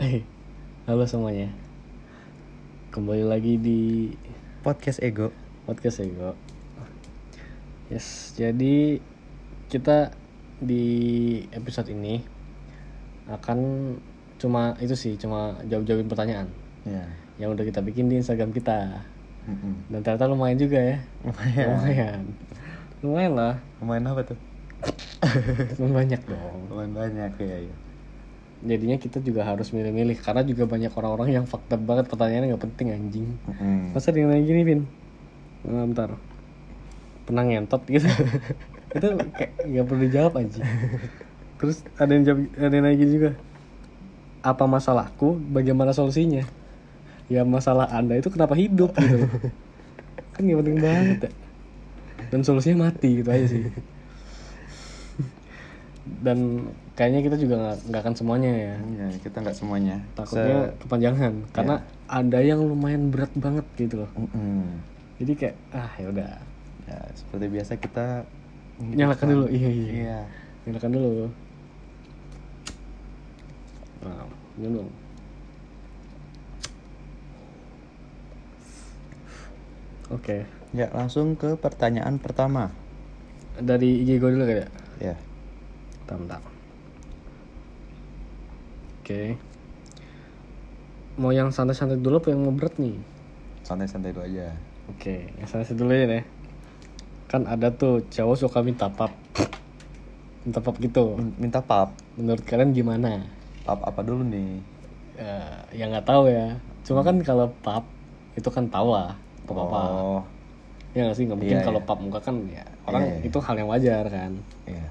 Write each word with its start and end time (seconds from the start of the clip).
Eh, 0.00 0.24
halo 0.88 1.04
semuanya. 1.04 1.52
Kembali 2.88 3.28
lagi 3.28 3.60
di 3.60 4.08
podcast 4.64 5.04
ego 5.04 5.28
podcast 5.68 6.00
Ego. 6.00 6.32
Yes, 7.92 8.32
jadi 8.32 9.04
kita 9.68 10.16
di 10.64 10.84
episode 11.52 11.92
ini 11.92 12.24
akan 13.28 13.58
cuma 14.40 14.72
itu 14.80 14.96
sih, 14.96 15.20
cuma 15.20 15.60
jawab-jawabin 15.68 16.08
pertanyaan 16.08 16.48
ya 16.88 17.04
yang 17.36 17.52
udah 17.52 17.68
kita 17.68 17.84
bikin 17.84 18.08
di 18.08 18.16
Instagram 18.16 18.48
kita. 18.56 19.04
Mm-mm. 19.44 19.92
Dan 19.92 20.00
ternyata 20.00 20.24
lumayan 20.24 20.56
juga 20.56 20.80
ya. 20.80 20.98
lumayan 21.20 21.66
Lumayan. 21.68 22.20
Lumayan 23.04 23.32
lah. 23.36 23.54
lumayan 23.84 24.08
apa 24.08 24.24
tuh 24.24 24.38
Lumayan 25.76 25.92
banyak 25.92 26.20
dong. 26.24 26.60
lumayan 26.72 26.92
banyak 26.96 27.32
ya 27.44 27.58
ya 27.68 27.76
Jadinya 28.62 28.94
kita 28.94 29.18
juga 29.18 29.42
harus 29.42 29.74
milih-milih 29.74 30.22
karena 30.22 30.46
juga 30.46 30.70
banyak 30.70 30.94
orang-orang 30.94 31.34
yang 31.34 31.44
fakta 31.50 31.74
banget 31.74 32.06
pertanyaannya 32.06 32.54
nggak 32.54 32.64
penting 32.70 32.88
anjing. 32.94 33.28
Mm-mm. 33.50 33.90
Masa 33.90 34.14
dia 34.14 34.22
nanya 34.22 34.46
gini, 34.46 34.62
Vin? 34.62 34.80
Nah, 35.66 35.82
bentar. 35.82 36.14
Pernah 37.26 37.42
ngentot 37.42 37.82
gitu. 37.90 38.06
itu 38.96 39.06
kayak 39.34 39.50
nggak 39.66 39.84
perlu 39.86 40.00
dijawab 40.06 40.32
aja. 40.38 40.62
Terus 41.58 41.82
ada 41.98 42.10
yang 42.14 42.22
jawab, 42.22 42.40
ada 42.54 42.74
yang 42.74 42.86
gini 42.94 43.10
juga. 43.18 43.30
Apa 44.46 44.64
masalahku? 44.70 45.42
Bagaimana 45.50 45.90
solusinya? 45.90 46.46
Ya 47.26 47.42
masalah 47.42 47.90
anda 47.90 48.14
itu 48.14 48.30
kenapa 48.30 48.54
hidup 48.54 48.94
gitu. 48.94 49.26
kan 50.34 50.40
nggak 50.46 50.58
penting 50.62 50.78
banget 50.78 51.18
ya. 51.26 51.30
Dan 52.30 52.46
solusinya 52.46 52.86
mati 52.86 53.22
gitu 53.22 53.30
aja 53.30 53.46
sih. 53.50 53.66
Dan 56.22 56.70
kayaknya 56.92 57.20
kita 57.24 57.36
juga 57.40 57.56
nggak 57.88 58.00
akan 58.04 58.14
semuanya 58.14 58.50
ya. 58.52 58.74
ya 59.00 59.06
kita 59.20 59.36
nggak 59.40 59.56
semuanya. 59.56 59.96
Takutnya 60.12 60.76
kepanjangan 60.78 61.32
karena 61.50 61.76
ada 62.06 62.38
yang 62.40 62.60
lumayan 62.60 63.08
berat 63.08 63.32
banget 63.34 63.64
gitu 63.76 64.04
loh. 64.04 64.10
Se- 64.12 64.20
Mm-mm. 64.20 64.64
Jadi 65.22 65.32
kayak 65.38 65.56
ah 65.72 65.92
ya 65.96 66.06
udah. 66.12 66.32
Ya 66.84 66.98
seperti 67.14 67.46
biasa 67.48 67.72
kita 67.78 68.06
nyalakan 68.82 69.26
dulu. 69.30 69.46
Iya 69.48 69.70
iya. 69.70 69.88
Iya. 69.88 70.20
Nyalakan 70.68 70.90
dulu. 70.92 71.24
Nah 74.02 74.26
minum 74.58 74.86
oke. 80.10 80.44
Ya 80.72 80.88
langsung 80.92 81.36
ke 81.36 81.56
pertanyaan 81.56 82.16
pertama. 82.16 82.72
Dari 83.56 84.00
IG 84.02 84.16
gue 84.16 84.30
dulu 84.32 84.44
kali 84.44 84.60
ya? 84.64 84.68
Ya. 85.12 85.16
Bentar 86.02 86.16
bentar 86.18 86.51
oke. 89.02 89.22
Mau 91.18 91.34
yang 91.34 91.50
santai-santai 91.50 91.98
dulu 91.98 92.22
apa 92.22 92.30
yang 92.30 92.46
mau 92.46 92.54
berat 92.54 92.78
nih? 92.78 92.94
Santai-santai 93.66 94.14
dulu 94.14 94.22
aja. 94.24 94.54
Oke 94.86 95.26
yang 95.38 95.48
santai 95.50 95.74
dulu 95.74 95.90
ya 95.90 96.06
deh 96.06 96.24
kan 97.26 97.48
ada 97.48 97.72
tuh 97.72 98.04
cowok 98.12 98.36
suka 98.36 98.60
minta 98.60 98.92
pap. 98.92 99.08
Minta 100.44 100.60
pap 100.60 100.76
gitu. 100.76 101.16
Min- 101.16 101.48
minta 101.48 101.64
pap? 101.64 101.96
Menurut 102.20 102.44
kalian 102.44 102.76
gimana? 102.76 103.24
Pap 103.64 103.80
apa 103.88 104.04
dulu 104.04 104.20
nih? 104.20 104.60
Eh, 105.16 105.56
ya 105.80 105.88
nggak 105.88 106.04
tahu 106.04 106.28
ya. 106.28 106.60
Cuma 106.84 107.00
kan 107.00 107.16
kalau 107.24 107.48
pap 107.64 107.88
itu 108.36 108.48
kan 108.52 108.68
tahu 108.68 108.92
lah 108.92 109.16
pap 109.48 109.58
apa? 109.64 109.80
Oh. 109.80 110.20
Ya 110.92 111.08
nggak 111.08 111.16
sih? 111.16 111.24
Nggak 111.24 111.40
mungkin 111.40 111.56
Iya, 111.56 111.64
kalau 111.64 111.80
iya. 111.80 111.88
pap 111.88 111.98
muka 112.04 112.20
kan 112.20 112.36
ya 112.52 112.64
orang 112.84 113.00
Iya, 113.00 113.14
iya. 113.16 113.24
itu 113.32 113.38
hal 113.40 113.54
yang 113.56 113.68
wajar 113.72 114.04
kan. 114.12 114.32
Iya. 114.68 114.86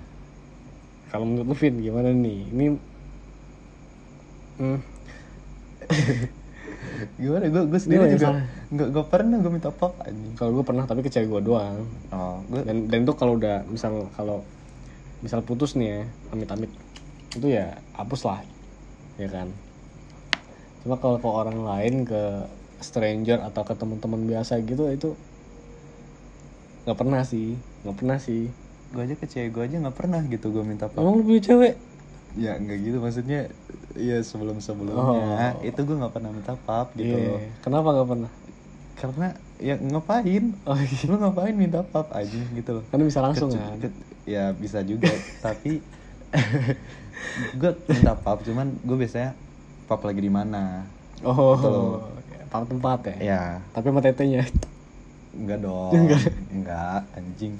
Kalau 1.13 1.25
menurut 1.29 1.45
lu 1.45 1.55
Vin 1.61 1.75
gimana 1.77 2.09
nih? 2.09 2.41
Ini 2.49 2.65
hmm, 4.61 4.79
gimana? 7.21 7.43
Gue 7.49 7.63
gue 7.67 7.79
sendiri 7.81 8.05
Gimana 8.05 8.15
juga 8.15 8.27
nggak 8.71 8.87
nggak 8.93 9.07
pernah 9.11 9.37
gue 9.41 9.51
minta 9.51 9.69
anjing. 9.73 10.33
Kalau 10.37 10.51
gue 10.55 10.63
pernah 10.63 10.83
tapi 10.87 10.99
ke 11.03 11.09
cewek 11.11 11.27
gue 11.27 11.41
doang. 11.43 11.81
Oh 12.13 12.37
gue 12.47 12.61
dan 12.63 12.77
dan 12.87 12.99
itu 13.03 13.13
kalau 13.17 13.35
udah 13.35 13.65
misal 13.67 14.07
kalau 14.15 14.45
misal 15.21 15.41
putus 15.45 15.77
nih 15.77 15.87
ya 15.89 16.01
amit-amit 16.33 16.71
itu 17.37 17.47
ya 17.51 17.81
hapus 17.97 18.21
lah 18.27 18.39
ya 19.19 19.27
kan? 19.27 19.47
Cuma 20.81 20.97
kalau 20.97 21.17
ke 21.21 21.29
orang 21.29 21.57
lain 21.61 21.93
ke 22.07 22.23
stranger 22.81 23.37
atau 23.45 23.61
ke 23.61 23.73
teman-teman 23.77 24.21
biasa 24.25 24.57
gitu 24.65 24.89
itu 24.89 25.09
nggak 26.85 26.97
pernah 26.97 27.21
sih 27.21 27.61
nggak 27.85 27.97
pernah 27.97 28.17
sih. 28.17 28.49
Gue 28.91 29.01
aja 29.07 29.15
ke 29.15 29.25
cewek 29.29 29.49
gue 29.55 29.63
aja 29.67 29.75
nggak 29.79 29.97
pernah 29.97 30.21
gitu 30.27 30.51
gue 30.51 30.63
minta 30.67 30.91
pap 30.91 30.99
emang 30.99 31.21
lu 31.21 31.23
punya 31.23 31.41
cewek 31.47 31.73
ya 32.33 32.55
nggak 32.55 32.77
gitu. 32.79 32.97
Maksudnya 32.97 33.51
ya 33.91 34.17
sebelum 34.21 34.57
sebelumnya 34.57 35.51
Oh. 35.53 35.61
itu 35.61 35.79
gue 35.79 35.95
nggak 35.95 36.13
pernah 36.13 36.31
minta 36.31 36.55
pap 36.57 36.91
gitu 36.93 37.11
Iya. 37.11 37.27
loh. 37.27 37.39
Kenapa 37.59 37.87
nggak 37.91 38.07
pernah? 38.07 38.31
Karena 38.95 39.27
ya 39.57 39.75
ngapain? 39.77 40.43
Oh 40.63 40.77
iya. 40.77 41.03
Lu 41.05 41.15
ngapain 41.17 41.53
minta 41.53 41.81
pap 41.81 42.07
aja 42.11 42.39
gitu 42.47 42.69
loh. 42.71 42.83
Karena 42.87 43.03
bisa 43.03 43.19
langsung 43.19 43.49
kan? 43.49 43.77
ke- 43.77 43.97
ya 44.23 44.51
bisa 44.51 44.79
juga. 44.81 45.09
Tapi 45.45 45.81
gue 47.53 47.71
minta 47.87 48.13
pap 48.15 48.39
cuman 48.41 48.73
gue 48.77 48.97
biasanya 48.97 49.35
pap 49.85 50.01
lagi 50.01 50.19
di 50.19 50.29
mana. 50.29 50.87
Oh 51.21 51.53
Betul. 51.53 51.89
tahu 52.47 52.63
tempat 52.67 52.99
ya? 53.05 53.15
Ya 53.21 53.41
tapi 53.71 53.87
sama 53.87 53.99
tetenya? 53.99 54.43
Enggak 55.31 55.59
dong. 55.61 55.91
Enggak 56.53 57.03
anjing. 57.13 57.55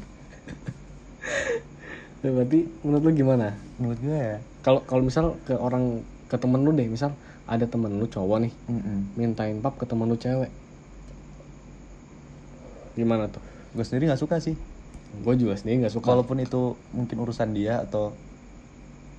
Ya, 2.20 2.30
berarti 2.30 2.60
menurut 2.82 3.02
lu 3.02 3.12
gimana? 3.16 3.48
Menurut 3.76 4.00
gue 4.00 4.14
ya 4.14 4.38
kalau 4.62 4.82
kalau 4.86 5.02
misal 5.06 5.36
ke 5.46 5.54
orang 5.58 6.06
ke 6.30 6.38
temen 6.40 6.62
lu 6.64 6.72
deh 6.72 6.88
misal 6.88 7.12
ada 7.50 7.68
temen 7.68 7.92
lu 8.00 8.08
cowok 8.08 8.38
nih 8.48 8.54
Mm-mm. 8.72 8.98
mintain 9.20 9.60
pap 9.60 9.76
ke 9.76 9.84
temen 9.84 10.08
lu 10.08 10.16
cewek. 10.16 10.48
Gimana 12.96 13.28
tuh? 13.28 13.44
Gue 13.76 13.84
sendiri 13.84 14.08
nggak 14.08 14.22
suka 14.22 14.40
sih. 14.40 14.56
Gue 15.24 15.36
juga 15.36 15.60
sendiri 15.60 15.84
nggak 15.88 15.96
suka. 15.96 16.08
Walaupun 16.16 16.40
itu 16.40 16.76
mungkin 16.96 17.18
urusan 17.20 17.52
dia 17.52 17.84
atau 17.84 18.16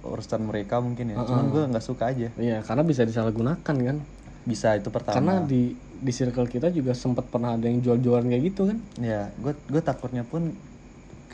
urusan 0.02 0.42
mereka 0.42 0.82
mungkin 0.82 1.14
ya 1.14 1.16
cuman 1.22 1.46
Uh-uh. 1.46 1.52
gue 1.52 1.62
nggak 1.76 1.84
suka 1.84 2.10
aja. 2.10 2.28
Iya 2.40 2.64
karena 2.64 2.82
bisa 2.82 3.02
disalahgunakan 3.06 3.60
kan? 3.62 3.96
Bisa 4.42 4.74
itu 4.74 4.88
pertama. 4.90 5.14
Karena 5.20 5.34
di 5.44 5.76
di 6.02 6.10
circle 6.10 6.50
kita 6.50 6.74
juga 6.74 6.96
sempat 6.98 7.30
pernah 7.30 7.54
ada 7.54 7.70
yang 7.70 7.78
jual-jualan 7.78 8.26
kayak 8.26 8.42
gitu 8.50 8.72
kan? 8.72 8.78
Ya 8.98 9.30
gue 9.38 9.52
gue 9.70 9.82
takutnya 9.84 10.26
pun 10.26 10.50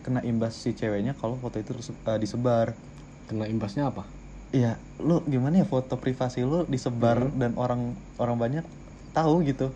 kena 0.05 0.21
imbas 0.25 0.57
si 0.57 0.73
ceweknya 0.77 1.17
kalau 1.17 1.37
foto 1.41 1.61
itu 1.61 1.73
eh, 1.77 2.19
disebar 2.21 2.73
kena 3.29 3.45
imbasnya 3.47 3.93
apa 3.93 4.05
Iya, 4.49 4.81
lu 5.05 5.21
gimana 5.29 5.61
ya 5.61 5.69
foto 5.69 6.01
privasi 6.01 6.41
lu 6.41 6.65
disebar 6.65 7.21
Hmm. 7.21 7.37
dan 7.37 7.53
orang 7.61 7.93
orang 8.17 8.37
banyak 8.41 8.65
tahu 9.13 9.45
gitu. 9.45 9.69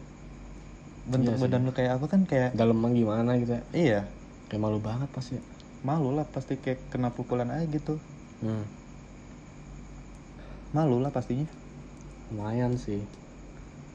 Bentuk 1.04 1.36
Iya 1.36 1.42
badan 1.44 1.68
lu 1.68 1.72
kayak 1.76 2.00
apa 2.00 2.06
kan 2.08 2.24
kayak 2.24 2.56
dalamnya 2.56 2.88
gimana 2.96 3.36
gitu 3.36 3.52
ya 3.52 3.62
iya, 3.76 4.00
kayak 4.48 4.62
malu 4.64 4.80
banget 4.80 5.12
pasti 5.12 5.36
malu 5.84 6.16
lah 6.16 6.24
pasti 6.24 6.56
kayak 6.56 6.88
kena 6.88 7.12
pukulan 7.12 7.52
aja 7.52 7.68
gitu. 7.68 8.00
hmm. 8.40 8.64
Malu 10.72 11.04
lah 11.04 11.12
pastinya. 11.12 11.44
lumayan 12.32 12.72
sih 12.80 13.04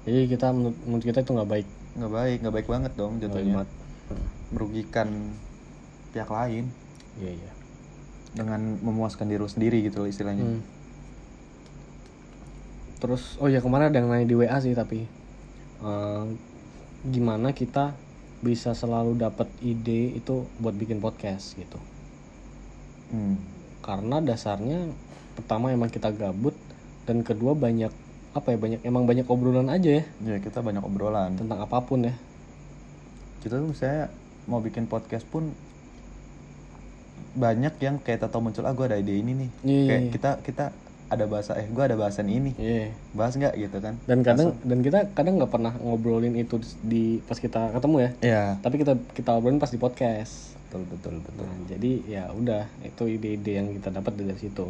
jadi 0.05 0.29
kita 0.29 0.53
menurut, 0.53 0.77
menurut 0.85 1.05
kita 1.09 1.25
itu 1.25 1.31
nggak 1.33 1.49
baik 1.49 1.67
nggak 1.97 2.11
baik, 2.13 2.37
nggak 2.45 2.53
baik 2.53 2.67
banget 2.69 2.91
dong 2.93 3.17
jatuhnya. 3.17 3.65
Hmm. 3.65 4.21
Merugikan 4.53 5.09
pihak 6.13 6.29
lain 6.29 6.69
iya 7.17 7.33
iya 7.33 7.56
dengan 8.33 8.79
memuaskan 8.81 9.29
diri 9.29 9.43
sendiri 9.47 9.77
gitu 9.85 10.03
loh 10.03 10.09
istilahnya. 10.09 10.43
Hmm. 10.43 10.61
Terus 12.97 13.37
oh 13.37 13.47
ya 13.47 13.61
kemarin 13.61 13.93
ada 13.93 14.01
yang 14.01 14.09
nanya 14.09 14.27
di 14.27 14.35
WA 14.35 14.57
sih 14.57 14.73
tapi 14.73 15.05
eh, 15.83 16.23
gimana 17.07 17.53
kita 17.53 17.93
bisa 18.41 18.77
selalu 18.77 19.17
dapat 19.17 19.49
ide 19.65 20.17
itu 20.17 20.45
buat 20.61 20.73
bikin 20.73 21.01
podcast 21.01 21.57
gitu. 21.57 21.77
Hmm. 23.13 23.37
Karena 23.81 24.19
dasarnya 24.21 24.89
pertama 25.37 25.69
emang 25.69 25.89
kita 25.93 26.09
gabut 26.11 26.53
dan 27.05 27.21
kedua 27.21 27.53
banyak 27.53 27.93
apa 28.35 28.53
ya 28.53 28.57
banyak 28.59 28.81
emang 28.85 29.09
banyak 29.09 29.25
obrolan 29.25 29.71
aja 29.71 30.01
ya 30.01 30.03
Ya 30.21 30.37
kita 30.37 30.61
banyak 30.61 30.83
obrolan. 30.83 31.37
tentang 31.37 31.57
apa 31.61 31.81
pun 31.81 32.05
ya. 32.05 32.13
Kita 33.41 33.57
tuh 33.57 33.69
misalnya 33.73 34.09
mau 34.45 34.61
bikin 34.61 34.85
podcast 34.85 35.25
pun 35.29 35.53
banyak 37.37 37.73
yang 37.77 37.95
kayak 38.01 38.25
tahu 38.25 38.41
muncul 38.41 38.65
ah 38.65 38.73
gue 38.73 38.85
ada 38.85 38.97
ide 38.97 39.13
ini 39.15 39.31
nih. 39.37 39.49
Iya, 39.61 39.83
kayak 39.85 40.01
iya. 40.01 40.11
kita 40.11 40.31
kita 40.41 40.65
ada 41.07 41.23
bahasa 41.23 41.55
eh 41.55 41.63
gue 41.63 41.79
ada 41.79 41.95
bahasan 41.95 42.27
ini 42.27 42.51
Iya. 42.59 42.91
bahas 43.15 43.31
nggak 43.31 43.55
gitu 43.55 43.79
kan 43.79 43.95
Dan 44.03 44.27
kadang 44.27 44.59
dan 44.59 44.83
kita 44.83 45.07
kadang 45.15 45.39
nggak 45.39 45.47
pernah 45.47 45.71
ngobrolin 45.79 46.35
itu 46.35 46.59
di 46.83 47.23
pas 47.23 47.39
kita 47.39 47.71
ketemu 47.71 47.95
ya. 47.97 48.09
ya 48.19 48.43
Tapi 48.59 48.75
kita 48.75 48.93
kita 49.15 49.31
obrolin 49.33 49.55
pas 49.55 49.71
di 49.71 49.79
podcast. 49.79 50.59
betul 50.67 50.83
betul 50.83 51.15
betul 51.23 51.47
Nah, 51.47 51.63
jadi 51.63 51.91
ya 52.03 52.23
udah 52.27 52.67
itu 52.83 53.07
ide-ide 53.07 53.55
yang 53.55 53.71
kita 53.71 53.87
dapat 53.87 54.19
dari 54.19 54.35
situ. 54.35 54.67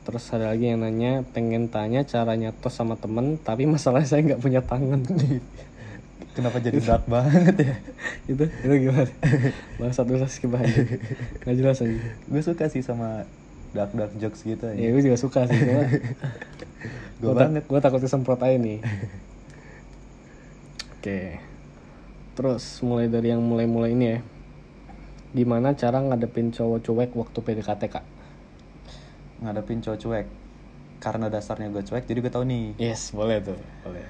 Terus 0.00 0.24
ada 0.32 0.48
lagi 0.48 0.64
yang 0.64 0.80
nanya 0.80 1.28
pengen 1.28 1.68
tanya 1.68 2.00
caranya 2.02 2.56
tos 2.56 2.72
sama 2.72 2.96
temen 2.96 3.36
tapi 3.36 3.68
masalahnya 3.68 4.08
saya 4.08 4.24
nggak 4.24 4.40
punya 4.40 4.64
tangan. 4.64 5.04
kenapa 6.40 6.58
jadi 6.64 6.78
dark 6.80 7.04
banget 7.04 7.54
ya 7.60 7.74
itu 8.32 8.44
itu 8.48 8.74
gimana? 8.88 9.12
Bahas 9.76 9.94
satu 9.94 10.16
skip 10.26 10.50
aja. 10.56 10.80
Nggak 11.44 11.56
jelas 11.60 11.78
aja. 11.84 12.00
gue 12.16 12.42
suka 12.42 12.64
sih 12.72 12.80
sama 12.80 13.28
dark 13.70 13.94
dark 13.94 14.12
jokes 14.18 14.42
gitu 14.42 14.66
Ya 14.72 14.88
ya 14.88 14.88
gue 14.90 15.02
juga 15.04 15.18
suka 15.20 15.46
sih 15.46 15.60
cuma 15.60 15.84
Gue 17.20 17.32
banget. 17.36 17.68
Gue 17.68 17.80
takut 17.84 18.00
disemprot 18.00 18.40
aja 18.40 18.56
nih. 18.56 18.80
Oke. 20.96 21.36
Terus 22.32 22.64
mulai 22.80 23.12
dari 23.12 23.28
yang 23.36 23.44
mulai-mulai 23.44 23.92
ini 23.92 24.06
ya. 24.16 24.18
Gimana 25.36 25.76
cara 25.76 26.00
ngadepin 26.00 26.50
cowok 26.50 26.80
cuek 26.80 27.10
waktu 27.12 27.38
PDKT 27.44 27.82
kak? 27.92 28.04
Ngadepin 29.44 29.84
cowok 29.84 30.00
cuek. 30.00 30.26
Karena 31.00 31.28
dasarnya 31.32 31.72
gue 31.72 31.80
cuek, 31.80 32.04
jadi 32.04 32.18
gue 32.20 32.32
tau 32.32 32.44
nih. 32.44 32.76
Yes, 32.76 33.12
boleh 33.16 33.40
tuh, 33.40 33.56
boleh. 33.84 34.04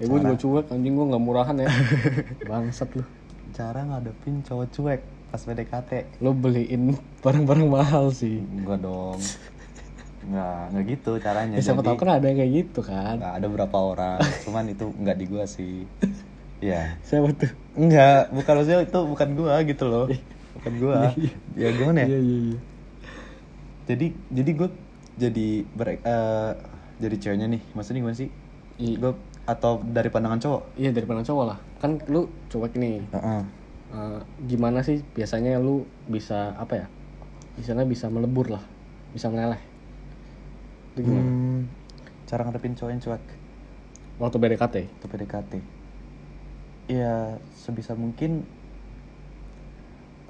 Ya 0.00 0.08
gue 0.08 0.18
juga 0.24 0.36
cuek, 0.40 0.66
anjing 0.72 0.96
gue 0.96 1.06
nggak 1.12 1.22
murahan 1.22 1.56
ya. 1.60 1.68
Bangsat 2.48 2.88
lu. 2.96 3.04
Cara 3.52 3.84
ngadepin 3.84 4.40
cowok 4.40 4.66
cuek 4.72 5.00
pas 5.28 5.42
PDKT. 5.44 6.24
Lu 6.24 6.32
beliin 6.32 6.96
barang-barang 7.20 7.68
mahal 7.68 8.08
sih. 8.08 8.40
Enggak 8.40 8.80
dong. 8.80 9.20
Enggak, 10.24 10.62
enggak 10.72 10.84
gitu 10.96 11.12
caranya. 11.20 11.60
Ya, 11.60 11.62
siapa 11.64 11.84
tahu 11.84 12.00
kan 12.00 12.16
ada 12.16 12.26
yang 12.32 12.40
kayak 12.40 12.52
gitu 12.64 12.80
kan. 12.80 13.20
Nggak, 13.20 13.34
ada 13.36 13.46
beberapa 13.52 13.76
orang, 13.76 14.18
cuman 14.48 14.64
itu 14.72 14.88
nggak 14.88 15.16
di 15.20 15.24
gua 15.28 15.44
sih. 15.44 15.84
Iya. 16.64 16.96
Siapa 17.04 17.28
tuh? 17.36 17.52
Enggak, 17.76 18.32
bukan 18.32 18.52
maksudnya 18.56 18.80
itu 18.84 19.00
bukan 19.04 19.28
gua 19.36 19.54
gitu 19.64 19.84
loh. 19.84 20.06
Bukan 20.56 20.72
gua. 20.80 21.12
ya 21.60 21.68
gimana 21.76 22.04
ya? 22.04 22.16
Iya 22.16 22.20
iya 22.24 22.38
iya. 22.48 22.58
Jadi 23.84 24.06
jadi 24.32 24.50
gua 24.56 24.68
jadi 25.20 25.48
ber, 25.76 25.88
eh, 26.00 26.52
jadi 27.00 27.16
ceweknya 27.20 27.46
nih. 27.52 27.62
Maksudnya 27.76 28.00
gimana 28.00 28.16
sih? 28.16 28.28
Gua 28.96 29.12
atau 29.50 29.82
dari 29.82 30.06
pandangan 30.06 30.38
cowok? 30.38 30.62
Iya 30.78 30.94
dari 30.94 31.06
pandang 31.10 31.26
cowok 31.26 31.44
lah. 31.50 31.58
Kan 31.82 31.98
lu 32.06 32.30
cuek 32.46 32.78
nih. 32.78 33.02
Heeh. 33.10 33.42
Eh, 33.90 34.20
gimana 34.46 34.86
sih 34.86 35.02
biasanya 35.02 35.58
lu 35.58 35.82
bisa 36.06 36.54
apa 36.54 36.78
ya? 36.78 36.86
Misalnya 37.58 37.82
bisa 37.82 38.06
melebur 38.06 38.46
lah, 38.46 38.62
bisa 39.10 39.26
meleleh. 39.26 39.58
Itu 40.94 41.02
gimana? 41.02 41.26
Hmm, 41.26 41.60
cara 42.30 42.46
ngadepin 42.46 42.78
cowok 42.78 42.90
yang 42.94 43.02
cuek 43.02 43.24
Waktu 44.20 44.36
BDKT. 44.36 44.76
ke 45.02 45.06
PDKT. 45.10 45.52
Ya 46.86 47.40
sebisa 47.58 47.98
mungkin 47.98 48.46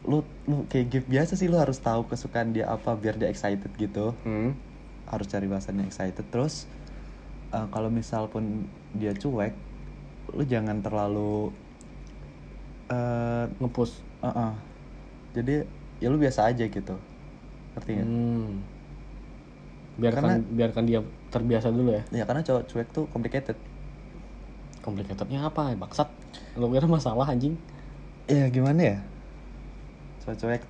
lu 0.00 0.24
lu 0.48 0.64
kayak 0.72 0.86
gift 0.88 1.06
biasa 1.12 1.36
sih 1.36 1.44
lu 1.52 1.60
harus 1.60 1.76
tahu 1.76 2.08
kesukaan 2.08 2.56
dia 2.56 2.72
apa 2.72 2.96
biar 2.96 3.20
dia 3.20 3.28
excited 3.28 3.68
gitu. 3.76 4.16
Hmm. 4.24 4.56
harus 5.10 5.26
cari 5.26 5.50
bahasannya 5.50 5.90
excited 5.90 6.22
terus 6.30 6.70
eh, 7.50 7.66
kalau 7.68 7.88
misal 7.88 8.26
pun 8.26 8.64
dia 8.92 9.12
cuek 9.12 9.54
lu 10.30 10.42
jangan 10.42 10.78
terlalu 10.78 11.50
eh 12.86 13.44
Ngepush. 13.56 14.02
uh-uh. 14.20 14.52
jadi 15.32 15.62
ya 15.98 16.06
lu 16.06 16.16
biasa 16.16 16.46
aja 16.46 16.64
gitu 16.64 16.94
ngerti 17.72 17.90
nggak 17.92 18.06
Hmm. 18.06 18.50
Biarkan 19.96 20.22
Karena- 20.24 20.48
biarkan 20.48 20.84
dia 20.84 21.00
terbiasa 21.28 21.68
dulu 21.68 21.92
ya. 21.92 22.02
ya 22.10 22.24
karena 22.24 22.40
cowok 22.40 22.64
cuek 22.66 22.88
tuh 22.90 23.04
complicated 23.08 23.56
Komplikatednya 24.80 25.44
apa? 25.44 25.76
Bangsat. 25.76 26.08
Lu 26.56 26.72
kira 26.72 26.88
masalah 26.88 27.28
anjing. 27.28 27.52
ya 28.24 28.48
gimana 28.48 28.80
ya 28.80 28.98
cowok 30.20 30.36
cuek 30.38 30.62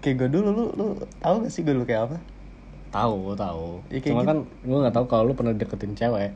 kayak 0.00 0.14
gue 0.16 0.28
dulu 0.30 0.48
lu 0.48 0.64
lu 0.72 0.86
tahu 1.18 1.42
gak 1.42 1.50
sih 1.50 1.60
gue 1.60 1.74
dulu 1.74 1.82
kayak 1.82 2.08
apa 2.08 2.16
Tahu, 2.90 3.38
tahu. 3.38 3.66
Ya, 3.88 3.98
Cuma 4.02 4.22
gitu. 4.22 4.30
kan 4.30 4.38
gue 4.66 4.78
nggak 4.82 4.94
tahu 4.94 5.06
kalau 5.06 5.22
lu 5.30 5.34
pernah 5.34 5.54
deketin 5.54 5.94
cewek 5.94 6.30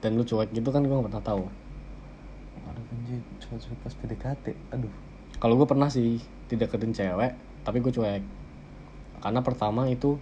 dan 0.00 0.16
lu 0.16 0.24
cuek 0.24 0.48
gitu 0.50 0.68
kan 0.72 0.82
gue 0.82 0.92
nggak 0.92 1.08
pernah 1.12 1.24
tahu. 1.24 1.44
aduh 2.62 2.84
anjir 2.94 3.20
cowok 3.42 3.58
cuek 3.60 3.78
pas 3.82 3.94
PDKT 3.94 4.46
aduh 4.70 4.92
Kalau 5.36 5.58
gue 5.58 5.66
pernah 5.66 5.90
sih 5.90 6.22
dideketin 6.46 6.94
cewek, 6.94 7.34
tapi 7.62 7.82
gue 7.82 7.90
cuek. 7.90 8.22
Karena 9.18 9.40
pertama 9.42 9.86
itu 9.86 10.14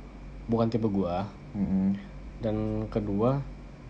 bukan 0.48 0.68
tipe 0.68 0.88
gue, 0.88 1.16
Mm-mm. 1.54 1.92
dan 2.40 2.56
kedua 2.88 3.38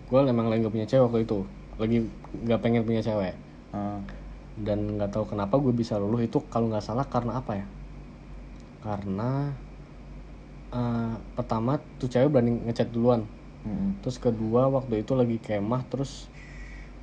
gue 0.06 0.18
emang 0.26 0.50
lagi 0.50 0.66
gak 0.66 0.74
punya 0.74 0.88
cewek 0.90 1.06
waktu 1.06 1.20
itu, 1.22 1.38
lagi 1.78 1.96
nggak 2.34 2.60
pengen 2.60 2.82
punya 2.82 2.98
cewek. 3.00 3.34
Ah, 3.70 4.02
Dan 4.58 4.98
nggak 4.98 5.14
tahu 5.14 5.24
kenapa 5.30 5.54
gue 5.56 5.70
bisa 5.70 5.96
luluh 5.96 6.18
itu 6.20 6.42
kalau 6.50 6.66
nggak 6.66 6.82
salah 6.82 7.06
karena 7.06 7.38
apa 7.38 7.62
ya? 7.62 7.66
Karena 8.82 9.54
eh, 10.78 11.12
pertama 11.36 11.72
tuh 12.00 12.08
cewek 12.12 12.28
berani 12.32 12.50
ngechat 12.66 12.88
duluan, 12.94 13.22
mm-mm. 13.66 13.90
terus 14.02 14.16
kedua 14.22 14.62
waktu 14.76 14.94
itu 15.02 15.12
lagi 15.20 15.36
kemah 15.46 15.82
terus 15.90 16.10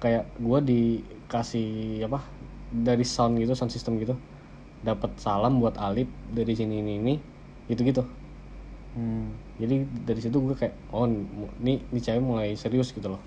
kayak 0.04 0.24
gue 0.40 0.60
dikasih 0.72 1.68
apa 2.08 2.20
dari 2.72 3.06
sound 3.08 3.34
gitu 3.42 3.54
sound 3.58 3.74
system 3.76 3.94
gitu. 4.04 4.16
Dapat 4.88 5.12
salam 5.26 5.60
buat 5.62 5.76
Alip 5.82 6.08
dari 6.38 6.54
sini 6.60 6.76
ini 6.84 6.94
ini 7.02 7.14
gitu 7.72 7.84
gitu 7.84 8.04
Hmm. 8.98 9.30
jadi 9.62 9.86
dari 10.10 10.18
situ 10.26 10.38
gue 10.42 10.56
kayak 10.58 10.74
oh 10.90 11.06
nih 11.62 11.78
nih 11.94 12.02
cewek 12.02 12.24
mulai 12.24 12.50
serius 12.58 12.90
gitu 12.98 13.14
loh. 13.14 13.22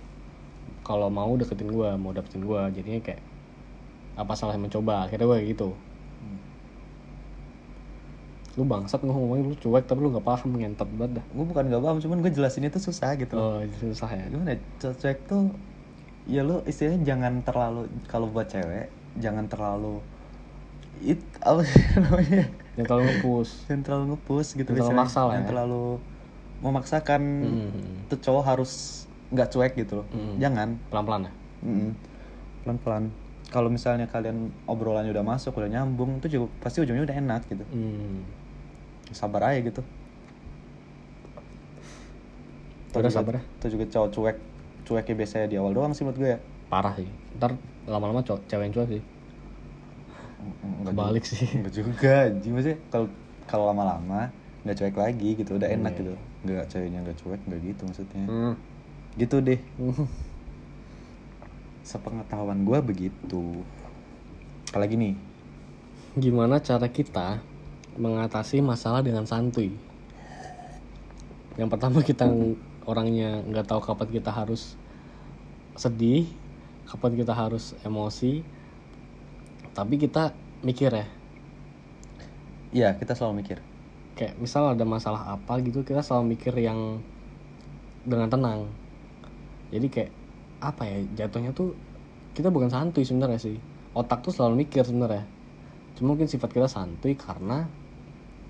Kalau 0.86 1.08
mau 1.12 1.30
deketin 1.38 1.70
gue 1.70 1.88
mau 2.02 2.10
dapetin 2.16 2.42
gue 2.42 2.60
jadinya 2.76 3.00
kayak 3.06 3.22
apa 4.18 4.32
salahnya 4.38 4.62
mencoba? 4.66 5.06
Akhirnya 5.08 5.26
gue 5.30 5.38
gitu 5.52 5.68
lu 8.60 8.68
bangsat 8.68 9.00
lu 9.00 9.08
ngomongin 9.08 9.48
lu 9.48 9.56
cuek 9.56 9.88
tapi 9.88 9.98
lu 9.98 10.12
nggak 10.12 10.20
paham 10.22 10.52
ngentot 10.52 10.84
banget 10.92 11.16
dah. 11.16 11.24
Gue 11.32 11.44
bukan 11.48 11.64
gak 11.66 11.80
paham 11.80 11.96
cuman 11.96 12.16
gue 12.20 12.30
jelasin 12.30 12.62
itu 12.62 12.76
susah 12.76 13.16
gitu. 13.16 13.32
Oh 13.32 13.58
susah 13.80 14.10
ya. 14.12 14.24
Gimana 14.28 14.52
ya, 14.52 14.58
cuek 14.92 15.24
tuh 15.24 15.48
ya 16.28 16.44
lu 16.44 16.60
istilahnya 16.62 17.00
jangan 17.02 17.40
terlalu 17.40 17.88
kalau 18.04 18.28
buat 18.28 18.46
cewek 18.46 18.92
jangan 19.16 19.48
terlalu 19.48 20.04
it 21.00 21.16
apa 21.40 21.64
sih 21.64 21.80
namanya? 22.04 22.44
Yang 22.76 22.84
terlalu 22.86 23.04
ngepush 23.08 23.52
jangan 23.64 23.82
terlalu 23.82 24.04
ngepush 24.12 24.50
gitu 24.54 24.70
Jangan 24.70 24.80
terlalu 24.84 25.00
maksa 25.00 25.20
lah 25.20 25.32
jangan 25.32 25.40
ya. 25.40 25.48
terlalu 25.48 25.84
memaksakan 26.60 27.22
Hmm. 27.40 28.04
tuh 28.06 28.18
cowok 28.20 28.44
harus 28.44 28.72
nggak 29.30 29.48
cuek 29.48 29.72
gitu 29.74 30.04
loh. 30.04 30.06
Hmm. 30.12 30.36
jangan. 30.36 30.68
Pelan 30.92 31.04
pelan 31.04 31.22
ya? 31.24 31.32
Pelan 32.60 32.78
pelan 32.78 33.04
kalau 33.50 33.66
misalnya 33.66 34.06
kalian 34.06 34.54
obrolannya 34.62 35.10
udah 35.10 35.26
masuk 35.26 35.58
udah 35.58 35.66
nyambung 35.66 36.22
itu 36.22 36.30
juga 36.30 36.46
pasti 36.60 36.84
ujungnya 36.84 37.02
udah 37.02 37.16
enak 37.18 37.42
gitu. 37.48 37.64
Hmm. 37.66 38.22
Sabar 39.12 39.42
aja 39.46 39.60
gitu 39.62 39.82
Udah 42.90 43.00
juga- 43.00 43.10
sabar 43.12 43.32
ya. 43.36 43.42
Itu 43.56 43.66
juga 43.70 43.84
cowok 43.88 44.08
cuek 44.10 44.36
Cueknya 44.80 45.14
biasanya 45.14 45.46
di 45.46 45.54
awal 45.54 45.70
doang 45.70 45.92
sih 45.92 46.02
menurut 46.02 46.18
gue 46.18 46.30
ya 46.30 46.38
parah 46.66 46.94
sih 46.94 47.06
ntar 47.36 47.54
lama 47.84 48.06
lama 48.06 48.20
cowok 48.20 48.42
cewek 48.44 48.64
yang 48.64 48.74
cuek 48.74 48.90
sih 48.90 49.02
Enggak 50.60 50.90
Kebalik 50.90 51.22
juga. 51.22 51.30
sih. 51.30 51.46
Enggak 51.56 51.74
juga 51.76 52.12
anjing 52.24 52.52
maksudnya 52.52 52.78
kalau 52.88 53.06
kalau 53.44 53.64
lama-lama 53.66 54.20
nggak 54.60 54.76
cuek 54.76 54.96
lagi 54.96 55.28
gitu 55.36 55.50
udah 55.54 55.68
enak 55.68 55.92
Iya. 55.92 55.98
gitu 56.00 56.12
nggak 56.40 56.66
ceweknya 56.66 56.98
nggak 57.00 57.16
cuek 57.16 57.40
nggak 57.44 57.60
gitu 57.64 57.82
maksudnya 57.84 58.24
hmm. 58.24 58.54
gitu 59.16 59.36
deh 59.38 59.60
sepengetahuan 61.82 62.60
gue 62.60 62.78
begitu 62.80 63.42
apalagi 64.66 64.94
nih 64.96 65.14
gimana 66.16 66.58
cara 66.58 66.86
kita 66.86 67.38
mengatasi 67.98 68.62
masalah 68.62 69.02
dengan 69.02 69.26
santuy. 69.26 69.74
Yang 71.58 71.68
pertama 71.74 71.98
kita 72.06 72.30
ng- 72.30 72.58
orangnya 72.86 73.42
nggak 73.46 73.66
tahu 73.66 73.80
kapan 73.82 74.08
kita 74.10 74.30
harus 74.30 74.74
sedih 75.78 76.26
kapan 76.88 77.14
kita 77.14 77.30
harus 77.30 77.78
emosi 77.86 78.42
tapi 79.74 79.96
kita 79.96 80.34
mikir 80.66 80.90
ya. 80.90 81.06
Iya 82.70 82.88
kita 82.98 83.14
selalu 83.14 83.42
mikir. 83.42 83.58
Kayak 84.18 84.36
misal 84.42 84.74
ada 84.74 84.84
masalah 84.84 85.38
apa 85.38 85.62
gitu 85.62 85.86
kita 85.86 86.02
selalu 86.02 86.34
mikir 86.34 86.52
yang 86.58 86.98
dengan 88.02 88.26
tenang. 88.26 88.60
Jadi 89.70 89.86
kayak 89.86 90.12
apa 90.60 90.82
ya 90.84 90.98
jatuhnya 91.24 91.54
tuh 91.54 91.72
kita 92.34 92.50
bukan 92.50 92.68
santuy 92.68 93.06
sebenarnya 93.06 93.38
sih. 93.38 93.56
Otak 93.94 94.22
tuh 94.22 94.34
selalu 94.34 94.66
mikir 94.66 94.82
sebenarnya 94.82 95.39
cuma 96.00 96.16
mungkin 96.16 96.32
sifat 96.32 96.48
kita 96.56 96.64
santuy 96.64 97.12
karena 97.12 97.68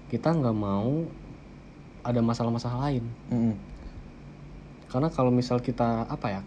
kita 0.06 0.30
nggak 0.30 0.54
mau 0.54 1.02
ada 2.06 2.22
masalah-masalah 2.22 2.78
lain. 2.86 3.04
Mm-mm. 3.28 3.54
karena 4.90 5.10
kalau 5.10 5.34
misal 5.34 5.58
kita 5.58 6.06
apa 6.06 6.26
ya 6.30 6.42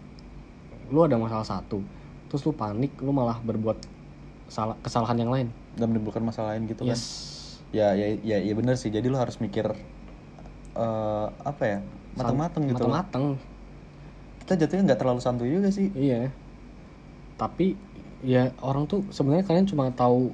lu 0.92 1.04
ada 1.04 1.16
masalah 1.16 1.44
satu 1.44 1.80
terus 2.28 2.44
lu 2.44 2.52
panik 2.52 2.92
lu 3.00 3.12
malah 3.12 3.36
berbuat 3.40 3.78
salah 4.48 4.76
kesalahan 4.80 5.16
yang 5.20 5.32
lain. 5.32 5.48
Dan 5.74 5.90
menimbulkan 5.90 6.22
masalah 6.22 6.54
lain 6.54 6.70
gitu 6.70 6.86
kan? 6.86 6.94
Yes. 6.94 7.04
Ya 7.74 7.98
ya 7.98 8.14
ya 8.22 8.38
ya 8.38 8.52
bener 8.54 8.78
sih. 8.78 8.90
Jadi 8.92 9.10
lu 9.10 9.18
harus 9.18 9.42
mikir 9.42 9.66
eh 10.74 11.26
apa 11.30 11.62
ya 11.62 11.78
matang-matang 12.14 12.66
gitu 12.66 12.82
matang-matang 12.86 13.24
kita 14.42 14.52
jatuhnya 14.66 14.82
nggak 14.92 15.00
terlalu 15.02 15.20
santuy 15.22 15.50
juga 15.50 15.70
sih. 15.70 15.90
Iya. 15.94 16.30
Tapi 17.34 17.74
ya 18.22 18.54
orang 18.62 18.86
tuh 18.86 19.02
sebenarnya 19.10 19.46
kalian 19.46 19.66
cuma 19.66 19.90
tahu 19.90 20.30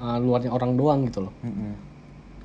uh, 0.00 0.18
luarnya 0.20 0.52
orang 0.52 0.76
doang 0.76 1.00
gitu 1.08 1.28
loh. 1.28 1.34
Mm-mm. 1.44 1.72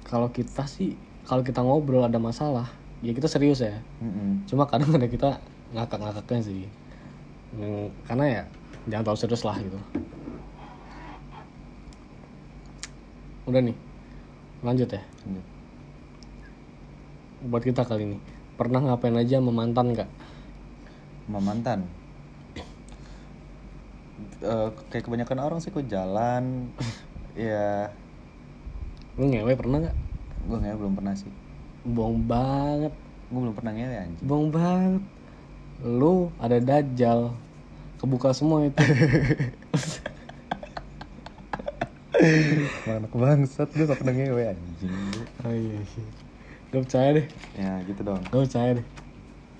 Kalau 0.07 0.27
kita 0.31 0.67
sih 0.67 0.95
kalau 1.27 1.45
kita 1.45 1.61
ngobrol 1.61 2.03
ada 2.03 2.17
masalah, 2.17 2.67
ya 3.05 3.11
kita 3.13 3.29
serius 3.29 3.63
ya. 3.63 3.79
Mm-mm. 4.01 4.43
Cuma 4.47 4.67
kadang 4.67 4.91
ada 4.95 5.07
kita 5.07 5.39
ngakak-ngakaknya 5.71 6.41
sih. 6.43 6.67
Hmm, 7.51 7.91
karena 8.07 8.25
ya 8.27 8.43
jangan 8.87 9.03
terlalu 9.11 9.21
serius 9.21 9.43
lah 9.43 9.57
gitu. 9.59 9.79
Udah 13.47 13.61
nih. 13.63 13.77
Lanjut 14.63 14.89
ya. 14.89 15.01
Lanjut. 15.27 15.45
buat 17.41 17.65
kita 17.65 17.81
kali 17.81 18.05
ini 18.05 18.17
pernah 18.53 18.77
ngapain 18.85 19.17
aja 19.17 19.41
sama 19.41 19.49
mantan 19.49 19.97
nggak 19.97 20.05
sama 21.25 21.39
mantan 21.41 21.89
Eh, 24.41 24.69
kayak 24.89 25.05
kebanyakan 25.05 25.37
orang 25.37 25.59
sih 25.61 25.69
kok 25.69 25.85
jalan 25.85 26.73
ya 27.35 27.91
lu 29.19 29.27
ngewe 29.27 29.53
pernah 29.59 29.77
nggak? 29.87 29.97
Gue 30.47 30.57
ngewe 30.57 30.75
belum 30.81 30.93
pernah 30.97 31.13
sih. 31.15 31.31
Bohong 31.85 32.25
banget. 32.25 32.93
Gue 33.29 33.39
belum 33.43 33.55
pernah 33.55 33.71
ngewe 33.75 33.95
anjing. 33.95 34.25
Bohong 34.25 34.49
banget. 34.49 35.03
Lu 35.83 36.31
ada 36.41 36.57
dajal 36.57 37.35
kebuka 38.01 38.33
semua 38.33 38.65
itu. 38.65 38.81
Anak 42.85 43.13
bangsat 43.13 43.69
gue 43.73 43.85
gak 43.85 43.99
pernah 44.01 44.15
ngewe 44.15 44.43
anjing. 44.53 44.93
Oh 45.45 45.53
iya 45.53 45.77
iya. 45.81 46.05
Gak 46.71 46.81
percaya 46.87 47.09
deh. 47.19 47.27
Ya 47.59 47.71
gitu 47.85 48.01
dong. 48.01 48.21
Gak 48.29 48.41
percaya 48.49 48.69
deh. 48.79 48.85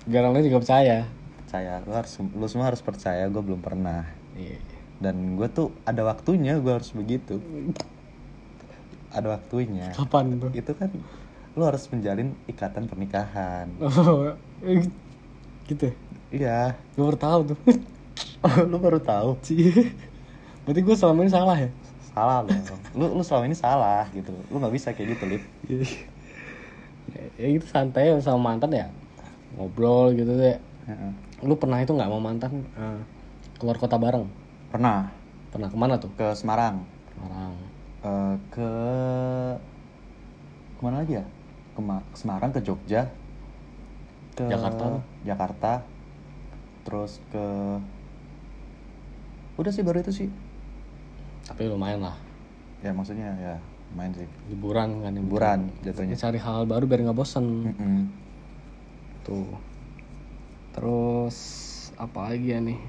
Garang 0.08 0.34
juga 0.40 0.58
percaya. 0.62 1.06
Percaya. 1.46 1.72
Lu 1.86 1.92
harus 1.94 2.12
lu 2.18 2.46
semua 2.48 2.66
harus 2.72 2.82
percaya 2.82 3.28
gue 3.28 3.42
belum 3.42 3.60
pernah. 3.62 4.08
Iya 4.34 4.71
dan 5.02 5.34
gue 5.34 5.48
tuh 5.50 5.74
ada 5.82 6.06
waktunya 6.06 6.56
gue 6.62 6.72
harus 6.72 6.94
begitu. 6.94 7.42
Ada 9.10 9.36
waktunya. 9.36 9.90
Kapan 9.92 10.38
tuh? 10.38 10.50
Itu 10.54 10.72
kan 10.78 10.88
lu 11.52 11.62
harus 11.68 11.84
menjalin 11.92 12.32
ikatan 12.48 12.88
pernikahan. 12.88 13.68
Oh 13.82 14.32
gitu 15.68 15.90
ya? 15.90 15.94
iya. 16.32 16.60
Gue 16.94 17.04
baru 17.10 17.18
tahu 17.18 17.40
tuh. 17.52 17.58
Lu 18.70 18.76
baru 18.82 18.98
tahu? 18.98 19.38
Cie. 19.46 19.94
berarti 20.66 20.80
gue 20.82 20.96
selama 20.98 21.22
ini 21.26 21.30
salah 21.30 21.56
ya? 21.58 21.70
Salah 22.12 22.44
lo 22.44 22.52
lu 22.92 23.04
lu 23.18 23.22
selama 23.22 23.46
ini 23.50 23.56
salah 23.58 24.06
gitu. 24.10 24.30
Lu 24.50 24.58
nggak 24.58 24.74
bisa 24.74 24.90
kayak 24.94 25.14
gitu 25.18 25.24
lip. 25.30 25.42
Ya, 27.12 27.22
ya 27.38 27.46
gitu 27.58 27.66
santai 27.70 28.14
sama 28.22 28.54
mantan 28.54 28.70
ya. 28.74 28.86
Ngobrol 29.56 30.16
gitu 30.16 30.32
deh 30.32 30.56
Heeh. 30.88 31.12
lu 31.46 31.54
pernah 31.58 31.78
itu 31.82 31.92
nggak 31.94 32.08
sama 32.10 32.20
mantan 32.22 32.52
eh, 32.74 33.00
keluar 33.58 33.76
kota 33.78 33.96
bareng 33.98 34.26
pernah. 34.72 35.12
Pernah 35.52 35.68
ke 35.68 35.76
mana 35.76 35.94
tuh? 36.00 36.08
Ke 36.16 36.32
Semarang. 36.32 36.80
Semarang. 37.12 37.52
Eh, 38.02 38.34
ke 38.50 38.70
ke 40.74 40.80
mana 40.80 41.04
lagi 41.04 41.20
ya? 41.20 41.24
Ke 41.76 41.80
Ma- 41.84 42.06
Semarang 42.16 42.50
ke 42.50 42.64
Jogja. 42.64 43.06
Ke 44.32 44.48
Jakarta. 44.48 44.84
Jakarta. 45.22 45.72
Terus 46.88 47.20
ke 47.28 47.46
udah 49.60 49.70
sih 49.70 49.84
baru 49.84 50.00
itu 50.00 50.24
sih. 50.24 50.28
Tapi 51.46 51.68
lumayan 51.68 52.02
lah. 52.08 52.16
Ya 52.80 52.90
maksudnya 52.96 53.36
ya 53.38 53.54
main 53.92 54.10
sih. 54.16 54.26
Liburan 54.48 55.04
kan 55.04 55.12
liburan 55.12 55.60
jatuhnya. 55.84 56.16
Cari 56.16 56.40
hal 56.40 56.64
baru 56.64 56.88
biar 56.88 57.04
nggak 57.04 57.18
bosen. 57.18 57.68
Mm-mm. 57.68 58.08
tuh. 59.22 59.54
Terus 60.74 61.36
apa 62.00 62.32
lagi 62.32 62.56
ya 62.56 62.58
nih 62.58 62.80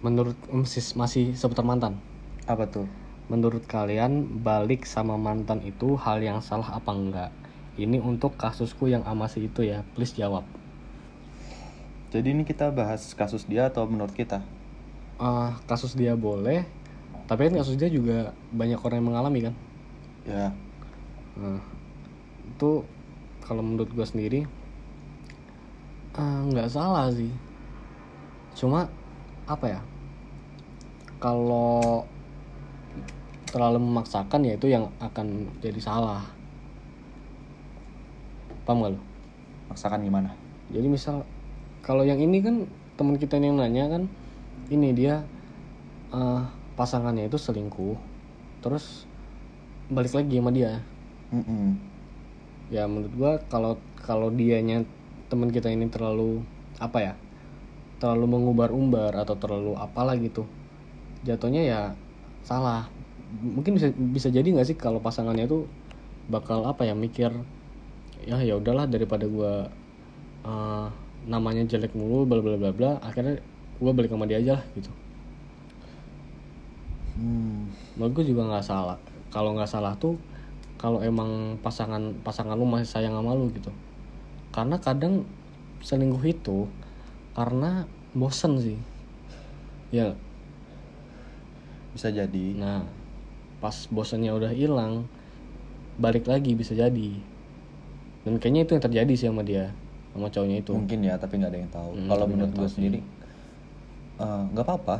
menurut 0.00 0.36
masih 0.48 0.82
masih 0.96 1.24
seputar 1.36 1.64
mantan. 1.64 2.00
Apa 2.48 2.68
tuh? 2.68 2.88
Menurut 3.30 3.62
kalian 3.68 4.42
balik 4.42 4.88
sama 4.88 5.14
mantan 5.14 5.62
itu 5.62 5.94
hal 6.00 6.18
yang 6.24 6.42
salah 6.42 6.76
apa 6.76 6.90
enggak? 6.90 7.30
Ini 7.78 8.02
untuk 8.02 8.34
kasusku 8.34 8.90
yang 8.90 9.06
amasi 9.06 9.46
itu 9.46 9.62
ya 9.62 9.86
please 9.94 10.16
jawab. 10.16 10.42
Jadi 12.10 12.34
ini 12.34 12.42
kita 12.42 12.74
bahas 12.74 13.14
kasus 13.14 13.46
dia 13.46 13.70
atau 13.70 13.86
menurut 13.86 14.10
kita? 14.10 14.42
Ah, 15.20 15.60
kasus 15.70 15.94
dia 15.94 16.18
boleh 16.18 16.66
tapi 17.30 17.46
kan 17.46 17.62
kasus 17.62 17.78
dia 17.78 17.86
juga 17.86 18.34
banyak 18.50 18.82
orang 18.82 18.98
yang 18.98 19.08
mengalami 19.14 19.40
kan? 19.46 19.54
Ya. 20.26 20.50
Nah, 21.38 21.62
itu 22.42 22.82
kalau 23.38 23.62
menurut 23.62 23.86
gue 23.94 24.02
sendiri 24.02 24.40
ah, 26.18 26.42
nggak 26.50 26.66
salah 26.66 27.06
sih. 27.14 27.30
Cuma 28.58 28.90
apa 29.46 29.66
ya 29.70 29.80
kalau 31.20 32.02
terlalu 33.52 33.78
memaksakan 33.82 34.46
ya 34.46 34.56
itu 34.56 34.72
yang 34.72 34.88
akan 34.98 35.46
jadi 35.60 35.78
salah 35.82 36.24
paham 38.64 38.86
gak 38.86 38.92
lo? 38.94 39.00
maksakan 39.68 40.00
gimana 40.02 40.30
jadi 40.72 40.86
misal 40.86 41.22
kalau 41.84 42.02
yang 42.02 42.18
ini 42.18 42.40
kan 42.40 42.66
teman 42.96 43.20
kita 43.20 43.36
yang 43.36 43.60
nanya 43.60 43.86
kan 43.90 44.02
ini 44.70 44.94
dia 44.96 45.22
eh, 46.14 46.42
pasangannya 46.78 47.28
itu 47.28 47.36
selingkuh 47.36 47.98
terus 48.64 49.04
balik 49.90 50.14
lagi 50.14 50.38
sama 50.38 50.54
dia 50.54 50.80
Mm-mm. 51.34 51.78
ya 52.70 52.86
menurut 52.86 53.12
gua 53.18 53.32
kalau 53.50 53.76
kalau 53.98 54.30
dianya 54.30 54.86
teman 55.26 55.50
kita 55.50 55.70
ini 55.70 55.90
terlalu 55.90 56.42
apa 56.78 56.98
ya 57.02 57.14
terlalu 57.98 58.38
mengubar-umbar 58.38 59.14
atau 59.18 59.34
terlalu 59.36 59.74
apalah 59.76 60.14
gitu 60.16 60.46
jatuhnya 61.26 61.62
ya 61.62 61.80
salah. 62.44 62.88
Mungkin 63.40 63.78
bisa 63.78 63.88
bisa 63.94 64.28
jadi 64.28 64.46
nggak 64.46 64.66
sih 64.66 64.76
kalau 64.76 64.98
pasangannya 64.98 65.46
itu 65.46 65.64
bakal 66.30 66.62
apa 66.66 66.86
ya 66.86 66.94
mikir 66.94 67.30
ya 68.26 68.36
ya 68.42 68.54
udahlah 68.58 68.86
daripada 68.86 69.24
gua 69.26 69.66
eh, 70.44 70.86
namanya 71.26 71.64
jelek 71.66 71.94
mulu 71.96 72.26
bla 72.26 72.42
bla 72.42 72.56
bla 72.56 72.70
bla 72.74 72.90
akhirnya 73.00 73.40
gua 73.80 73.92
balik 73.96 74.12
sama 74.12 74.28
dia 74.28 74.38
aja 74.42 74.60
lah 74.60 74.64
gitu. 74.76 74.90
Hmm. 77.20 77.68
menurut 78.00 78.16
gue 78.16 78.32
juga 78.32 78.48
nggak 78.48 78.64
salah. 78.64 78.96
Kalau 79.28 79.52
nggak 79.52 79.68
salah 79.68 79.92
tuh 80.00 80.16
kalau 80.80 81.04
emang 81.04 81.60
pasangan 81.60 82.16
pasangan 82.24 82.56
lu 82.56 82.64
masih 82.64 82.88
sayang 82.88 83.12
sama 83.12 83.36
lu 83.36 83.52
gitu. 83.52 83.68
Karena 84.48 84.80
kadang 84.80 85.28
selingkuh 85.84 86.24
itu 86.24 86.64
karena 87.36 87.84
bosen 88.16 88.56
sih. 88.56 88.78
Ya 89.92 90.16
bisa 91.94 92.08
jadi. 92.10 92.44
Nah 92.56 92.86
pas 93.60 93.76
bosennya 93.92 94.32
udah 94.32 94.50
hilang 94.50 95.04
balik 96.00 96.26
lagi 96.26 96.56
bisa 96.56 96.72
jadi. 96.72 97.10
Dan 98.24 98.36
kayaknya 98.40 98.64
itu 98.64 98.72
yang 98.76 98.84
terjadi 98.84 99.12
sih 99.16 99.28
sama 99.28 99.44
dia 99.44 99.72
sama 100.10 100.26
cowoknya 100.32 100.58
itu. 100.64 100.72
Mungkin 100.74 101.00
ya 101.06 101.14
tapi 101.20 101.38
nggak 101.38 101.50
ada 101.52 101.60
yang 101.60 101.72
tahu. 101.72 101.90
Hmm, 101.94 102.08
kalau 102.08 102.24
menurut 102.26 102.52
gue 102.56 102.68
sendiri 102.68 103.00
eh, 104.18 104.42
nggak 104.56 104.64
apa-apa. 104.64 104.96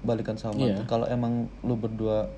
Balikan 0.00 0.36
sama. 0.36 0.56
Mantan. 0.56 0.86
kalau 0.88 1.06
emang 1.08 1.46
lu 1.60 1.76
berdua 1.76 2.28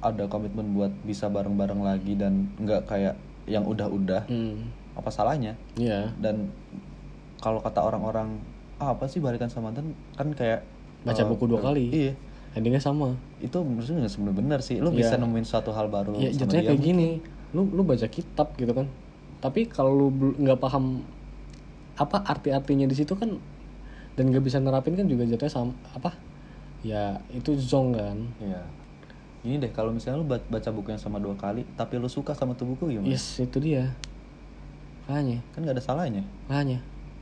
ada 0.00 0.24
komitmen 0.28 0.72
buat 0.72 0.92
bisa 1.04 1.28
bareng-bareng 1.28 1.80
lagi 1.84 2.16
dan 2.16 2.48
nggak 2.56 2.88
kayak 2.88 3.14
yang 3.44 3.64
udah-udah 3.68 4.24
hmm. 4.30 4.70
apa 4.96 5.10
salahnya? 5.12 5.58
Iya. 5.76 6.12
Dan 6.20 6.52
kalau 7.40 7.60
kata 7.64 7.80
orang-orang 7.80 8.40
ah, 8.80 8.92
apa 8.92 9.08
sih 9.08 9.20
balikan 9.20 9.48
sama 9.48 9.72
mantan? 9.72 9.96
Kan 10.16 10.32
kayak 10.32 10.64
Baca 11.00 11.24
eh, 11.24 11.28
buku 11.28 11.44
dua 11.48 11.60
eh, 11.60 11.64
kali. 11.64 11.84
iya 11.88 12.12
endingnya 12.52 12.82
sama. 12.82 13.14
Itu 13.38 13.62
menurutnya 13.62 14.02
nggak 14.02 14.12
sebenarnya 14.12 14.38
benar 14.38 14.60
sih. 14.60 14.76
Lu 14.78 14.90
Iya. 14.90 15.06
bisa 15.06 15.14
nemuin 15.16 15.46
suatu 15.46 15.70
hal 15.70 15.86
baru 15.86 16.14
ya 16.16 16.30
sama 16.30 16.40
jatuhnya 16.46 16.62
dia 16.62 16.70
kayak 16.70 16.82
gini. 16.82 17.08
lu 17.50 17.66
lu 17.66 17.82
baca 17.82 18.06
kitab 18.06 18.54
gitu 18.54 18.70
kan. 18.70 18.86
Tapi 19.38 19.66
kalau 19.66 19.94
lu 20.10 20.34
nggak 20.36 20.58
paham 20.58 21.02
apa 21.94 22.22
arti-artinya 22.22 22.86
di 22.86 22.94
situ 22.94 23.12
kan 23.12 23.36
dan 24.14 24.24
nggak 24.28 24.42
bisa 24.42 24.58
nerapin 24.58 24.94
kan 24.94 25.06
juga 25.06 25.22
jatuhnya 25.24 25.50
sama 25.50 25.72
apa? 25.90 26.14
Ya 26.82 27.18
itu 27.30 27.54
zong 27.54 27.92
kan. 27.92 28.18
Iya. 28.38 28.62
Ini 29.40 29.56
deh 29.56 29.72
kalau 29.72 29.90
misalnya 29.90 30.20
lu 30.20 30.26
ba- 30.26 30.44
baca 30.46 30.68
buku 30.68 30.90
yang 30.90 31.00
sama 31.00 31.16
dua 31.16 31.32
kali 31.34 31.64
tapi 31.72 31.96
lu 31.96 32.06
suka 32.06 32.32
sama 32.32 32.52
tuh 32.52 32.68
buku 32.68 32.92
gimana? 32.92 33.08
yes 33.08 33.38
itu 33.38 33.56
dia. 33.56 33.90
Makanya. 35.08 35.38
Kan 35.50 35.58
nggak 35.64 35.74
ada 35.74 35.84
salahnya. 35.84 36.22
makanya. 36.46 36.78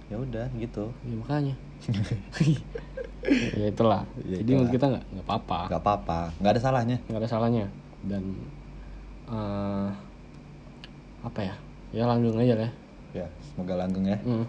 Ya 0.08 0.16
udah 0.16 0.48
gitu. 0.56 0.88
ya 1.04 1.14
makanya 1.14 1.54
ya 3.26 3.66
itulah 3.66 4.02
Ya 4.22 4.38
jadi 4.40 4.50
menurut 4.54 4.72
kita 4.72 4.86
nggak 4.88 5.04
nggak 5.10 5.26
apa-apa 5.26 5.60
Gak 5.68 5.82
apa-apa, 5.82 6.18
nggak 6.38 6.52
ada 6.54 6.62
salahnya. 6.62 6.96
nggak 7.04 7.20
ada 7.20 7.28
salahnya 7.28 7.64
dan 8.06 8.22
eh, 9.26 9.88
apa 11.20 11.40
ya 11.42 11.54
ya 11.90 12.04
langgeng 12.04 12.38
aja 12.38 12.54
lah 12.56 12.72
Ya, 13.08 13.24
semoga 13.40 13.72
langgeng 13.74 14.04
ya. 14.04 14.20
Hmm. 14.20 14.44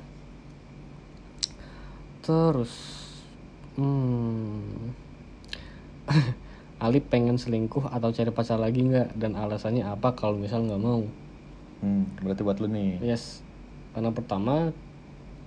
Terus, 2.19 2.71
hmm, 3.79 4.91
Ali 6.83 6.99
pengen 6.99 7.39
selingkuh 7.39 7.88
atau 7.88 8.11
cari 8.11 8.29
pacar 8.29 8.59
lagi 8.59 8.83
nggak? 8.83 9.15
Dan 9.15 9.35
alasannya 9.35 9.83
apa 9.83 10.11
kalau 10.11 10.35
misal 10.35 10.67
nggak 10.67 10.75
mau? 10.77 11.07
Hmm, 11.79 12.03
berarti 12.19 12.43
buat 12.43 12.59
lu 12.59 12.67
nih. 12.67 12.99
Yes, 12.99 13.39
karena 13.91 14.11
pertama 14.11 14.75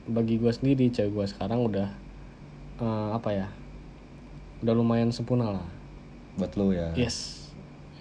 bagi 0.03 0.41
gue 0.41 0.51
sendiri 0.51 0.89
cewek 0.89 1.13
gue 1.13 1.27
sekarang 1.29 1.63
udah 1.63 1.93
eh, 2.83 3.09
apa 3.15 3.31
ya? 3.31 3.49
Udah 4.67 4.75
lumayan 4.75 5.15
sempurna 5.15 5.55
lah. 5.55 5.67
Buat 6.35 6.53
lu 6.59 6.75
ya. 6.75 6.91
Yes, 6.99 7.49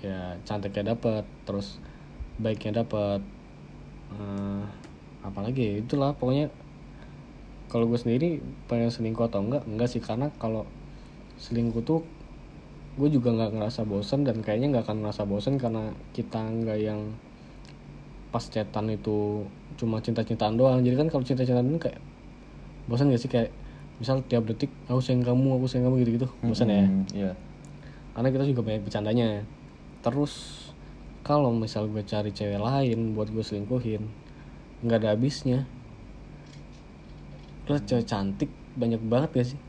ya 0.01 0.35
cantiknya 0.43 0.97
dapat, 0.97 1.23
terus 1.45 1.77
baiknya 2.41 2.81
dapat. 2.81 3.21
Eh, 4.17 4.63
apalagi 5.21 5.61
ya, 5.61 5.73
itulah 5.85 6.17
pokoknya 6.17 6.49
kalau 7.71 7.87
gue 7.87 7.95
sendiri 7.95 8.43
pengen 8.67 8.91
selingkuh 8.91 9.31
atau 9.31 9.39
enggak 9.39 9.63
enggak 9.63 9.87
sih 9.87 10.03
karena 10.03 10.27
kalau 10.35 10.67
selingkuh 11.39 11.79
tuh 11.87 12.03
gue 12.99 13.07
juga 13.07 13.31
nggak 13.31 13.55
ngerasa 13.55 13.87
bosen 13.87 14.27
dan 14.27 14.43
kayaknya 14.43 14.75
nggak 14.75 14.91
akan 14.91 15.07
ngerasa 15.07 15.23
bosen 15.23 15.55
karena 15.55 15.95
kita 16.11 16.43
nggak 16.43 16.79
yang 16.83 17.15
pas 18.35 18.43
chatan 18.43 18.91
itu 18.91 19.47
cuma 19.79 20.03
cinta-cintaan 20.03 20.59
doang 20.59 20.83
jadi 20.83 20.99
kan 20.99 21.07
kalau 21.07 21.23
cinta-cintaan 21.23 21.67
ini 21.71 21.79
kayak 21.79 21.99
bosan 22.91 23.11
gak 23.11 23.23
sih 23.23 23.31
kayak 23.31 23.51
misal 24.01 24.25
tiap 24.25 24.43
detik 24.43 24.73
aku 24.85 24.97
sayang 24.97 25.21
kamu 25.21 25.55
aku 25.55 25.65
sayang 25.65 25.85
kamu 25.85 26.01
gitu-gitu 26.01 26.27
bosan 26.41 26.67
ya 26.67 26.81
Hmm, 26.81 27.05
Iya. 27.11 27.31
karena 28.11 28.27
kita 28.29 28.43
juga 28.43 28.61
banyak 28.63 28.81
bercandanya 28.81 29.27
terus 30.01 30.33
kalau 31.21 31.53
misal 31.53 31.85
gue 31.85 32.01
cari 32.01 32.29
cewek 32.29 32.57
lain 32.57 33.13
buat 33.13 33.29
gue 33.29 33.39
selingkuhin 33.39 34.01
nggak 34.81 34.97
ada 34.99 35.13
habisnya 35.13 35.69
terus 37.63 37.85
cewek 37.85 38.05
cantik 38.05 38.49
banyak 38.73 38.99
banget 39.05 39.29
gak 39.31 39.47
sih 39.47 39.59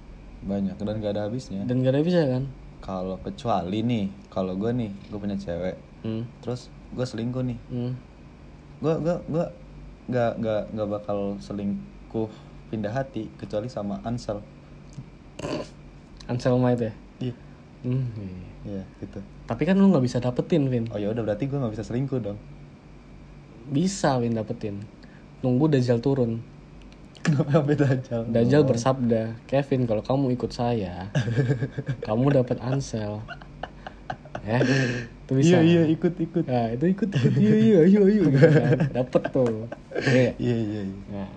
Banyak 0.43 0.75
dan 0.75 0.99
gak 0.99 1.15
ada 1.15 1.23
habisnya. 1.29 1.63
dan 1.63 1.77
gak 1.79 1.93
ada 1.93 2.01
habisnya 2.01 2.27
kan 2.27 2.45
Kalau 2.83 3.15
kecuali 3.17 3.79
nih, 3.79 4.11
kalau 4.27 4.59
gue 4.59 4.75
nih, 4.75 4.91
gue 5.07 5.15
punya 5.15 5.39
cewek, 5.39 5.79
hmm. 6.03 6.27
terus 6.43 6.67
gue 6.91 7.07
selingkuh 7.07 7.47
nih, 7.47 7.55
Hmm. 7.71 7.95
gue 8.83 8.95
gue 8.99 9.17
gue 9.31 9.45
nggak 10.11 10.43
nggak 10.43 10.63
nggak 10.75 10.89
bakal 10.91 11.39
selingkuh 11.39 12.27
pindah 12.73 12.89
hati 12.91 13.29
kecuali 13.37 13.69
sama 13.69 14.01
Ansel. 14.03 14.41
Anselmite 16.25 16.89
ya 16.89 16.93
Iya. 17.21 17.35
hmm. 17.85 18.05
iya. 18.17 18.41
Iya 18.63 18.83
gitu. 19.03 19.19
tapi 19.45 19.67
kan 19.67 19.75
lu 19.75 19.91
nggak 19.91 20.07
bisa 20.07 20.23
dapetin 20.23 20.71
Vin 20.71 20.87
Oh 20.89 20.99
ya 20.99 21.11
udah 21.11 21.23
berarti 21.27 21.51
gue 21.51 21.59
nggak 21.59 21.75
bisa 21.75 21.83
selingkuh 21.85 22.23
dong. 22.23 22.39
bisa 23.69 24.17
Vin 24.23 24.39
dapetin 24.39 24.87
nunggu 25.43 25.67
Dajjal 25.69 25.99
turun 25.99 26.41
Kenapa 27.23 27.63
beda 27.63 27.87
aja? 27.87 28.23
Dajjal 28.27 28.67
bersabda 28.67 29.39
Kevin 29.47 29.87
kalau 29.87 30.03
kamu 30.03 30.35
ikut 30.35 30.51
saya 30.51 31.07
kamu 32.07 32.39
dapat 32.39 32.59
Ansel 32.63 33.23
ya 34.43 34.59
itu 34.63 35.33
bisa 35.39 35.59
Iya 35.59 35.59
iya 35.63 35.83
ikut 35.87 36.15
ikut. 36.19 36.45
Nah, 36.51 36.67
itu 36.75 36.85
ikut 36.91 37.09
ikut 37.15 37.33
iya 37.39 37.55
iya 37.55 37.81
iya 37.87 38.01
iya 38.11 38.23
gitu 38.27 38.39
kan. 38.43 38.79
Dapet 38.91 39.23
tuh. 39.31 39.71
Iya. 40.03 40.35
Iya 40.35 40.57
iya. 40.59 40.81
iya. 40.83 40.99
Nah. 41.15 41.31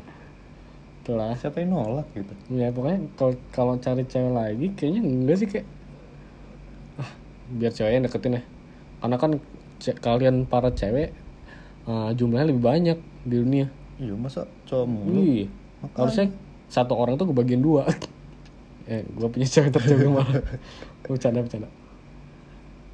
Itulah. 1.05 1.38
Siapa 1.38 1.62
yang 1.62 1.77
nolak 1.77 2.09
gitu? 2.17 2.33
Ya 2.50 2.74
pokoknya 2.74 3.05
kalau 3.13 3.38
kalau 3.53 3.74
cari 3.77 4.09
cewek 4.09 4.33
lagi 4.33 4.74
kayaknya 4.74 5.01
enggak 5.05 5.38
sih 5.38 5.45
kayak 5.45 5.69
ah 6.97 7.13
biar 7.53 7.69
ceweknya 7.69 8.09
deketin 8.09 8.41
ya. 8.41 8.43
Karena 9.05 9.15
kan 9.21 9.31
kalian 10.01 10.50
para 10.50 10.74
cewek 10.74 11.13
eh, 11.85 12.09
jumlahnya 12.17 12.50
lebih 12.50 12.63
banyak 12.65 12.97
di 13.21 13.35
dunia. 13.38 13.69
Iya 14.01 14.17
masa 14.17 14.50
cowok 14.65 14.85
mulu? 14.89 15.21
Iya. 15.21 15.47
Harusnya 15.93 16.33
satu 16.74 16.97
orang 16.97 17.21
tuh 17.21 17.29
kebagian 17.29 17.62
dua. 17.62 17.85
eh, 18.89 19.05
gua 19.13 19.29
punya 19.29 19.45
cewek 19.45 19.77
tercewek 19.77 20.09
malah. 20.09 20.41
Bercanda 21.05 21.45
bercanda. 21.45 21.69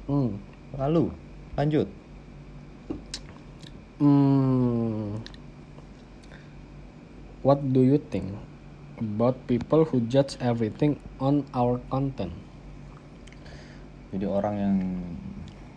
Hmm. 0.04 0.36
Lalu 0.76 1.08
lanjut. 1.56 1.88
Hmm. 3.96 5.16
What 7.42 7.74
do 7.74 7.82
you 7.82 7.98
think 7.98 8.38
about 9.02 9.34
people 9.50 9.82
who 9.82 10.06
judge 10.06 10.38
everything 10.38 11.02
on 11.18 11.42
our 11.50 11.82
content? 11.90 12.30
Jadi 14.14 14.26
orang 14.28 14.54
yang 14.54 14.76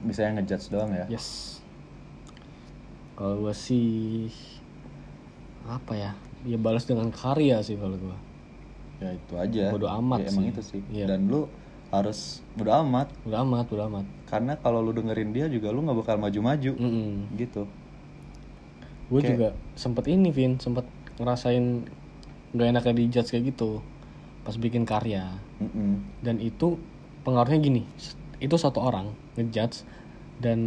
bisa 0.05 0.29
yang 0.29 0.37
ngejudge 0.37 0.69
doang 0.69 0.93
ya? 0.93 1.09
Yes. 1.09 1.57
Kalau 3.17 3.41
gue 3.41 3.55
sih 3.55 4.29
apa 5.65 5.93
ya? 5.97 6.11
Ya 6.45 6.61
balas 6.61 6.85
dengan 6.85 7.09
karya 7.09 7.63
sih 7.65 7.73
kalau 7.79 7.97
gue. 7.97 8.17
Ya 9.01 9.09
itu 9.17 9.33
aja. 9.33 9.73
Bodo 9.73 9.89
amat 9.89 10.21
Ya, 10.21 10.29
Emang 10.29 10.45
sih. 10.45 10.51
itu 10.53 10.61
sih. 10.61 10.81
Iya. 10.93 11.05
Dan 11.09 11.25
lu 11.25 11.49
harus 11.89 12.43
bodo 12.53 12.75
amat 12.75 13.07
Udah 13.23 13.41
amat, 13.41 13.65
udah 13.71 13.85
amat. 13.87 14.05
karena 14.27 14.53
kalau 14.59 14.83
lu 14.83 14.91
dengerin 14.91 15.31
dia 15.31 15.45
juga 15.47 15.71
lu 15.71 15.85
nggak 15.85 15.97
bakal 16.01 16.17
maju-maju 16.19 16.71
Mm 16.75 17.39
gitu. 17.39 17.65
Gue 19.05 19.21
juga 19.21 19.53
sempet 19.77 20.09
ini, 20.09 20.33
Vin, 20.33 20.57
sempet 20.57 20.83
ngerasain 21.17 21.87
gak 22.55 22.67
enaknya 22.71 22.93
dijudge 22.95 23.29
kayak 23.35 23.51
gitu 23.55 23.79
pas 24.45 24.55
bikin 24.55 24.85
karya. 24.85 25.41
Mm-mm. 25.55 26.03
dan 26.19 26.37
itu 26.43 26.75
pengaruhnya 27.23 27.63
gini 27.63 27.81
itu 28.43 28.55
satu 28.59 28.83
orang 28.83 29.15
ngejudge 29.39 29.87
dan 30.43 30.59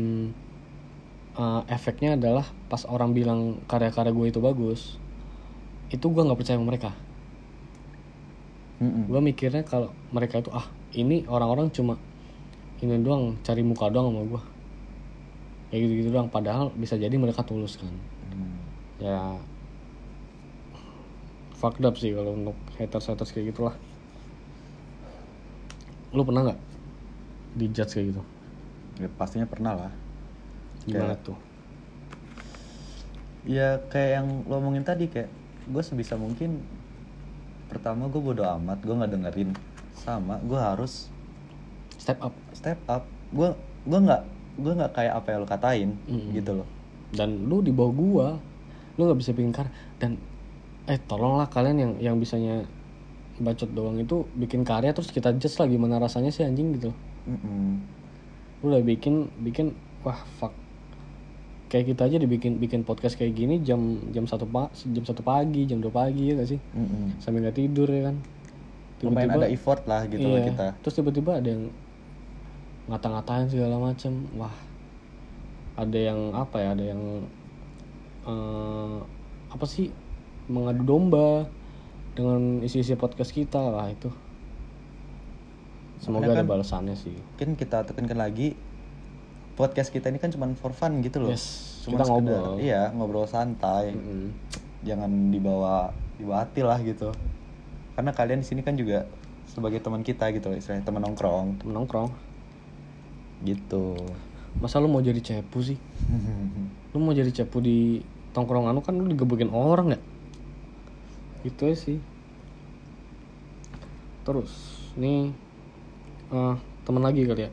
uh, 1.36 1.60
efeknya 1.68 2.16
adalah 2.16 2.48
pas 2.72 2.88
orang 2.88 3.12
bilang 3.12 3.60
karya-karya 3.68 4.10
gue 4.16 4.26
itu 4.32 4.40
bagus 4.40 4.96
itu 5.92 6.08
gue 6.08 6.22
nggak 6.24 6.40
percaya 6.40 6.56
sama 6.56 6.72
mereka 6.72 6.90
Mm-mm. 8.80 9.12
gue 9.12 9.20
mikirnya 9.20 9.62
kalau 9.62 9.92
mereka 10.08 10.40
itu 10.40 10.48
ah 10.56 10.64
ini 10.96 11.28
orang-orang 11.28 11.68
cuma 11.68 12.00
ini 12.80 12.96
doang 13.04 13.36
cari 13.44 13.60
muka 13.60 13.92
doang 13.92 14.08
sama 14.08 14.22
gue 14.24 14.42
kayak 15.68 15.80
gitu-gitu 15.84 16.08
doang 16.14 16.32
padahal 16.32 16.72
bisa 16.72 16.96
jadi 16.96 17.12
mereka 17.14 17.44
tulus 17.44 17.76
kan 17.76 17.92
Hmm. 18.28 18.60
ya 19.00 19.40
fucked 21.58 21.82
up 21.82 21.98
sih 21.98 22.14
kalau 22.14 22.32
untuk 22.32 22.54
haters 22.78 23.06
haters 23.06 23.30
kayak 23.30 23.50
gitulah. 23.50 23.74
Lu 26.14 26.22
pernah 26.22 26.46
nggak 26.46 26.60
dijudge 27.58 27.92
kayak 27.92 28.06
gitu? 28.14 28.22
Ya, 28.98 29.08
pastinya 29.12 29.44
pernah 29.44 29.74
lah. 29.76 29.92
gimana 30.86 31.12
Kayak- 31.12 31.26
tuh? 31.26 31.38
Ya 33.44 33.80
kayak 33.88 34.10
yang 34.14 34.26
lo 34.44 34.56
omongin 34.56 34.84
tadi 34.84 35.08
kayak 35.08 35.28
gue 35.68 35.82
sebisa 35.82 36.16
mungkin 36.16 36.64
pertama 37.68 38.08
gue 38.08 38.20
bodo 38.20 38.40
amat 38.44 38.78
gue 38.80 38.94
nggak 38.94 39.12
dengerin. 39.12 39.50
Sama 39.92 40.40
gue 40.40 40.56
harus 40.56 41.08
step 41.96 42.18
up. 42.20 42.32
step 42.52 42.78
up. 42.86 43.04
Gue 43.30 43.52
gue 43.84 43.98
nggak 43.98 44.22
gue 44.58 44.72
nggak 44.74 44.92
kayak 44.92 45.14
apa 45.16 45.26
yang 45.32 45.40
lo 45.44 45.48
katain 45.48 45.90
Mm-mm. 46.06 46.32
gitu 46.32 46.62
loh. 46.62 46.68
Dan 47.08 47.48
lu 47.48 47.60
di 47.60 47.72
bawah 47.72 47.92
gua 47.92 48.28
lu 48.96 49.06
nggak 49.06 49.18
bisa 49.20 49.30
karya 49.32 49.70
dan 49.96 50.18
eh 50.88 50.98
tolonglah 51.04 51.52
kalian 51.52 51.76
yang 51.76 51.92
yang 52.00 52.16
bisanya 52.16 52.64
bacot 53.38 53.70
doang 53.70 54.00
itu 54.00 54.26
bikin 54.34 54.66
karya 54.66 54.90
terus 54.90 55.12
kita 55.14 55.30
judge 55.36 55.60
lah 55.60 55.68
gimana 55.70 56.00
rasanya 56.00 56.32
sih 56.32 56.42
anjing 56.42 56.74
gitu. 56.74 56.90
Mm-mm. 57.28 57.84
lu 58.64 58.72
udah 58.72 58.82
bikin 58.82 59.28
bikin 59.44 59.76
wah 60.02 60.18
fuck. 60.40 60.50
Kayak 61.68 61.92
kita 61.94 62.02
aja 62.08 62.16
dibikin 62.16 62.56
bikin 62.56 62.80
podcast 62.82 63.20
kayak 63.20 63.36
gini 63.36 63.60
jam 63.60 64.00
jam 64.10 64.24
satu 64.24 64.48
pa, 64.48 64.72
jam 64.72 65.04
satu 65.04 65.20
pagi 65.20 65.68
jam 65.68 65.78
dua 65.84 65.92
pagi 65.92 66.32
ya 66.32 66.40
gak 66.40 66.48
sih? 66.56 66.58
Mm-mm. 66.72 67.20
sampai 67.20 67.44
nggak 67.44 67.56
tidur 67.60 67.86
ya 67.92 68.08
kan? 68.10 68.16
Lumayan 69.04 69.30
ada 69.38 69.46
effort 69.46 69.84
lah 69.86 70.08
gitu 70.08 70.24
loh 70.24 70.40
iya. 70.40 70.50
kita. 70.50 70.66
Terus 70.82 70.94
tiba-tiba 70.98 71.38
ada 71.38 71.48
yang 71.52 71.70
ngata-ngatain 72.88 73.46
segala 73.52 73.76
macam 73.78 74.12
wah. 74.34 74.56
Ada 75.78 75.98
yang 76.10 76.34
apa 76.34 76.56
ya? 76.58 76.68
Ada 76.74 76.84
yang 76.96 77.02
eh, 78.26 78.98
apa 79.52 79.64
sih 79.68 79.92
mengadu 80.48 80.82
domba 80.82 81.46
dengan 82.12 82.60
isi-isi 82.60 82.92
podcast 82.94 83.30
kita 83.30 83.60
lah 83.60 83.88
itu. 83.88 84.08
Semoga 85.98 86.26
Makanya 86.26 86.34
ada 86.34 86.42
kan- 86.42 86.50
balasannya 86.50 86.94
sih. 86.94 87.14
mungkin 87.14 87.54
kita 87.54 87.82
tekankan 87.84 88.16
lagi 88.16 88.54
podcast 89.54 89.90
kita 89.90 90.08
ini 90.08 90.16
kan 90.16 90.30
cuma 90.30 90.46
for 90.54 90.70
fun 90.70 91.02
gitu 91.02 91.18
loh. 91.18 91.30
Yes, 91.30 91.82
cuma 91.82 91.98
kita 91.98 92.04
sekedar 92.06 92.38
ngobrol. 92.38 92.54
iya 92.58 92.82
ngobrol 92.90 93.26
santai. 93.26 93.92
Mm-mm. 93.92 94.30
jangan 94.78 95.10
dibawa 95.28 95.90
dibawa 96.14 96.46
hati 96.46 96.62
lah 96.62 96.78
gitu. 96.80 97.10
Karena 97.92 98.14
kalian 98.14 98.40
di 98.40 98.46
sini 98.46 98.62
kan 98.62 98.78
juga 98.78 99.10
sebagai 99.44 99.82
teman 99.82 100.00
kita 100.00 100.30
gitu 100.30 100.46
loh 100.46 100.56
istilahnya 100.56 100.86
teman 100.86 101.02
nongkrong. 101.02 101.58
Temen 101.58 101.74
nongkrong. 101.74 102.10
Gitu. 103.42 103.98
Masa 104.58 104.78
lu 104.78 104.86
mau 104.86 104.98
jadi 104.98 105.18
cepu 105.18 105.58
sih? 105.60 105.78
Lu 106.94 107.02
mau 107.02 107.10
jadi 107.10 107.28
cepu 107.28 107.58
di 107.58 107.98
tongkrongan 108.30 108.70
lu 108.70 108.80
kan 108.80 108.94
lu 108.94 109.04
digebukin 109.04 109.50
orang 109.50 109.92
nggak 109.92 110.04
itu 111.48 111.60
aja 111.64 111.76
sih. 111.76 111.98
Terus 114.22 114.52
nih 114.94 115.32
eh 116.28 116.54
teman 116.84 117.02
lagi 117.02 117.24
kali 117.24 117.48
ya? 117.48 117.50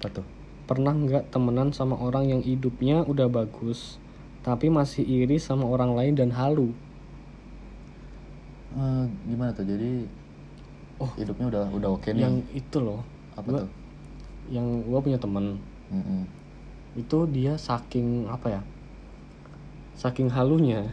Apa 0.00 0.08
tuh? 0.08 0.26
Pernah 0.64 0.94
nggak 0.96 1.34
temenan 1.34 1.74
sama 1.76 1.98
orang 2.00 2.30
yang 2.30 2.40
hidupnya 2.40 3.04
udah 3.04 3.28
bagus 3.28 4.00
tapi 4.40 4.72
masih 4.72 5.04
iri 5.04 5.36
sama 5.36 5.68
orang 5.68 5.92
lain 5.92 6.16
dan 6.16 6.32
halu? 6.32 6.72
Eh, 8.72 9.04
gimana 9.28 9.52
tuh? 9.52 9.66
Jadi 9.68 10.06
Oh. 11.00 11.08
hidupnya 11.16 11.48
udah 11.48 11.64
udah 11.72 11.90
oke 11.96 12.12
nih. 12.12 12.24
Yang 12.24 12.36
itu 12.52 12.76
loh. 12.80 13.00
Apa 13.36 13.48
gua- 13.48 13.60
tuh? 13.64 13.70
yang 14.52 14.66
gua 14.88 15.00
punya 15.00 15.20
temen. 15.20 15.56
Mm-mm. 15.90 16.22
itu 16.98 17.18
dia 17.30 17.54
saking 17.54 18.26
apa 18.26 18.50
ya? 18.50 18.62
Saking 19.94 20.26
halunya 20.30 20.90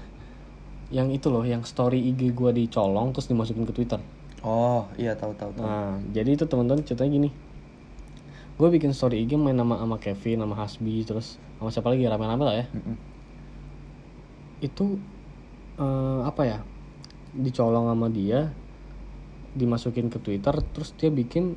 yang 0.88 1.12
itu 1.12 1.28
loh 1.28 1.43
yang 1.43 1.67
story 1.67 2.00
IG 2.00 2.32
gua 2.32 2.56
dicolong 2.56 3.12
terus 3.12 3.28
dimasukin 3.28 3.67
ke 3.67 3.76
Twitter 3.76 4.00
oh 4.45 4.88
iya 4.95 5.12
tahu 5.17 5.36
tahu 5.36 5.52
tahu 5.52 5.65
Nah, 5.67 6.00
jadi 6.15 6.38
itu 6.38 6.45
teman-teman 6.47 6.86
ceritanya 6.86 7.12
gini. 7.12 7.30
Gue 8.58 8.73
bikin 8.73 8.89
story 8.89 9.21
IG 9.21 9.38
main 9.38 9.54
nama 9.54 9.78
sama 9.78 10.02
Kevin, 10.02 10.41
sama 10.41 10.56
Hasbi, 10.58 11.06
terus 11.06 11.38
sama 11.62 11.69
siapa 11.69 11.93
lagi 11.93 12.10
rame-rame 12.10 12.43
lah 12.45 12.56
ya. 12.58 12.65
Mm-mm. 12.73 12.95
Itu 14.65 14.97
eh, 15.78 16.21
apa 16.26 16.41
ya? 16.41 16.60
Dicolong 17.38 17.86
sama 17.86 18.10
dia, 18.10 18.50
dimasukin 19.54 20.10
ke 20.10 20.17
Twitter, 20.17 20.58
terus 20.73 20.89
dia 20.97 21.13
bikin 21.13 21.54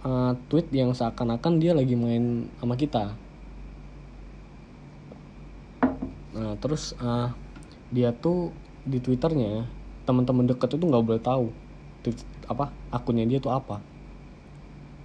eh, 0.00 0.32
tweet 0.48 0.72
yang 0.72 0.96
seakan-akan 0.96 1.60
dia 1.60 1.76
lagi 1.76 1.92
main 1.92 2.48
sama 2.56 2.76
kita. 2.80 3.12
Nah, 6.40 6.56
terus 6.56 6.96
eh, 6.96 7.28
dia 7.90 8.14
tuh 8.14 8.54
di 8.86 9.02
twitternya 9.02 9.66
teman-teman 10.06 10.48
deket 10.48 10.78
itu 10.78 10.84
nggak 10.86 11.04
boleh 11.04 11.22
tahu 11.22 11.46
tweet- 12.02 12.26
apa 12.48 12.72
akunnya 12.90 13.26
dia 13.26 13.38
tuh 13.42 13.52
apa. 13.52 13.82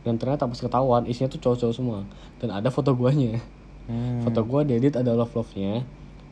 Dan 0.06 0.22
ternyata 0.22 0.46
pas 0.46 0.58
ketahuan 0.62 1.10
isinya 1.10 1.30
tuh 1.30 1.42
cowok-cowok 1.42 1.76
semua. 1.76 2.00
Dan 2.38 2.54
ada 2.54 2.70
foto 2.70 2.94
guanya. 2.94 3.42
Hmm. 3.86 4.26
foto 4.26 4.42
gua 4.42 4.66
diedit 4.66 4.98
ada 4.98 5.14
love 5.14 5.30
love 5.38 5.54
nya 5.54 5.86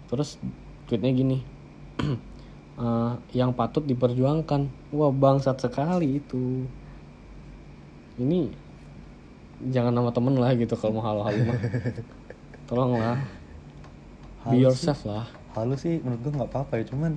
terus 0.10 0.42
tweetnya 0.90 1.14
gini 1.14 1.38
eh, 2.82 3.14
yang 3.34 3.54
patut 3.54 3.86
diperjuangkan. 3.86 4.94
Wah 4.94 5.14
bangsat 5.14 5.62
sekali 5.62 6.22
itu. 6.22 6.66
Ini 8.18 8.50
jangan 9.74 9.94
nama 9.94 10.10
temen 10.10 10.38
lah 10.38 10.54
gitu 10.58 10.74
kalau 10.78 11.02
mau 11.02 11.06
halu-halu 11.06 11.50
mah. 11.50 11.60
Tolonglah. 12.70 13.18
Be 14.50 14.66
yourself 14.66 15.06
lah 15.06 15.43
Halu 15.54 15.76
sih 15.78 16.02
menurut 16.02 16.22
gua 16.26 16.34
nggak 16.44 16.52
apa-apa 16.52 16.74
ya, 16.82 16.86
cuman 16.90 17.14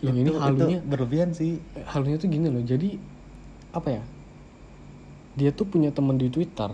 Loh, 0.00 0.16
ini 0.16 0.32
halunya 0.32 0.80
itu 0.80 0.88
berlebihan 0.88 1.30
sih. 1.36 1.60
halunya 1.92 2.16
tuh 2.16 2.28
gini 2.32 2.48
loh 2.48 2.64
jadi 2.64 2.96
apa 3.76 4.00
ya 4.00 4.02
dia 5.36 5.50
tuh 5.52 5.68
punya 5.68 5.92
temen 5.92 6.16
di 6.16 6.32
twitter 6.32 6.72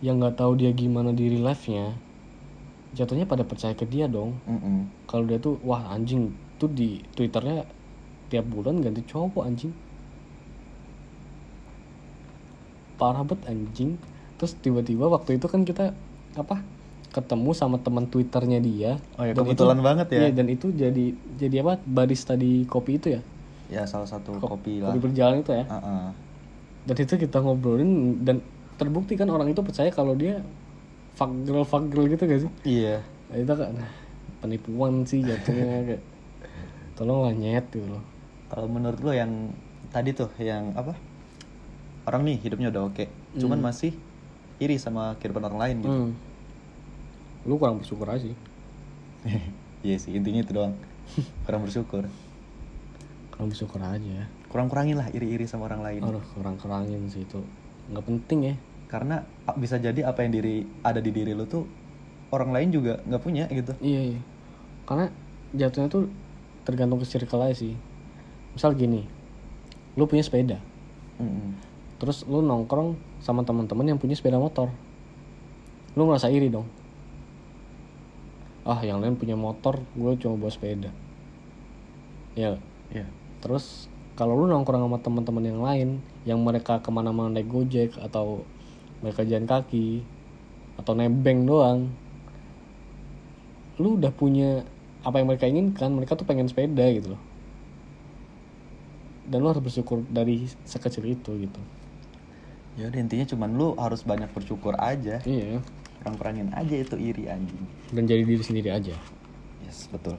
yang 0.00 0.18
nggak 0.18 0.40
tahu 0.40 0.56
dia 0.56 0.72
gimana 0.72 1.12
di 1.12 1.28
real 1.30 1.44
life 1.46 1.68
nya 1.68 1.92
jatuhnya 2.96 3.24
pada 3.28 3.44
percaya 3.44 3.72
ke 3.76 3.84
dia 3.84 4.08
dong 4.08 4.36
Mm-mm. 4.48 4.88
kalau 5.08 5.24
dia 5.28 5.36
tuh 5.36 5.60
wah 5.64 5.84
anjing 5.92 6.32
tuh 6.56 6.68
di 6.68 7.00
twitternya 7.16 7.64
tiap 8.32 8.48
bulan 8.48 8.80
ganti 8.80 9.04
cowok 9.04 9.44
anjing 9.44 9.72
parah 12.96 13.24
banget 13.24 13.48
anjing 13.52 13.90
terus 14.36 14.56
tiba-tiba 14.58 15.06
waktu 15.08 15.36
itu 15.36 15.46
kan 15.46 15.62
kita 15.62 15.92
apa 16.36 16.60
ketemu 17.12 17.50
sama 17.52 17.76
teman 17.76 18.04
twitternya 18.04 18.58
dia 18.58 18.96
Oh 19.14 19.22
ya, 19.22 19.30
Dan 19.30 19.44
kebetulan 19.44 19.76
itu- 19.76 19.84
banget 19.84 20.06
ya. 20.08 20.18
iya, 20.18 20.30
dan 20.32 20.46
itu 20.48 20.66
jadi 20.68 21.04
jadi 21.34 21.56
apa 21.60 21.78
barista 21.82 22.32
di 22.34 22.64
kopi 22.64 22.96
itu 22.96 23.08
ya 23.10 23.22
Ya 23.68 23.82
salah 23.84 24.04
satu 24.04 24.36
Ko- 24.36 24.56
kopi 24.56 24.80
lah. 24.80 24.90
kopi 24.90 25.00
berjalan 25.02 25.40
itu 25.40 25.52
ya 25.52 25.64
Heeh. 25.64 26.04
dan 26.82 26.96
itu 26.98 27.14
kita 27.14 27.38
ngobrolin 27.38 27.92
dan 28.20 28.40
terbukti 28.74 29.14
kan 29.14 29.28
orang 29.28 29.46
itu 29.46 29.60
percaya 29.60 29.88
kalau 29.88 30.12
dia 30.12 30.40
fuck 31.12 31.30
girl 31.42 31.62
fuck 31.62 31.84
girl 31.86 32.04
gitu 32.06 32.24
gak 32.24 32.40
sih 32.40 32.52
Iya. 32.64 33.04
Nah, 33.28 33.36
itu 33.38 33.52
kan 33.52 33.70
nah, 33.72 33.90
penipuan 34.40 35.04
sih 35.04 35.20
jatuhnya 35.20 35.64
kayak 35.88 36.02
tolonglah 36.94 37.32
nyet 37.32 37.64
gitu 37.68 37.86
loh 37.86 38.02
Kalau 38.46 38.66
menurut 38.66 39.00
lo 39.00 39.12
yang 39.12 39.52
tadi 39.88 40.12
tuh 40.12 40.28
yang 40.38 40.72
apa? 40.72 40.92
Orang 42.02 42.20
nih 42.22 42.36
hidupnya 42.38 42.68
udah 42.68 42.84
oke, 42.84 43.04
cuman 43.34 43.62
masih 43.62 43.96
iri 44.58 44.74
sama 44.74 45.16
kehidupan 45.16 45.40
orang 45.42 45.56
lain 45.58 45.76
gitu. 45.80 45.88
Hmm. 45.94 46.10
Lu 47.44 47.56
kurang 47.56 47.78
bersyukur 47.78 48.06
aja 48.06 48.22
sih 48.22 48.36
Iya 49.82 49.98
sih 49.98 50.14
intinya 50.14 50.38
itu 50.38 50.54
doang. 50.54 50.78
Kurang 51.44 51.66
bersyukur. 51.66 52.06
kurang 53.28 53.48
bersyukur 53.50 53.80
aja 53.80 53.98
ya 53.98 54.24
Kurang-kurangin 54.46 54.94
lah 54.94 55.10
iri-iri 55.10 55.42
sama 55.42 55.66
orang 55.66 55.82
lain. 55.82 56.00
aduh 56.00 56.22
kurang 56.32 56.54
kurangin 56.54 57.02
sih 57.08 57.24
itu 57.24 57.42
nggak 57.90 58.04
penting 58.04 58.38
ya 58.44 58.54
Karena 58.86 59.24
bisa 59.56 59.76
jadi 59.76 60.04
apa 60.04 60.22
yang 60.22 60.30
diri 60.32 60.62
ada 60.80 61.00
di 61.00 61.10
diri 61.10 61.32
lo 61.32 61.42
tuh 61.44 61.64
orang 62.30 62.52
lain 62.52 62.68
juga 62.70 63.00
nggak 63.02 63.18
punya 63.20 63.44
gitu. 63.48 63.72
iya 63.78 64.14
iya 64.14 64.20
karena 64.84 65.08
jatuhnya 65.52 65.88
tuh 65.88 66.06
tergantung 66.62 66.96
ke 66.96 67.06
circle 67.06 67.40
aja 67.40 67.56
sih 67.56 67.74
misal 68.52 68.72
gini 68.72 69.08
lu 69.92 70.04
punya 70.04 70.20
sepeda 70.20 70.56
Mm-mm. 71.16 71.56
terus 71.96 72.22
lu 72.24 72.38
nongkrong 72.38 72.94
sama 73.18 73.42
teman-teman 73.42 73.84
yang 73.86 73.98
punya 73.98 74.12
sepeda 74.12 74.36
motor 74.36 74.68
lu 75.92 76.04
ngerasa 76.04 76.28
iri 76.28 76.48
dong 76.48 76.68
ah 78.62 78.78
yang 78.82 79.02
lain 79.02 79.18
punya 79.18 79.34
motor 79.34 79.82
gue 79.98 80.12
cuma 80.22 80.38
bawa 80.38 80.52
sepeda. 80.52 80.90
Ya 82.38 82.56
Iya. 82.92 83.08
terus 83.40 83.88
kalau 84.14 84.36
lu 84.36 84.44
nongkrong 84.44 84.84
sama 84.84 85.00
teman-teman 85.00 85.44
yang 85.48 85.60
lain 85.64 85.88
yang 86.28 86.38
mereka 86.44 86.78
ke 86.84 86.92
mana-mana 86.92 87.32
naik 87.32 87.48
gojek 87.48 87.96
atau 87.96 88.44
mereka 89.00 89.24
jalan 89.24 89.48
kaki 89.48 90.04
atau 90.76 90.92
nebeng 90.92 91.48
doang 91.48 91.88
lu 93.80 93.96
udah 93.96 94.12
punya 94.12 94.62
apa 95.02 95.18
yang 95.18 95.26
mereka 95.32 95.48
inginkan 95.48 95.90
mereka 95.90 96.14
tuh 96.14 96.28
pengen 96.28 96.46
sepeda 96.46 96.86
gitu 96.92 97.16
loh. 97.16 97.22
Dan 99.26 99.42
lu 99.42 99.48
harus 99.50 99.64
bersyukur 99.64 100.04
dari 100.06 100.46
sekecil 100.68 101.02
itu 101.08 101.30
gitu. 101.40 101.60
Ya 102.78 102.92
intinya 102.92 103.26
cuman 103.26 103.50
lu 103.56 103.74
harus 103.80 104.04
banyak 104.06 104.30
bersyukur 104.30 104.76
aja. 104.78 105.18
iya 105.24 105.58
Kurang-kurangin 106.02 106.50
aja 106.50 106.74
itu 106.74 106.98
iri 106.98 107.30
anjing. 107.30 107.62
dan 107.94 108.02
jadi 108.10 108.26
diri 108.26 108.42
sendiri 108.42 108.74
aja. 108.74 108.98
Yes, 109.62 109.86
betul. 109.94 110.18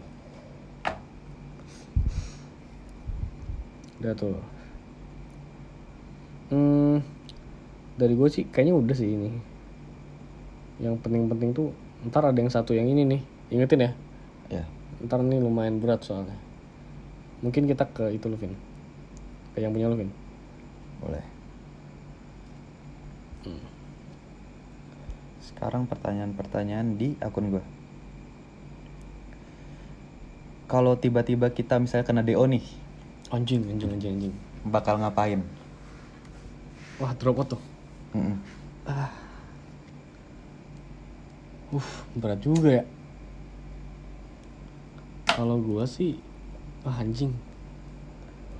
udah 4.03 4.15
tuh. 4.19 4.35
Hmm, 6.51 6.99
dari 7.95 8.19
gue 8.19 8.27
sih 8.27 8.43
kayaknya 8.47 8.75
udah 8.75 8.95
sih 8.95 9.11
ini. 9.11 9.31
Yang 10.83 10.99
penting-penting 11.03 11.55
tuh 11.55 11.71
ntar 12.11 12.27
ada 12.27 12.35
yang 12.35 12.51
satu 12.51 12.75
yang 12.75 12.87
ini 12.87 13.07
nih. 13.07 13.21
Ingetin 13.51 13.87
ya? 13.87 13.91
Ya. 14.51 14.63
ntar 15.03 15.23
ini 15.23 15.39
lumayan 15.39 15.79
berat 15.79 16.03
soalnya. 16.03 16.35
Mungkin 17.43 17.67
kita 17.67 17.83
ke 17.91 18.11
itu 18.11 18.27
lu 18.31 18.39
Vin 18.39 18.55
ke 19.51 19.59
yang 19.59 19.75
punya 19.75 19.91
lu 19.91 19.99
Vin 19.99 20.11
Boleh. 21.03 21.23
Sekarang 25.43 25.84
pertanyaan-pertanyaan 25.91 26.95
di 26.95 27.19
akun 27.19 27.51
gue. 27.51 27.63
Kalau 30.71 30.95
tiba-tiba 30.95 31.51
kita 31.51 31.77
misalnya 31.77 32.08
kena 32.08 32.23
DO 32.23 32.47
nih, 32.47 32.63
anjing 33.29 33.67
anjing 33.67 33.91
anjing 33.91 34.12
anjing. 34.17 34.36
bakal 34.63 34.97
ngapain? 34.97 35.43
wah 36.97 37.12
drop 37.19 37.43
out 37.43 37.47
tuh. 37.53 37.62
Mm-mm. 38.15 38.39
uh 38.88 39.12
berat 42.15 42.39
juga 42.39 42.82
ya. 42.82 42.84
Kalau 45.27 45.60
gua 45.60 45.84
sih 45.84 46.15
wah 46.88 46.95
anjing. 46.95 47.36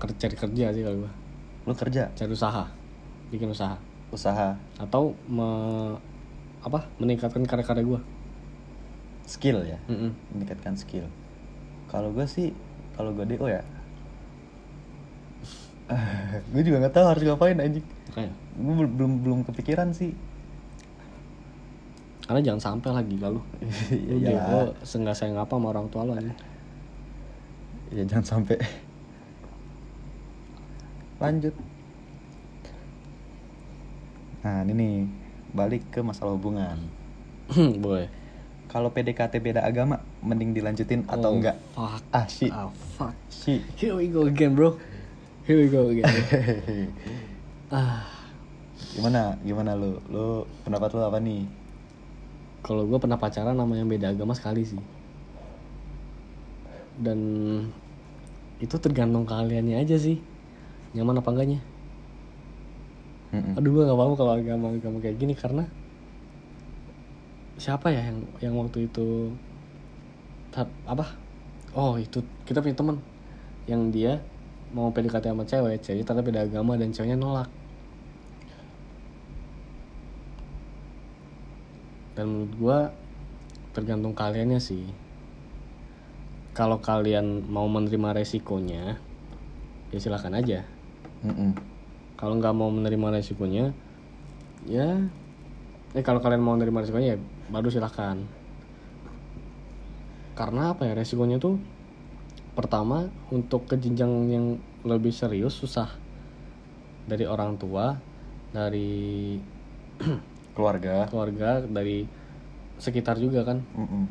Kerja 0.04 0.28
cari 0.28 0.36
kerja 0.36 0.66
sih 0.76 0.84
kalau 0.84 1.08
gua. 1.08 1.12
Lu 1.64 1.74
kerja, 1.74 2.12
cari 2.14 2.32
usaha. 2.36 2.68
Bikin 3.32 3.48
usaha. 3.48 3.80
Usaha, 4.12 4.54
atau 4.78 5.16
me- 5.26 6.13
apa 6.64 6.88
meningkatkan 6.98 7.44
karya-karya 7.44 7.84
gua 7.84 8.00
skill 9.24 9.64
ya, 9.64 9.80
Mm-mm. 9.88 10.12
meningkatkan 10.32 10.76
skill. 10.76 11.08
Kalau 11.88 12.12
gue 12.12 12.24
sih, 12.26 12.52
kalau 12.92 13.12
gue 13.12 13.24
DO 13.24 13.48
ya, 13.48 13.64
gue 16.52 16.62
juga 16.62 16.84
nggak 16.84 16.92
tahu 16.92 17.06
harus 17.08 17.24
ngapain 17.24 17.56
anjing. 17.56 17.86
Makanya. 18.12 18.34
Gue 18.56 18.74
belum 18.86 19.12
belum 19.22 19.40
kepikiran 19.46 19.92
sih. 19.92 20.12
karena 22.24 22.40
jangan 22.40 22.80
sampai 22.80 22.90
lagi 22.96 23.20
lalu 23.20 23.44
lu 24.08 24.16
Iya. 24.16 24.32
DO 24.48 24.60
seenggak 24.82 25.12
sayang 25.12 25.36
apa 25.36 25.60
sama 25.60 25.76
orang 25.76 25.92
tua 25.92 26.08
lu 26.08 26.16
anjing 26.16 26.40
Ya 27.92 28.04
jangan 28.08 28.24
sampai. 28.26 28.58
Lanjut. 31.20 31.52
Nah 34.42 34.64
ini 34.64 34.74
nih 34.74 34.96
balik 35.54 35.86
ke 35.90 36.02
masalah 36.02 36.34
hubungan. 36.34 36.76
boleh 37.54 38.10
Kalau 38.66 38.90
PDKT 38.90 39.38
beda 39.38 39.62
agama, 39.62 40.02
mending 40.20 40.50
dilanjutin 40.52 41.06
atau 41.06 41.30
Oh, 41.30 41.38
enggak? 41.38 41.62
fuck 41.72 42.02
Ah 42.10 42.26
shit. 42.26 42.50
ah 42.50 42.68
fuck 42.98 43.14
Shit. 43.30 43.62
here 43.78 43.94
we 43.94 44.10
go 44.10 44.26
again 44.26 44.58
bro 44.58 44.74
here 45.46 45.62
we 45.62 45.70
go 45.70 45.88
again 45.88 46.10
ah 47.70 48.02
gimana? 48.92 49.38
Gimana 49.42 49.74
lu? 49.74 50.02
Lu 50.10 50.26
pendapat 50.62 50.90
lu 50.92 51.02
apa 51.02 51.18
nih? 51.18 51.46
kalau 52.60 52.88
gue 52.88 52.96
pernah 52.96 53.20
pacaran 53.20 53.54
sama 53.54 53.76
yang 53.76 53.86
beda 53.86 54.10
agama 54.10 54.32
sekali 54.32 54.64
sih 54.64 54.80
dan 56.96 57.20
itu 58.58 58.76
tergantung 58.80 59.28
kaliannya 59.28 59.84
aja 59.84 60.00
sih 60.00 60.24
nyaman 60.94 61.20
apa 61.20 61.28
enggaknya 61.28 61.60
Mm-mm. 63.34 63.58
aduh 63.58 63.70
gue 63.74 63.84
nggak 63.90 63.98
paham 63.98 64.14
kalau 64.14 64.34
agama 64.38 64.68
agama 64.70 64.98
kayak 65.02 65.18
gini 65.18 65.34
karena 65.34 65.66
siapa 67.58 67.90
ya 67.90 68.02
yang 68.14 68.20
yang 68.42 68.54
waktu 68.58 68.86
itu 68.86 69.34
ta- 70.54 70.70
apa 70.86 71.06
oh 71.74 71.98
itu 71.98 72.22
kita 72.46 72.62
punya 72.62 72.78
teman 72.78 72.98
yang 73.66 73.90
dia 73.90 74.22
mau 74.74 74.90
PDKT 74.94 75.34
sama 75.34 75.46
cewek 75.46 75.82
cewek 75.82 76.06
ternyata 76.06 76.26
beda 76.26 76.42
agama 76.46 76.78
dan 76.78 76.94
ceweknya 76.94 77.18
nolak 77.18 77.50
dan 82.14 82.30
menurut 82.30 82.54
gue 82.58 82.78
tergantung 83.74 84.14
kaliannya 84.14 84.62
sih 84.62 84.86
kalau 86.54 86.78
kalian 86.78 87.42
mau 87.50 87.66
menerima 87.66 88.14
resikonya 88.22 89.02
ya 89.90 89.98
silahkan 89.98 90.38
aja 90.38 90.62
Mm-mm. 91.26 91.73
Kalau 92.24 92.40
nggak 92.40 92.56
mau 92.56 92.72
menerima 92.72 93.20
resikonya 93.20 93.76
ya 94.64 94.96
eh 95.92 96.04
kalau 96.08 96.24
kalian 96.24 96.40
mau 96.40 96.56
menerima 96.56 96.88
resikonya 96.88 97.08
ya 97.14 97.20
baru 97.52 97.68
silahkan 97.68 98.24
karena 100.40 100.72
apa 100.72 100.88
ya 100.88 100.96
resikonya 100.96 101.38
tuh 101.38 101.60
pertama 102.54 103.10
untuk 103.34 103.66
ke 103.66 103.78
jenjang 103.78 104.30
yang 104.30 104.46
lebih 104.86 105.14
serius 105.14 105.58
susah. 105.58 105.90
Dari 107.06 107.26
orang 107.26 107.58
tua 107.58 107.98
dari 108.54 109.38
keluarga. 110.56 111.10
keluarga 111.10 111.66
dari 111.66 112.06
sekitar 112.78 113.18
juga 113.18 113.46
kan. 113.46 113.62
Mm-mm. 113.74 114.06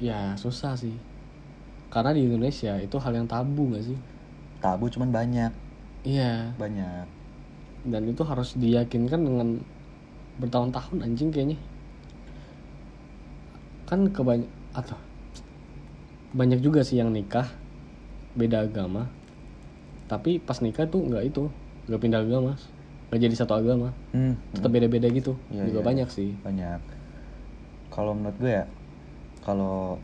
ya 0.00 0.32
susah 0.40 0.76
sih. 0.76 0.96
Karena 1.92 2.16
di 2.16 2.24
Indonesia 2.24 2.80
itu 2.80 2.96
hal 2.96 3.12
yang 3.12 3.28
tabu 3.28 3.68
gak 3.76 3.84
sih? 3.84 3.98
Tabu 4.64 4.88
cuman 4.88 5.12
banyak 5.12 5.52
iya. 6.04 6.52
Banyak. 6.56 7.06
Dan 7.88 8.02
itu 8.08 8.22
harus 8.24 8.56
diyakinkan 8.56 9.20
dengan 9.24 9.48
bertahun-tahun 10.40 11.04
anjing 11.04 11.32
kayaknya. 11.32 11.58
Kan 13.88 14.08
kebanyak 14.12 14.48
atau 14.76 14.96
banyak 16.30 16.62
juga 16.62 16.86
sih 16.86 17.00
yang 17.00 17.10
nikah 17.10 17.48
beda 18.38 18.68
agama. 18.68 19.10
Tapi 20.06 20.38
pas 20.42 20.58
nikah 20.62 20.86
tuh 20.86 21.06
nggak 21.06 21.24
itu 21.26 21.50
nggak 21.90 22.00
pindah 22.00 22.22
agama 22.22 22.54
nggak 23.10 23.20
jadi 23.26 23.34
satu 23.42 23.58
agama. 23.58 23.90
Hmm, 24.14 24.38
tetap 24.54 24.70
beda-beda 24.70 25.10
gitu. 25.10 25.34
Iya, 25.50 25.66
juga 25.66 25.82
iya. 25.82 25.88
banyak 25.90 26.08
sih. 26.14 26.30
Banyak. 26.46 26.80
Kalau 27.90 28.14
menurut 28.14 28.38
gue 28.38 28.52
ya 28.54 28.64
kalau 29.42 29.98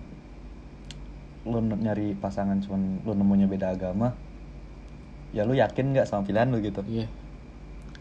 lu 1.46 1.62
nyari 1.62 2.18
pasangan 2.18 2.58
cuman 2.58 2.98
lu 3.06 3.14
nemunya 3.14 3.46
beda 3.46 3.78
agama 3.78 4.10
ya 5.34 5.42
lu 5.42 5.54
yakin 5.54 5.94
nggak 5.94 6.06
sama 6.06 6.26
pilihan 6.26 6.50
lu 6.50 6.58
gitu? 6.60 6.82
Iya. 6.86 7.06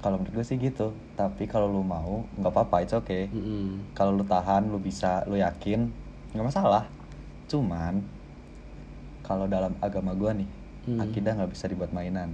Kalau 0.02 0.22
menurut 0.22 0.38
gue 0.38 0.46
sih 0.46 0.58
gitu. 0.62 0.94
Tapi 1.18 1.50
kalau 1.50 1.66
lu 1.66 1.82
mau 1.82 2.26
nggak 2.38 2.52
apa-apa 2.52 2.86
it's 2.86 2.94
okay. 2.94 3.26
Mm-mm. 3.32 3.94
kalau 3.98 4.14
lu 4.14 4.22
tahan 4.22 4.70
lu 4.70 4.78
bisa 4.78 5.26
lu 5.26 5.38
yakin 5.38 5.90
nggak 6.34 6.46
masalah. 6.46 6.86
Cuman 7.50 8.02
kalau 9.26 9.50
dalam 9.50 9.74
agama 9.82 10.14
gua 10.14 10.34
nih 10.38 10.46
Hmm. 10.86 11.02
akidah 11.02 11.34
nggak 11.34 11.50
bisa 11.50 11.66
dibuat 11.66 11.90
mainan. 11.90 12.30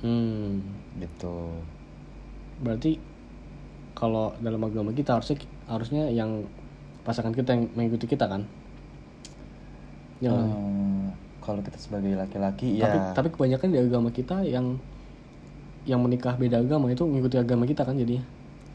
Hmm. 0.00 0.64
gitu. 0.96 1.52
Berarti 2.60 2.96
kalau 3.92 4.32
dalam 4.40 4.64
agama 4.64 4.96
kita 4.96 5.16
harusnya 5.20 5.36
harusnya 5.68 6.08
yang 6.08 6.48
pasangan 7.04 7.36
kita 7.36 7.52
yang 7.52 7.68
mengikuti 7.76 8.08
kita 8.08 8.24
kan? 8.24 8.48
Ya? 10.24 10.32
Eh, 10.32 10.48
kalau 11.44 11.60
kita 11.60 11.76
sebagai 11.76 12.16
laki-laki 12.16 12.80
tapi 12.80 12.96
ya. 12.98 13.12
Tapi 13.12 13.28
kebanyakan 13.30 13.68
di 13.70 13.78
agama 13.78 14.08
kita 14.10 14.40
yang 14.48 14.80
yang 15.84 16.00
menikah 16.00 16.32
beda 16.40 16.64
agama 16.64 16.88
itu 16.88 17.04
mengikuti 17.04 17.36
agama 17.36 17.68
kita 17.68 17.84
kan 17.84 17.94
jadinya. 17.94 18.24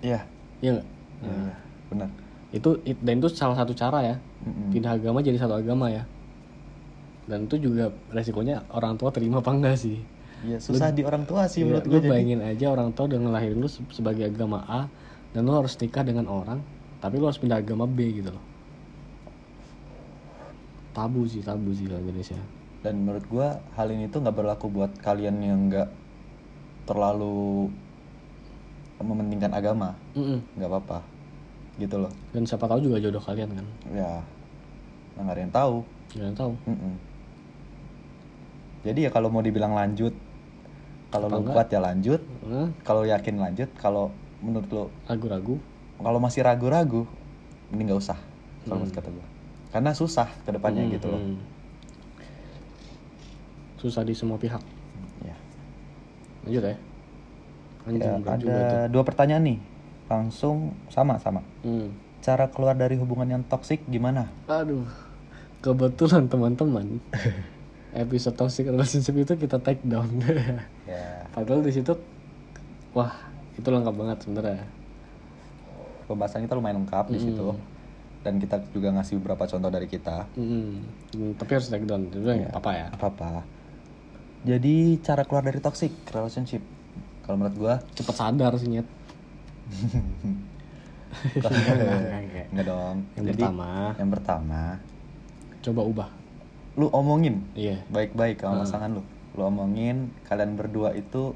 Iya. 0.05 0.21
Iya 0.62 0.69
nggak? 0.77 0.88
iya, 1.25 1.34
iya, 1.34 1.55
benar. 1.89 2.10
Itu 2.53 2.69
it- 2.86 3.01
dan 3.01 3.17
itu 3.17 3.29
salah 3.34 3.58
satu 3.58 3.73
cara 3.73 3.99
ya. 4.05 4.15
Mm-mm. 4.45 4.71
pindah 4.71 4.93
agama 4.95 5.19
jadi 5.25 5.41
satu 5.41 5.58
agama 5.58 5.89
ya. 5.89 6.05
Dan 7.29 7.45
itu 7.49 7.58
juga 7.62 7.89
resikonya 8.13 8.62
orang 8.73 8.97
tua 8.97 9.10
terima 9.10 9.41
apa 9.41 9.51
enggak 9.53 9.77
sih? 9.77 9.97
Iya 10.45 10.55
susah 10.62 10.95
di 10.95 11.03
orang 11.03 11.27
tua 11.27 11.51
sih 11.51 11.65
Iya, 11.65 11.67
menurut 11.67 11.84
lu 11.84 11.91
gue 11.91 12.01
jadi. 12.05 12.10
bayangin 12.15 12.39
aja 12.45 12.65
orang 12.71 12.89
tua 12.95 13.12
udah 13.12 13.19
ngelahirin 13.19 13.60
lu 13.60 13.67
se- 13.67 13.84
sebagai 13.91 14.23
agama 14.32 14.63
A 14.69 14.88
dan 15.36 15.43
lu 15.43 15.51
harus 15.51 15.75
nikah 15.75 16.01
dengan 16.05 16.32
orang 16.32 16.63
tapi 17.03 17.19
lu 17.19 17.27
harus 17.27 17.36
pindah 17.41 17.60
agama 17.60 17.84
B 17.84 18.23
gitu 18.23 18.32
loh. 18.32 18.43
Tabu 20.95 21.27
sih 21.29 21.43
tabu 21.43 21.69
sih 21.75 21.86
kalau 21.86 22.01
Indonesia 22.01 22.39
Dan 22.79 23.03
menurut 23.03 23.25
gue 23.27 23.47
hal 23.75 23.87
ini 23.91 24.07
tuh 24.07 24.23
nggak 24.23 24.35
berlaku 24.35 24.71
buat 24.71 24.91
kalian 25.03 25.35
yang 25.43 25.67
nggak 25.67 25.89
terlalu 26.87 27.67
mementingkan 28.99 29.51
agama, 29.55 29.95
nggak 30.55 30.69
apa-apa, 30.69 30.99
gitu 31.79 31.95
loh. 32.03 32.11
dan 32.35 32.43
siapa 32.43 32.67
tahu 32.67 32.83
juga 32.83 32.99
jodoh 32.99 33.23
kalian 33.23 33.47
kan 33.55 33.65
Ya, 33.87 34.19
nggak 35.15 35.35
ada 35.35 35.41
yang 35.43 35.53
tahu. 35.55 35.75
jangan 36.11 36.33
tahu 36.35 36.51
Mm-mm. 36.67 36.93
Jadi 38.83 38.99
ya 39.07 39.11
kalau 39.11 39.27
mau 39.31 39.43
dibilang 39.43 39.75
lanjut, 39.75 40.11
kalau 41.11 41.27
lu 41.27 41.43
enggak? 41.43 41.53
kuat 41.55 41.67
ya 41.71 41.79
lanjut, 41.83 42.21
Nah, 42.47 42.71
kalau 42.83 43.03
yakin 43.03 43.35
lanjut, 43.39 43.69
kalau 43.75 44.11
menurut 44.39 44.67
lu 44.71 44.83
ragu-ragu 45.05 45.59
kalau 45.99 46.19
masih 46.19 46.47
ragu-ragu, 46.47 47.03
mending 47.71 47.91
nggak 47.91 47.99
usah. 47.99 48.19
Kalau 48.67 48.83
Hmm. 48.83 48.91
kata 48.95 49.09
gue, 49.11 49.27
karena 49.71 49.91
susah 49.91 50.27
ke 50.47 50.49
depannya 50.55 50.87
Hmm, 50.87 50.93
gitu 50.95 51.07
loh. 51.11 51.19
hmm. 51.19 51.59
Susah 53.79 54.03
di 54.03 54.11
semua 54.11 54.35
pihak 54.35 54.59
Ya. 55.19 55.35
lanjut 56.43 56.63
ya 56.65 56.75
anjing 57.83 58.01
Ya, 58.01 58.13
berat 58.17 58.37
juga 58.37 58.53
ada 58.53 58.79
dua 58.85 59.03
pertanyaan 59.03 59.43
nih, 59.45 59.59
langsung 60.05 60.57
sama-sama. 60.87 61.41
Hmm. 61.61 61.89
Cara 62.19 62.45
keluar 62.45 62.75
dari 62.75 62.93
hubungan 62.93 63.25
yang 63.25 63.43
toksik 63.43 63.81
gimana? 63.85 64.27
aduh 64.45 64.83
kebetulan 65.59 66.27
teman-teman 66.27 66.99
episode 67.95 68.35
toxic 68.35 68.67
relationship 68.67 69.15
itu 69.17 69.33
kita 69.37 69.57
take 69.57 69.81
down 69.81 70.07
Ya, 70.85 71.25
padahal 71.31 71.63
di 71.63 71.71
situ 71.71 71.95
wah 72.91 73.15
itu 73.55 73.65
lengkap 73.65 73.95
banget 73.95 74.17
sebenarnya 74.21 74.63
pembahasan 76.05 76.41
kita 76.43 76.55
lumayan 76.55 76.81
lengkap 76.83 77.05
di 77.09 77.19
situ. 77.21 77.53
Dan 78.19 78.35
kita 78.35 78.59
juga 78.69 78.91
ngasih 78.91 79.15
beberapa 79.23 79.47
contoh 79.47 79.71
dari 79.71 79.87
kita. 79.87 80.27
Hmm, 80.35 80.83
hmm, 81.15 81.39
tapi 81.39 81.55
harus 81.55 81.71
take 81.71 81.87
down 81.87 82.03
itu 82.03 82.19
nggak 82.19 82.51
apa-apa 82.51 82.71
ya 82.73 82.87
Apa-apa. 82.91 83.29
Jadi 84.47 84.97
cara 85.04 85.28
keluar 85.28 85.43
dari 85.43 85.60
toxic 85.60 85.91
relationship. 86.10 86.63
Kalau 87.28 87.36
menurut 87.39 87.56
gua 87.60 87.73
cepet 87.93 88.15
sadar 88.15 88.56
sih 88.58 88.69
nyet 88.71 88.88
enggak 92.49 92.65
dong. 92.65 92.95
yang 93.17 93.25
Jadi 93.30 93.43
pertama 93.45 93.69
yang 93.99 94.10
pertama, 94.10 94.62
coba 95.62 95.82
ubah 95.86 96.10
lu 96.80 96.88
omongin 96.95 97.43
iya 97.54 97.84
baik-baik 97.91 98.39
Hmm. 98.39 98.56
sama 98.56 98.63
pasangan 98.65 98.89
lu. 98.97 99.04
Lu 99.38 99.43
omongin 99.45 100.10
kalian 100.25 100.56
berdua 100.58 100.95
itu 100.95 101.36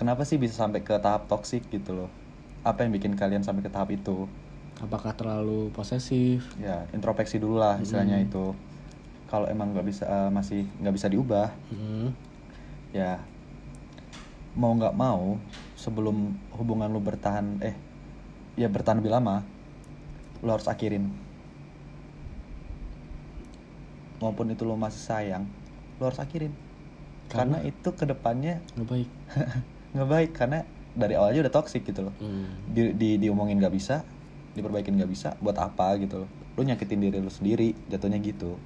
kenapa 0.00 0.22
sih 0.24 0.38
bisa 0.40 0.54
sampai 0.56 0.80
ke 0.80 0.96
tahap 1.02 1.26
toxic 1.28 1.66
gitu 1.68 1.92
loh? 1.92 2.10
Apa 2.64 2.86
yang 2.86 2.94
bikin 2.94 3.14
kalian 3.18 3.42
sampai 3.44 3.62
ke 3.66 3.70
tahap 3.72 3.90
itu? 3.92 4.26
apakah 4.76 5.16
terlalu 5.16 5.72
posesif 5.72 6.44
Ya, 6.60 6.84
introspeksi 6.92 7.40
dulu 7.40 7.56
lah 7.56 7.80
istilahnya 7.80 8.20
Hmm. 8.20 8.28
itu. 8.28 8.44
Kalau 9.26 9.50
emang 9.50 9.74
nggak 9.74 9.86
bisa 9.86 10.04
eh, 10.06 10.30
masih 10.30 10.62
nggak 10.78 10.94
bisa 10.94 11.06
diubah, 11.10 11.50
Hmm, 11.74 12.14
ya 12.94 13.18
mau 14.56 14.72
nggak 14.72 14.96
mau 14.96 15.36
sebelum 15.76 16.32
hubungan 16.56 16.88
lu 16.88 17.02
bertahan 17.02 17.60
eh 17.60 17.76
ya 18.56 18.72
bertahan 18.72 19.04
lebih 19.04 19.12
lama 19.12 19.44
lu 20.40 20.48
harus 20.48 20.70
akhirin. 20.70 21.04
Maupun 24.22 24.48
itu 24.48 24.64
lu 24.64 24.78
masih 24.80 25.02
sayang 25.02 25.44
lu 26.00 26.08
harus 26.08 26.20
akhirin. 26.22 26.52
Karena, 27.26 27.58
itu 27.66 27.90
ke 27.92 28.06
depannya 28.06 28.62
nggak 28.78 28.88
baik. 28.88 29.10
nggak 29.92 30.08
baik 30.08 30.30
karena 30.32 30.58
dari 30.96 31.18
awalnya 31.18 31.44
udah 31.44 31.52
toxic 31.52 31.84
gitu 31.84 32.08
loh. 32.08 32.14
Hmm. 32.16 32.48
di, 32.72 32.96
di 32.96 33.10
diomongin 33.20 33.60
nggak 33.60 33.74
bisa 33.74 34.06
diperbaikin 34.56 34.96
nggak 34.96 35.10
bisa 35.12 35.36
buat 35.42 35.58
apa 35.60 36.00
gitu 36.00 36.24
loh. 36.24 36.30
Lu 36.56 36.64
nyakitin 36.64 37.02
diri 37.04 37.20
lu 37.20 37.28
sendiri 37.28 37.76
jatuhnya 37.92 38.16
gitu 38.24 38.56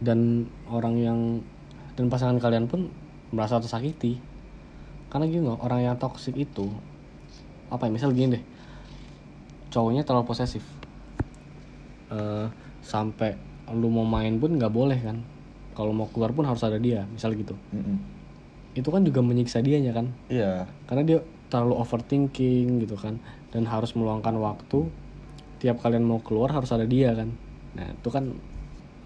dan 0.00 0.44
orang 0.68 0.94
yang 1.00 1.18
dan 1.96 2.12
pasangan 2.12 2.36
kalian 2.36 2.68
pun 2.68 2.92
merasa 3.32 3.56
tersakiti. 3.56 4.20
Karena 5.08 5.24
gini 5.30 5.44
loh 5.48 5.56
orang 5.62 5.86
yang 5.86 5.96
toksik 5.96 6.36
itu 6.36 6.68
apa 7.72 7.88
ya 7.88 7.90
misal 7.90 8.12
gini 8.12 8.36
deh. 8.36 8.44
Cowoknya 9.72 10.04
terlalu 10.04 10.28
posesif. 10.28 10.62
Eh, 12.12 12.46
sampai 12.84 13.34
lu 13.74 13.90
mau 13.90 14.06
main 14.06 14.36
pun 14.38 14.54
nggak 14.54 14.70
boleh 14.70 14.98
kan. 15.00 15.18
Kalau 15.76 15.92
mau 15.92 16.08
keluar 16.08 16.32
pun 16.32 16.46
harus 16.46 16.62
ada 16.64 16.78
dia 16.80 17.04
misal 17.10 17.36
gitu. 17.36 17.56
Mm-mm. 17.72 18.16
itu 18.76 18.92
kan 18.92 19.00
juga 19.08 19.24
menyiksa 19.24 19.64
dianya 19.64 19.96
kan. 19.96 20.12
Iya. 20.28 20.68
Karena 20.84 21.02
dia 21.08 21.18
terlalu 21.48 21.80
overthinking 21.80 22.84
gitu 22.84 23.00
kan. 23.00 23.16
Dan 23.48 23.64
harus 23.64 23.96
meluangkan 23.96 24.36
waktu. 24.36 24.92
Tiap 25.64 25.80
kalian 25.80 26.04
mau 26.04 26.20
keluar 26.20 26.52
harus 26.52 26.68
ada 26.76 26.84
dia 26.84 27.16
kan. 27.16 27.32
Nah 27.72 27.88
itu 27.88 28.08
kan 28.12 28.36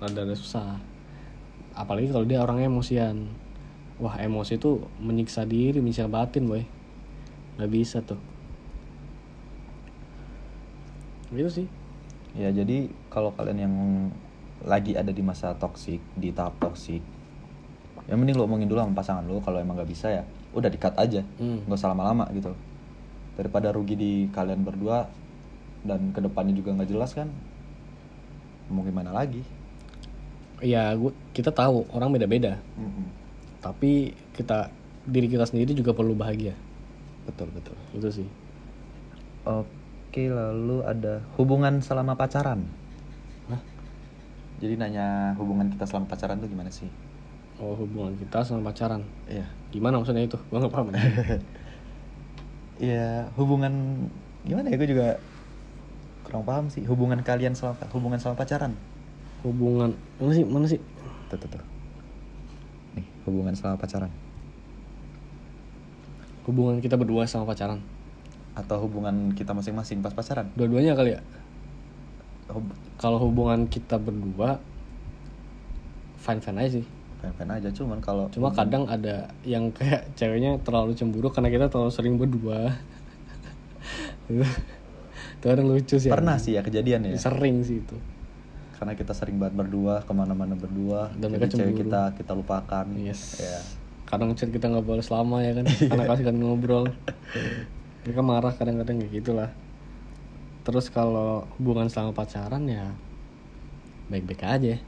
rada-rada 0.00 0.34
susah. 0.34 0.80
Apalagi 1.76 2.10
kalau 2.10 2.24
dia 2.26 2.40
orangnya 2.42 2.72
emosian. 2.72 3.30
Wah 4.00 4.16
emosi 4.16 4.56
itu 4.56 4.80
menyiksa 4.96 5.44
diri 5.44 5.78
menyiksa 5.84 6.08
batin 6.08 6.48
boy. 6.48 6.64
Nggak 7.60 7.70
bisa 7.70 8.00
tuh. 8.00 8.18
Gitu 11.30 11.62
sih. 11.62 11.66
Ya 12.34 12.48
jadi 12.50 12.88
kalau 13.12 13.34
kalian 13.36 13.58
yang 13.60 13.74
lagi 14.64 14.96
ada 14.96 15.12
di 15.12 15.20
masa 15.24 15.56
toksik, 15.56 16.00
di 16.16 16.30
tahap 16.30 16.56
toksik, 16.60 17.00
ya 18.06 18.14
mending 18.14 18.36
lo 18.36 18.44
omongin 18.44 18.68
dulu 18.68 18.80
sama 18.84 18.92
pasangan 18.92 19.24
lo 19.24 19.40
kalau 19.40 19.56
emang 19.56 19.80
gak 19.80 19.88
bisa 19.88 20.12
ya, 20.12 20.22
udah 20.52 20.68
dikat 20.68 20.94
aja, 21.00 21.24
Hmm. 21.40 21.64
nggak 21.64 21.80
usah 21.80 21.90
lama-lama 21.90 22.28
gitu. 22.36 22.52
Daripada 23.40 23.72
rugi 23.72 23.96
di 23.96 24.12
kalian 24.28 24.62
berdua 24.68 25.08
dan 25.80 26.12
ke 26.12 26.20
depannya 26.20 26.52
juga 26.52 26.76
nggak 26.76 26.92
jelas 26.92 27.16
kan, 27.16 27.32
mau 28.68 28.84
gimana 28.84 29.16
lagi? 29.16 29.40
Ya 30.60 30.92
gua, 30.94 31.10
kita 31.32 31.50
tahu 31.50 31.84
orang 31.90 32.12
beda-beda 32.12 32.60
tapi 33.60 34.12
kita 34.32 34.68
diri 35.04 35.26
kita 35.26 35.44
sendiri 35.44 35.72
juga 35.72 35.92
perlu 35.92 36.12
bahagia 36.12 36.52
Betul 37.24 37.52
betul. 37.52 37.76
itu 37.92 38.08
sih 38.10 38.28
Oke, 39.40 40.26
lalu 40.26 40.82
ada 40.84 41.24
hubungan 41.38 41.80
selama 41.80 42.12
pacaran. 42.12 42.60
Hah? 43.48 43.62
Jadi 44.58 44.76
nanya 44.76 45.32
hubungan 45.38 45.70
kita 45.70 45.86
selama 45.86 46.10
pacaran 46.10 46.36
tuh 46.36 46.48
gimana 46.48 46.68
sih? 46.68 46.90
oh 47.56 47.76
hubungan 47.76 48.16
kita 48.16 48.40
sama 48.40 48.72
pacaran 48.72 49.04
Iya. 49.28 49.44
gimana 49.68 50.00
maksudnya 50.00 50.24
itu 50.24 50.36
gua 50.48 50.64
nggak 50.64 50.72
paham 50.72 50.88
Iya, 52.80 53.28
hubungan 53.36 54.08
gimana 54.40 54.72
ya? 54.72 54.76
Gue 54.80 54.88
juga 54.88 55.20
kurang 56.24 56.48
paham 56.48 56.72
sih. 56.72 56.80
Hubungan 56.88 57.20
kalian 57.20 57.52
selama 57.52 57.76
hubungan 57.92 58.16
selama 58.16 58.40
pacaran. 58.40 58.72
Hubungan 59.42 59.90
mana 60.18 60.32
sih 60.32 60.44
mana 60.44 60.66
sih 60.66 60.80
Tuh, 61.26 61.38
tuh, 61.38 61.48
tuh. 61.48 61.62
Nih, 62.92 63.06
hubungan 63.22 63.54
selama 63.54 63.78
pacaran. 63.78 64.10
hubungan 66.42 66.78
kita 66.78 66.98
berdua 66.98 67.22
sama 67.24 67.46
pacaran 67.46 67.78
Atau 68.52 68.82
hubungan 68.82 69.30
kita 69.30 69.54
masing-masing 69.54 70.02
pas 70.02 70.10
pacaran. 70.10 70.50
dua-duanya 70.54 70.92
kali 70.92 71.14
ya 71.14 71.22
Hub- 72.50 72.74
kalau 72.96 73.22
hubungan 73.22 73.64
kita 73.64 73.94
berdua 73.94 74.58
fine 76.18 76.40
fine 76.40 76.58
aja 76.58 76.70
sih 76.76 76.86
Fan-fan 77.20 77.52
aja 77.52 77.68
cuman 77.70 78.00
kalau 78.00 78.26
cuma 78.28 78.48
kadang 78.50 78.88
ada 78.88 79.28
yang 79.44 79.68
kayak 79.70 80.08
ceweknya 80.16 80.56
terlalu 80.58 80.96
cemburu 80.96 81.28
karena 81.28 81.46
kita 81.46 81.68
terlalu 81.68 81.92
sering 81.92 82.16
berdua 82.16 82.72
itu 84.32 85.44
kadang 85.44 85.68
lucu 85.68 85.96
sih 85.96 86.08
pernah 86.08 86.34
anjing. 86.34 86.44
sih 86.44 86.52
ya 86.56 86.62
kejadian 86.64 87.00
ya. 87.06 87.20
sering 87.20 87.60
sih 87.60 87.78
itu 87.78 87.92
Karena 88.80 88.96
kita 88.96 89.12
sering 89.12 89.36
banget 89.36 89.60
berdua 89.60 90.00
ke 90.00 90.10
mana-mana 90.10 90.56
berdua. 90.56 91.12
Dan 91.14 91.30
mereka 91.30 91.52
cewek 91.52 91.84
kita 91.84 92.16
kita 92.16 92.32
lupakan. 92.32 92.86
yes 92.96 93.38
Ya. 93.38 93.60
kadang 94.08 94.34
chat 94.34 94.50
kita 94.50 94.66
nggak 94.66 94.82
boleh 94.82 95.04
selama 95.06 95.38
ya 95.38 95.54
kan 95.54 95.70
karena 95.94 96.02
kasih 96.02 96.26
kan 96.26 96.34
ngobrol 96.34 96.90
mereka 98.02 98.22
marah 98.26 98.50
kadang-kadang 98.50 98.98
kayak 98.98 99.22
gitulah 99.22 99.50
terus 100.66 100.90
kalau 100.90 101.46
hubungan 101.54 101.86
selama 101.86 102.10
pacaran 102.10 102.66
ya 102.66 102.90
baik-baik 104.10 104.42
aja 104.42 104.82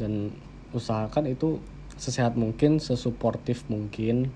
dan 0.00 0.32
usahakan 0.72 1.28
itu 1.28 1.60
sesehat 2.00 2.40
mungkin 2.40 2.80
sesuportif 2.80 3.68
mungkin 3.68 4.32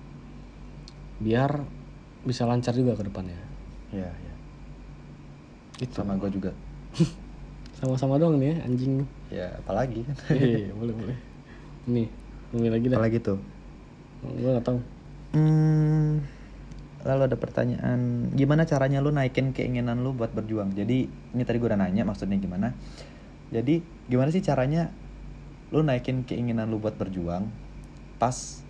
biar 1.17 1.65
bisa 2.21 2.45
lancar 2.45 2.77
juga 2.77 2.93
ke 2.93 3.09
depannya 3.09 3.41
Iya, 3.89 4.13
iya. 4.13 4.33
itu 5.81 5.89
Sama 5.89 6.21
gue 6.21 6.29
juga. 6.29 6.53
sama-sama 7.75 8.15
doang 8.17 8.39
nih 8.39 8.55
ya 8.55 8.57
anjing 8.65 8.93
Ya, 9.27 9.47
apalagi 9.59 10.05
kan. 10.05 10.15
iya 10.39 10.71
boleh 10.71 10.93
boleh 10.95 11.17
nih 11.85 12.07
ngomongin 12.53 12.71
lagi 12.71 12.85
dah 12.87 12.97
apalagi 12.97 13.19
tuh. 13.21 13.39
gue 14.25 14.49
nggak 14.49 14.65
tahu 14.65 14.79
Hmm, 15.35 16.23
lalu 17.03 17.21
ada 17.27 17.35
pertanyaan, 17.35 18.31
gimana 18.31 18.63
caranya 18.63 19.03
lu 19.03 19.11
naikin 19.11 19.51
keinginan 19.51 19.99
lu 19.99 20.15
buat 20.15 20.31
berjuang? 20.31 20.71
Jadi 20.71 21.11
ini 21.11 21.43
tadi 21.43 21.59
gue 21.59 21.67
udah 21.67 21.75
nanya 21.75 22.07
maksudnya 22.07 22.39
gimana? 22.39 22.71
Jadi 23.51 23.83
gimana 24.07 24.31
sih 24.31 24.39
caranya 24.39 24.87
lu 25.75 25.83
naikin 25.83 26.23
keinginan 26.23 26.71
lu 26.71 26.79
buat 26.79 26.95
berjuang 26.95 27.51
pas 28.15 28.63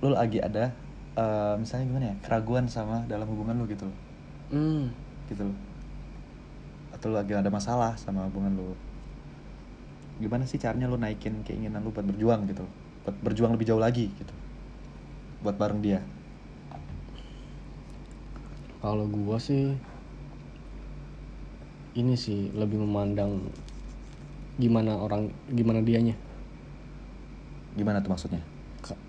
lu 0.00 0.08
lagi 0.08 0.40
ada 0.40 0.72
eh, 1.20 1.54
misalnya 1.60 1.84
gimana 1.84 2.04
ya 2.08 2.16
keraguan 2.24 2.64
sama 2.72 3.04
dalam 3.12 3.28
hubungan 3.28 3.60
lu 3.60 3.68
gitu 3.68 3.84
loh, 3.84 3.96
hmm. 4.56 4.88
gitu 5.28 5.44
loh. 5.44 5.56
Atau 7.06 7.14
lu 7.14 7.22
lagi 7.22 7.38
ada 7.38 7.54
masalah 7.54 7.94
sama 7.94 8.26
hubungan 8.26 8.50
lu. 8.50 8.74
Gimana 10.18 10.42
sih 10.42 10.58
caranya 10.58 10.90
lu 10.90 10.98
naikin 10.98 11.38
keinginan 11.46 11.86
lu 11.86 11.94
buat 11.94 12.02
berjuang 12.02 12.50
gitu, 12.50 12.66
buat 13.06 13.14
berjuang 13.22 13.54
lebih 13.54 13.70
jauh 13.70 13.78
lagi 13.78 14.10
gitu, 14.10 14.34
buat 15.38 15.54
bareng 15.54 15.78
dia. 15.86 16.02
Kalau 18.82 19.06
gua 19.06 19.38
sih 19.38 19.78
ini 21.94 22.18
sih 22.18 22.50
lebih 22.50 22.82
memandang 22.82 23.38
gimana 24.58 24.98
orang 24.98 25.30
gimana 25.54 25.86
dianya. 25.86 26.18
Gimana 27.78 28.02
tuh 28.02 28.18
maksudnya? 28.18 28.42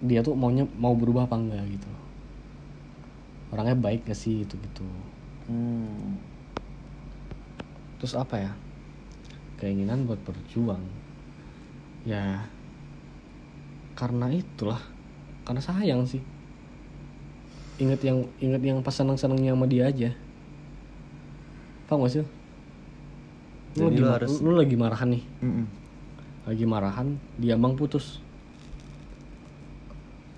Dia 0.05 0.21
tuh 0.21 0.37
maunya 0.37 0.69
mau 0.77 0.93
berubah 0.93 1.25
apa 1.25 1.33
enggak 1.33 1.65
gitu. 1.65 1.89
Orangnya 3.49 3.73
baik 3.73 4.05
gak 4.05 4.21
sih 4.21 4.45
itu 4.45 4.53
gitu. 4.53 4.85
Hmm. 5.49 6.36
Terus 7.97 8.13
apa 8.13 8.35
ya? 8.37 8.51
Keinginan 9.57 10.05
buat 10.05 10.21
berjuang. 10.21 10.81
Ya 12.05 12.45
karena 13.97 14.29
itulah. 14.29 14.79
Karena 15.41 15.61
sayang 15.63 16.05
sih. 16.05 16.21
Ingat 17.81 18.01
yang 18.05 18.25
ingat 18.37 18.61
yang 18.61 18.79
pas 18.81 18.93
seneng-senengnya 18.93 19.53
sama 19.57 19.65
dia 19.65 19.89
aja. 19.89 20.09
Paham 21.87 22.03
gak 22.05 22.19
sih? 22.19 22.25
Lu, 23.77 23.87
lagi, 23.93 24.01
harus- 24.01 24.41
lu 24.41 24.51
lagi 24.57 24.75
marahan 24.75 25.09
nih. 25.13 25.23
Mm-mm. 25.39 25.65
Lagi 26.49 26.65
marahan, 26.65 27.07
dia 27.37 27.53
bang 27.55 27.73
putus. 27.77 28.19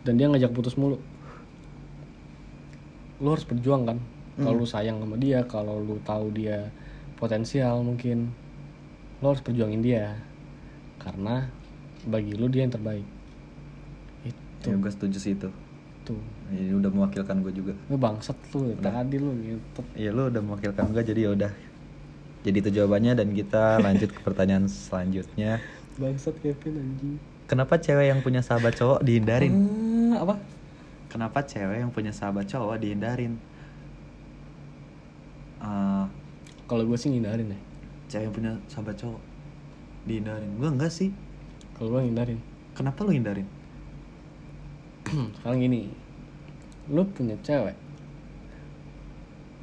Dan 0.04 0.20
dia 0.20 0.28
ngajak 0.28 0.52
putus 0.52 0.76
mulu. 0.76 1.00
Lu 3.20 3.28
harus 3.32 3.44
berjuang 3.48 3.84
kan? 3.88 3.98
Kalau 4.40 4.56
Hmm. 4.56 4.62
lu 4.64 4.68
sayang 4.68 4.98
sama 5.04 5.16
dia, 5.20 5.44
kalau 5.44 5.80
lu 5.84 6.00
tahu 6.08 6.32
dia 6.32 6.72
potensial 7.20 7.84
mungkin 7.84 8.32
lu 9.20 9.26
harus 9.28 9.44
perjuangin 9.44 9.84
dia. 9.84 10.16
Karena 10.98 11.44
bagi 12.08 12.32
lu 12.34 12.48
dia 12.48 12.64
yang 12.64 12.74
terbaik. 12.74 13.04
Itu. 14.24 14.68
Ya, 14.72 14.76
gue 14.80 14.92
setuju 14.92 15.18
sih 15.20 15.36
itu. 15.36 15.52
Tuh. 16.08 16.20
Ini 16.50 16.74
udah 16.80 16.90
mewakilkan 16.90 17.44
gue 17.44 17.54
juga. 17.54 17.74
Lu 17.92 18.00
bangsat 18.00 18.40
lu, 18.56 18.74
Udah. 18.74 19.04
tadi 19.04 19.20
lu 19.20 19.36
gitu. 19.44 19.82
Iya 20.00 20.16
lu 20.16 20.32
udah 20.32 20.42
mewakilkan 20.42 20.90
gue 20.96 21.04
jadi 21.04 21.22
ya 21.28 21.32
udah. 21.36 21.52
Jadi 22.40 22.58
itu 22.64 22.70
jawabannya 22.72 23.20
dan 23.20 23.36
kita 23.36 23.84
lanjut 23.84 24.10
ke 24.16 24.20
pertanyaan 24.24 24.72
selanjutnya. 24.72 25.60
Bangsat 26.00 26.40
Kevin 26.40 26.80
anjing. 26.80 27.20
Kenapa 27.52 27.76
cewek 27.76 28.08
yang 28.16 28.24
punya 28.24 28.40
sahabat 28.40 28.80
cowok 28.80 29.04
dihindarin? 29.04 29.52
Ah, 30.16 30.24
apa? 30.24 30.36
Kenapa 31.12 31.44
cewek 31.44 31.84
yang 31.84 31.92
punya 31.92 32.16
sahabat 32.16 32.48
cowok 32.48 32.80
dihindarin? 32.80 33.36
Eh, 35.60 36.06
Kalau 36.70 36.86
gue 36.86 36.98
sih 36.98 37.10
ngindarin 37.10 37.50
ya. 37.50 37.60
cewek 38.10 38.24
yang 38.30 38.34
punya 38.34 38.52
sahabat 38.70 38.96
cowok 38.98 39.22
dihindarin? 40.06 40.50
Gue 40.62 40.70
enggak 40.70 40.94
sih. 40.94 41.10
Kalau 41.74 41.98
gue 41.98 42.06
ngindarin. 42.06 42.40
Kenapa 42.78 43.02
lu 43.04 43.12
hindarin? 43.12 43.50
sekarang 45.42 45.60
gini 45.66 45.90
lu 46.90 47.06
punya 47.14 47.34
cewek 47.42 47.74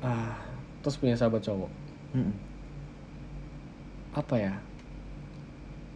ah 0.03 0.35
terus 0.83 0.99
punya 0.99 1.19
sahabat 1.19 1.43
cowok 1.43 1.71
Mm-mm. 2.15 2.35
apa 4.15 4.35
ya 4.39 4.55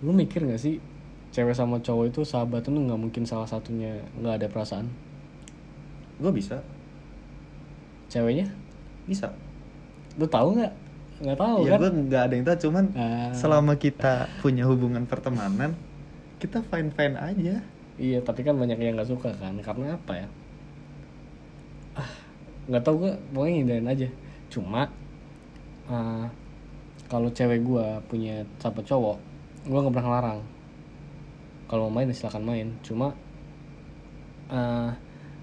lu 0.03 0.11
mikir 0.11 0.43
gak 0.47 0.59
sih 0.59 0.83
cewek 1.31 1.55
sama 1.55 1.79
cowok 1.79 2.11
itu 2.11 2.21
sahabat 2.27 2.67
itu 2.67 2.75
nggak 2.75 2.99
mungkin 2.99 3.23
salah 3.23 3.47
satunya 3.47 4.03
nggak 4.19 4.43
ada 4.43 4.49
perasaan 4.51 4.89
Gue 6.21 6.37
bisa, 6.37 6.61
ceweknya 8.13 8.45
bisa. 9.09 9.33
lu 10.21 10.29
tahu 10.29 10.53
nggak 10.53 10.69
nggak 11.21 11.37
tahu 11.37 11.59
Iya 11.63 11.71
kan? 11.71 11.79
gue 11.79 11.91
nggak 12.09 12.23
ada 12.25 12.35
yang 12.35 12.47
tahu 12.47 12.59
cuman 12.65 12.85
Ah. 12.97 13.31
selama 13.33 13.73
kita 13.77 14.13
punya 14.41 14.65
hubungan 14.65 15.05
pertemanan 15.05 15.77
kita 16.41 16.65
fine 16.65 16.89
fine 16.91 17.15
aja. 17.15 17.61
iya 18.01 18.19
tapi 18.21 18.41
kan 18.41 18.57
banyak 18.57 18.81
yang 18.81 18.97
nggak 18.97 19.13
suka 19.13 19.29
kan 19.37 19.53
karena 19.61 19.95
apa 19.95 20.13
ya? 20.17 20.29
Ah 21.95 22.11
nggak 22.65 22.81
tahu 22.81 22.95
gue 23.05 23.13
pokoknya 23.31 23.53
ngindarin 23.55 23.89
aja. 23.89 24.09
Cuma 24.49 24.89
ah, 25.87 26.25
kalau 27.07 27.29
cewek 27.29 27.61
gue 27.61 27.87
punya 28.09 28.41
sahabat 28.57 28.89
cowok 28.89 29.19
gue 29.69 29.77
nggak 29.77 29.93
pernah 29.93 30.07
ngelarang. 30.09 30.41
Kalau 31.69 31.87
mau 31.87 32.01
main 32.01 32.09
ya 32.09 32.17
silakan 32.17 32.45
main. 32.49 32.69
Cuma 32.81 33.13
ah, 34.49 34.97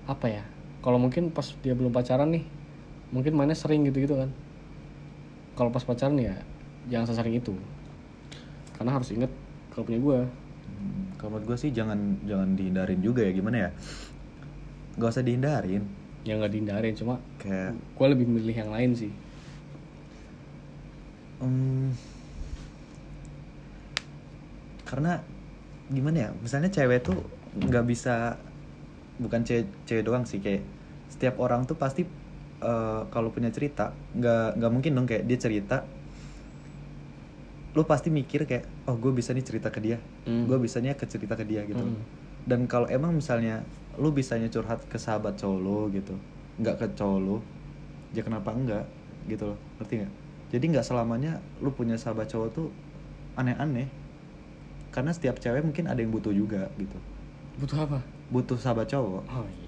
apa 0.09 0.25
ya? 0.25 0.43
Kalau 0.81 0.97
mungkin 0.97 1.29
pas 1.29 1.53
dia 1.61 1.77
belum 1.77 1.93
pacaran 1.93 2.31
nih 2.31 2.45
mungkin 3.07 3.37
mainnya 3.37 3.55
sering 3.55 3.85
gitu 3.85 4.03
gitu 4.03 4.15
kan 4.17 4.29
kalau 5.57 5.73
pas 5.73 5.81
pacaran 5.81 6.15
ya 6.15 6.37
jangan 6.87 7.09
sesering 7.09 7.41
itu 7.41 7.51
karena 8.77 8.93
harus 8.93 9.09
inget 9.11 9.31
kalau 9.73 9.83
punya 9.83 9.99
gue 9.99 10.19
Hmm, 10.67 11.15
Kalau 11.17 11.33
menurut 11.33 11.55
gue 11.55 11.57
sih 11.57 11.71
jangan 11.73 11.97
jangan 12.27 12.53
dihindarin 12.53 13.01
juga 13.01 13.25
ya 13.25 13.33
gimana 13.33 13.57
ya? 13.65 13.69
Gak 14.99 15.09
usah 15.09 15.25
dihindarin. 15.25 15.81
yang 16.21 16.37
nggak 16.37 16.53
dihindarin 16.53 16.93
cuma 16.93 17.17
Kayak 17.39 17.73
gue 17.73 18.07
lebih 18.11 18.27
milih 18.27 18.51
yang 18.53 18.69
lain 18.69 18.91
sih 18.93 19.09
hmm, 21.39 21.95
karena 24.83 25.23
gimana 25.87 26.17
ya? 26.19 26.29
Misalnya 26.35 26.67
cewek 26.67 26.99
tuh 27.01 27.17
nggak 27.57 27.85
bisa 27.87 28.35
bukan 29.17 29.41
cewek, 29.47 29.65
cewek 29.87 30.03
doang 30.03 30.27
sih 30.27 30.37
kayak 30.37 30.61
setiap 31.07 31.39
orang 31.39 31.63
tuh 31.63 31.79
pasti 31.79 32.03
eh, 32.59 33.01
kalau 33.09 33.29
punya 33.29 33.49
cerita 33.49 33.93
nggak 34.13 34.57
nggak 34.57 34.71
mungkin 34.71 34.91
dong 34.93 35.05
kayak 35.05 35.23
dia 35.25 35.37
cerita 35.37 35.77
lu 37.77 37.85
pasti 37.85 38.09
mikir 38.09 38.49
kayak 38.49 38.65
oh 38.89 38.97
gue 38.97 39.13
bisa 39.13 39.33
nih 39.33 39.45
cerita 39.45 39.69
ke 39.69 39.77
dia 39.77 40.01
Hmm. 40.27 40.43
gue 40.43 40.57
bisanya 40.59 40.91
ke 40.91 41.07
cerita 41.07 41.39
ke 41.39 41.47
dia 41.47 41.63
gitu. 41.63 41.79
Hmm. 41.79 41.95
dan 42.43 42.67
kalau 42.67 42.83
emang 42.91 43.15
misalnya 43.15 43.63
lu 43.95 44.11
bisanya 44.11 44.51
curhat 44.51 44.83
ke 44.91 44.99
sahabat 44.99 45.39
cowok 45.39 45.59
lu 45.61 45.79
gitu 45.95 46.15
nggak 46.59 46.75
ke 46.79 46.85
cowok 46.97 47.19
lu 47.21 47.37
ya 48.11 48.21
kenapa 48.23 48.51
enggak 48.51 48.83
gitu 49.27 49.51
loh 49.53 49.59
ngerti 49.77 49.93
nggak? 50.03 50.13
Jadi 50.47 50.65
nggak 50.71 50.85
selamanya 50.87 51.43
lu 51.59 51.69
punya 51.71 51.99
sahabat 51.99 52.31
cowok 52.31 52.49
tuh 52.55 52.67
aneh-aneh 53.35 53.87
karena 54.95 55.11
setiap 55.11 55.37
cewek 55.37 55.59
mungkin 55.61 55.91
ada 55.91 55.99
yang 55.99 56.09
butuh 56.09 56.31
juga 56.31 56.71
gitu. 56.79 56.95
Butuh 57.59 57.77
apa? 57.83 57.99
Butuh 58.31 58.55
sahabat 58.55 58.87
cowok. 58.87 59.23
Oh 59.27 59.43
iya 59.43 59.66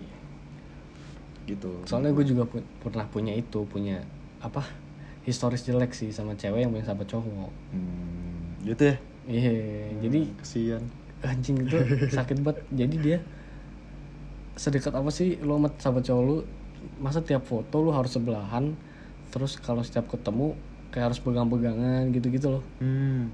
gitu. 1.50 1.72
Soalnya 1.90 2.14
gue 2.14 2.26
juga 2.26 2.46
pu- 2.46 2.66
pernah 2.80 3.10
punya 3.10 3.34
itu 3.34 3.66
punya 3.66 3.98
apa 4.40 4.62
historis 5.26 5.66
jelek 5.66 5.92
sih 5.92 6.14
sama 6.14 6.38
cewek 6.38 6.64
yang 6.64 6.72
punya 6.72 6.86
sahabat 6.86 7.10
cowok. 7.10 7.52
Hmm, 7.74 8.62
gitu 8.64 8.94
ya? 8.94 8.96
Iya 9.30 9.52
jadi 10.02 10.20
kesian. 10.38 10.84
anjing 11.20 11.58
itu 11.66 11.76
sakit 12.18 12.38
banget. 12.40 12.64
Jadi 12.72 12.96
dia 13.02 13.18
sedekat 14.56 14.92
apa 14.96 15.10
sih 15.12 15.40
lo 15.40 15.56
sama 15.60 15.70
sahabat 15.80 16.04
cowok 16.06 16.24
lu 16.24 16.38
masa 17.00 17.20
tiap 17.20 17.44
foto 17.44 17.80
lu 17.84 17.92
harus 17.92 18.12
sebelahan 18.16 18.72
terus 19.32 19.60
kalau 19.60 19.84
setiap 19.84 20.08
ketemu 20.08 20.56
kayak 20.90 21.12
harus 21.12 21.20
pegang-pegangan 21.22 22.10
gitu-gitu 22.12 22.60
loh. 22.60 22.64
Hmm. 22.82 23.30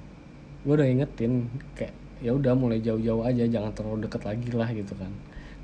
gue 0.65 0.73
udah 0.73 0.89
ingetin 0.89 1.45
kayak 1.77 1.93
ya 2.25 2.33
udah 2.33 2.57
mulai 2.57 2.81
jauh-jauh 2.81 3.21
aja 3.21 3.45
jangan 3.45 3.69
terlalu 3.71 4.09
deket 4.09 4.21
lagi 4.25 4.49
lah 4.49 4.69
gitu 4.73 4.97
kan. 4.97 5.13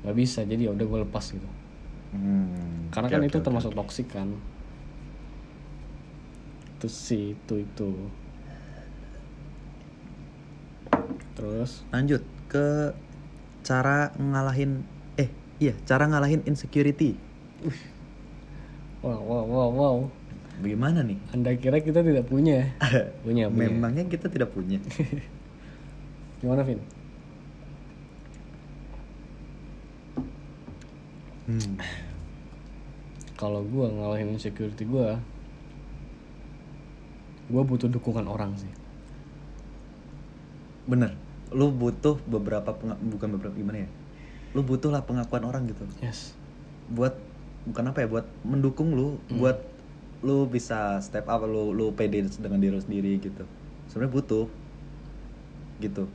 Nggak 0.06 0.14
bisa 0.18 0.40
jadi 0.46 0.70
ya 0.70 0.72
udah 0.74 0.86
gue 0.86 0.98
lepas 1.02 1.26
gitu 1.30 1.48
Hmm. 2.12 2.92
karena 2.92 3.08
Oke, 3.08 3.14
kan 3.16 3.22
oke, 3.24 3.28
itu 3.32 3.38
oke. 3.40 3.46
termasuk 3.48 3.72
toksik 3.72 4.08
kan? 4.12 4.28
Itu 6.76 6.88
sih 6.90 7.32
itu 7.32 7.54
itu. 7.64 7.90
Terus? 11.36 11.82
Lanjut 11.88 12.22
ke 12.52 12.92
cara 13.64 14.12
ngalahin 14.18 14.84
eh 15.16 15.30
iya 15.62 15.72
cara 15.88 16.04
ngalahin 16.10 16.44
insecurity. 16.44 17.16
Wow 19.02 19.18
wow 19.24 19.44
wow 19.48 19.70
wow. 19.72 19.96
Bagaimana 20.62 21.02
nih? 21.02 21.18
Anda 21.34 21.56
kira 21.58 21.80
kita 21.82 22.04
tidak 22.04 22.28
punya 22.28 22.70
punya 23.24 23.48
punya. 23.50 23.72
Memangnya 23.72 24.04
kita 24.06 24.28
tidak 24.28 24.52
punya? 24.52 24.78
Gimana 26.42 26.62
Vin 26.66 26.82
hmm. 31.48 31.76
kalau 33.38 33.64
gue 33.66 33.86
ngalahin 33.88 34.34
insecurity 34.34 34.86
gue 34.86 35.18
gue 37.52 37.62
butuh 37.62 37.88
dukungan 37.92 38.24
orang 38.24 38.56
sih. 38.56 38.72
Bener. 40.88 41.12
Lu 41.52 41.68
butuh 41.68 42.16
beberapa 42.24 42.72
bukan 42.96 43.28
beberapa 43.36 43.52
gimana 43.52 43.84
ya? 43.84 43.88
Lu 44.56 44.64
butuh 44.64 44.88
lah 44.88 45.04
pengakuan 45.04 45.44
orang 45.44 45.68
gitu. 45.68 45.84
Yes. 46.00 46.32
Buat 46.88 47.20
bukan 47.68 47.92
apa 47.92 48.02
ya 48.02 48.08
buat 48.10 48.26
mendukung 48.42 48.96
lu 48.96 49.22
buat 49.38 49.62
lu 50.26 50.50
bisa 50.50 50.98
step 50.98 51.30
up 51.30 51.46
lu 51.46 51.70
lu 51.70 51.94
pede 51.94 52.26
dengan 52.40 52.58
diri 52.58 52.72
lu 52.72 52.80
sendiri 52.80 53.20
gitu. 53.20 53.44
Sebenarnya 53.92 54.12
butuh. 54.16 54.46
Gitu. 55.84 56.08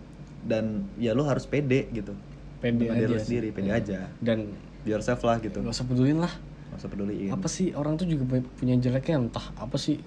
Dan 0.48 0.90
ya 0.98 1.14
lu 1.14 1.22
harus 1.28 1.46
pede 1.46 1.86
gitu. 1.94 2.18
Pede 2.58 2.90
dengan 2.90 2.98
diri 2.98 3.14
aja 3.14 3.14
lu 3.14 3.22
sendiri 3.22 3.48
pede 3.54 3.70
Ya. 3.70 3.78
aja. 3.78 4.00
Dan 4.26 4.58
yourself 4.88 5.20
lah 5.22 5.38
gitu. 5.38 5.60
Gak 5.60 5.72
usah 5.72 5.86
pedulin 5.86 6.18
lah. 6.18 6.32
Gak 6.72 6.80
usah 6.80 6.90
peduliin. 6.90 7.30
Apa 7.30 7.48
sih 7.48 7.72
orang 7.72 7.96
tuh 7.96 8.06
juga 8.06 8.24
pu- 8.26 8.50
punya 8.56 8.76
jeleknya 8.76 9.20
entah 9.20 9.46
apa 9.56 9.76
sih 9.76 10.00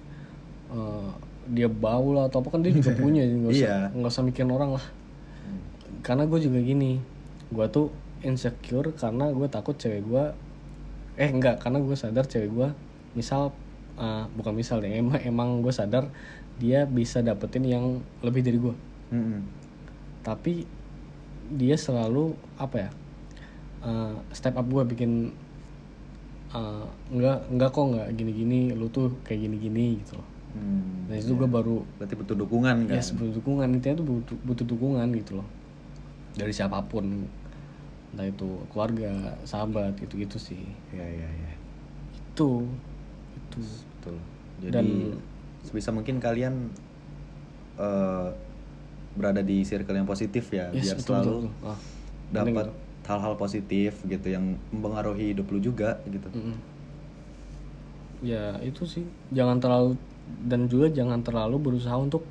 eh, 0.69 1.09
dia 1.47 1.65
bau 1.65 2.13
lah 2.13 2.25
atau 2.25 2.39
apa 2.39 2.49
kan 2.49 2.61
dia 2.61 2.71
juga 2.71 2.93
punya 2.97 3.21
nggak 3.21 3.51
usah 3.51 3.61
Iya. 3.61 3.77
nggak 3.91 4.11
usah 4.11 4.23
mikirin 4.23 4.49
orang 4.49 4.71
lah. 4.73 4.85
Karena 6.01 6.25
gue 6.25 6.39
juga 6.39 6.57
gini 6.57 6.97
gue 7.47 7.65
tuh 7.67 7.91
insecure 8.21 8.93
karena 8.93 9.27
gue 9.29 9.47
takut 9.47 9.73
cewek 9.73 10.01
gue 10.01 10.23
eh 11.15 11.27
enggak 11.27 11.59
karena 11.59 11.77
gue 11.77 11.93
sadar 11.93 12.23
cewek 12.23 12.47
gue 12.49 12.69
misal 13.11 13.51
eh, 13.97 14.23
bukan 14.31 14.53
misal 14.53 14.79
ya 14.79 14.95
emang 14.95 15.19
emang 15.19 15.49
gue 15.59 15.69
sadar 15.69 16.07
dia 16.55 16.85
bisa 16.85 17.19
dapetin 17.19 17.65
yang 17.65 17.85
lebih 18.21 18.39
dari 18.39 18.55
gue 18.55 18.75
Mm-mm. 19.11 19.41
tapi 20.21 20.63
dia 21.51 21.75
selalu 21.75 22.31
apa 22.55 22.75
ya 22.79 22.89
uh, 23.81 24.15
step 24.33 24.55
up 24.57 24.67
gue 24.67 24.83
bikin 24.85 25.33
uh, 26.53 26.85
enggak 27.09 27.45
enggak 27.49 27.69
kok 27.73 27.85
enggak 27.91 28.07
gini-gini 28.15 28.73
lu 28.75 28.87
tuh 28.89 29.13
kayak 29.25 29.47
gini-gini 29.49 30.01
gitu 30.03 30.17
loh. 30.19 30.27
Hmm, 30.51 31.07
dan 31.07 31.15
itu 31.23 31.31
gue 31.31 31.47
baru 31.47 31.79
berarti 31.95 32.15
butuh 32.19 32.35
dukungan 32.35 32.75
kan? 32.91 32.95
Ya 32.99 33.03
butuh 33.15 33.33
dukungan. 33.39 33.67
Intinya 33.71 33.95
tuh 34.03 34.07
butuh, 34.07 34.35
butuh 34.43 34.65
dukungan 34.67 35.07
gitu 35.15 35.39
loh. 35.39 35.47
Dari 36.35 36.51
siapa 36.51 36.83
pun. 36.91 37.27
Entah 38.11 38.27
itu 38.27 38.59
keluarga 38.67 39.39
sahabat 39.47 39.95
gitu 39.95 40.19
gitu 40.19 40.35
sih. 40.35 40.59
Iya 40.91 41.07
iya 41.07 41.27
iya. 41.31 41.51
itu. 42.11 42.67
Itu. 43.39 43.59
Betul. 43.63 44.17
Jadi 44.59 44.73
Dan- 44.75 45.19
sebisa 45.63 45.95
mungkin 45.95 46.19
kalian 46.19 46.73
eh, 47.79 48.27
berada 49.15 49.39
di 49.39 49.63
circle 49.63 49.95
yang 49.95 50.09
positif 50.09 50.51
ya 50.51 50.71
Yes, 50.71 50.91
biar 50.91 50.95
betul, 50.99 51.05
selalu 51.05 51.23
betul, 51.31 51.47
betul. 51.47 51.69
Ah, 51.71 51.79
dapat 52.31 52.67
hal-hal 53.07 53.33
positif 53.35 54.01
gitu 54.05 54.27
yang 54.29 54.55
mempengaruhi 54.71 55.33
hidup 55.35 55.49
lu 55.51 55.59
juga 55.59 55.99
gitu. 56.07 56.29
Mm-mm. 56.31 56.55
ya 58.21 58.61
itu 58.61 58.85
sih 58.85 59.05
jangan 59.33 59.57
terlalu 59.57 59.97
dan 60.45 60.69
juga 60.69 60.93
jangan 60.93 61.25
terlalu 61.25 61.57
berusaha 61.57 61.97
untuk 61.97 62.21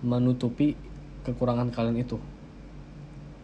menutupi 0.00 0.72
kekurangan 1.28 1.68
kalian 1.68 2.00
itu 2.00 2.16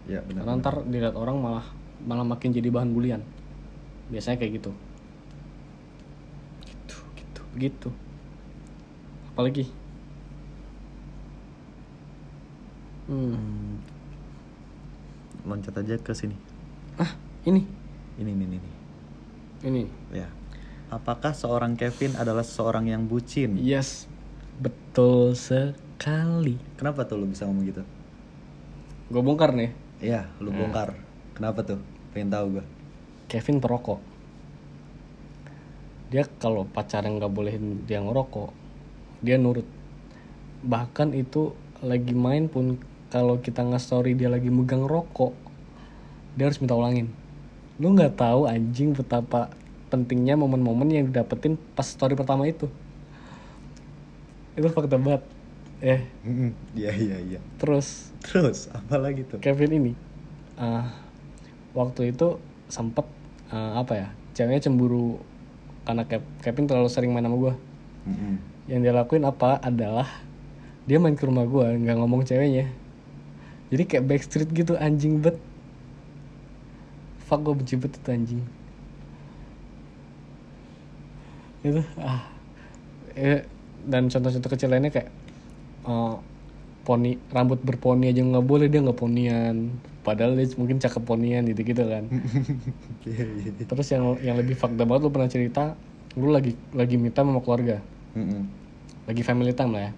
Ya 0.07 0.23
benar. 0.25 0.47
karena 0.47 0.53
ntar 0.63 0.75
dilihat 0.89 1.15
orang 1.19 1.37
malah 1.43 1.67
malah 2.07 2.25
makin 2.25 2.55
jadi 2.55 2.71
bahan 2.73 2.95
bulian 2.97 3.21
biasanya 4.09 4.39
kayak 4.41 4.63
gitu 4.63 4.73
gitu 6.65 6.97
gitu 7.19 7.43
gitu 7.59 7.91
apalagi 9.35 9.69
hmm. 13.11 13.35
Hmm, 13.35 13.77
loncat 15.47 15.75
aja 15.79 15.95
ke 16.01 16.13
sini. 16.15 16.35
Ah 16.97 17.12
ini 17.44 17.62
Ini 18.16 18.30
ini 18.32 18.44
ini. 18.49 18.59
ini. 19.62 19.82
Ya. 20.09 20.28
Apakah 20.88 21.36
seorang 21.36 21.76
Kevin 21.76 22.16
adalah 22.16 22.40
seorang 22.40 22.88
yang 22.88 23.05
bucin? 23.05 23.59
yes 23.59 24.09
betul 24.57 25.36
sekali 25.36 26.57
Kenapa 26.80 27.05
tuh 27.05 27.20
lu 27.20 27.28
bisa 27.28 27.44
ngomong 27.44 27.64
gitu? 27.66 27.82
gue 29.07 29.22
bongkar 29.22 29.53
nih 29.53 29.70
Iya, 29.97 30.28
lu 30.40 30.53
Nah. 30.53 30.61
bongkar. 30.61 30.92
Kenapa 31.32 31.64
tuh? 31.64 31.80
Pengen 32.12 32.28
tahu 32.28 32.47
gua. 32.61 32.64
Kevin 33.28 33.61
perokok 33.61 34.01
dia 36.07 36.22
kalau 36.38 36.62
pacaran 36.64 37.18
nggak 37.18 37.32
bolehin 37.34 37.82
dia 37.82 37.99
ngerokok 37.99 38.55
dia 39.20 39.34
nurut 39.36 39.66
bahkan 40.62 41.11
itu 41.11 41.51
lagi 41.82 42.14
main 42.14 42.47
pun 42.47 42.78
kalau 43.11 43.42
kita 43.42 43.66
nge 43.66 43.82
story 43.82 44.14
dia 44.14 44.30
lagi 44.30 44.47
megang 44.47 44.86
rokok 44.86 45.34
dia 46.37 46.45
harus 46.47 46.61
minta 46.61 46.76
ulangin. 46.76 47.09
Lu 47.80 47.93
nggak 47.93 48.16
tahu 48.20 48.47
anjing 48.47 48.93
betapa 48.93 49.51
pentingnya 49.89 50.37
momen-momen 50.37 50.89
yang 50.93 51.05
didapetin 51.09 51.57
pas 51.74 51.89
story 51.89 52.12
pertama 52.14 52.45
itu. 52.45 52.68
Itu 54.57 54.68
fakta 54.72 54.97
banget. 54.97 55.24
Eh. 55.80 56.01
Iya 56.72 56.93
iya 56.97 57.16
iya. 57.20 57.41
terus. 57.61 58.12
Terus 58.24 58.72
apa 58.72 58.97
lagi 58.97 59.24
tuh? 59.28 59.37
Kevin 59.41 59.72
ini 59.76 59.93
ah, 60.57 60.89
waktu 61.76 62.16
itu 62.16 62.41
sempet 62.66 63.05
ah, 63.53 63.84
apa 63.84 63.93
ya 63.95 64.09
ceweknya 64.32 64.68
cemburu 64.68 65.20
karena 65.87 66.03
Kev- 66.09 66.32
Kevin 66.43 66.66
terlalu 66.66 66.89
sering 66.91 67.12
main 67.14 67.22
sama 67.22 67.37
gue 67.39 67.55
Mm-mm. 68.11 68.34
yang 68.66 68.80
dia 68.82 68.91
lakuin 68.91 69.22
apa 69.22 69.62
adalah 69.62 70.09
dia 70.89 70.99
main 70.99 71.14
ke 71.14 71.22
rumah 71.28 71.47
gue 71.47 71.66
nggak 71.78 71.97
ngomong 72.01 72.24
ceweknya. 72.26 72.66
Jadi 73.70 73.82
kayak 73.87 74.05
backstreet 74.07 74.51
gitu 74.55 74.74
anjing 74.78 75.18
bet 75.22 75.37
fuck 77.27 77.43
gue 77.43 77.55
benci 77.59 77.74
bet 77.74 77.93
itu 77.99 78.09
anjing. 78.09 78.43
Itu 81.66 81.83
ah. 81.99 82.22
Eh, 83.16 83.43
dan 83.83 84.07
contoh-contoh 84.07 84.51
kecil 84.55 84.70
lainnya 84.70 84.95
kayak 84.95 85.11
eh, 85.91 86.14
poni 86.87 87.18
rambut 87.35 87.59
berponi 87.59 88.14
aja 88.14 88.22
nggak 88.22 88.47
boleh 88.47 88.70
dia 88.70 88.81
nggak 88.81 88.99
ponian. 88.99 89.74
Padahal 90.07 90.39
dia 90.39 90.47
mungkin 90.55 90.79
cakep 90.79 91.03
ponian 91.03 91.43
gitu 91.51 91.66
gitu 91.66 91.83
kan 91.83 92.07
Iya 93.11 93.27
iya. 93.27 93.51
terus 93.66 93.91
yang 93.91 94.14
yang 94.22 94.39
lebih 94.39 94.55
fakta 94.55 94.87
banget 94.87 95.03
lu 95.03 95.11
pernah 95.11 95.27
cerita 95.27 95.74
lu 96.14 96.31
lagi 96.31 96.55
lagi 96.70 96.95
minta 96.95 97.27
sama 97.27 97.43
keluarga. 97.43 97.83
Lagi 99.11 99.22
family 99.27 99.51
time 99.51 99.72
lah 99.74 99.83
ya. 99.91 99.93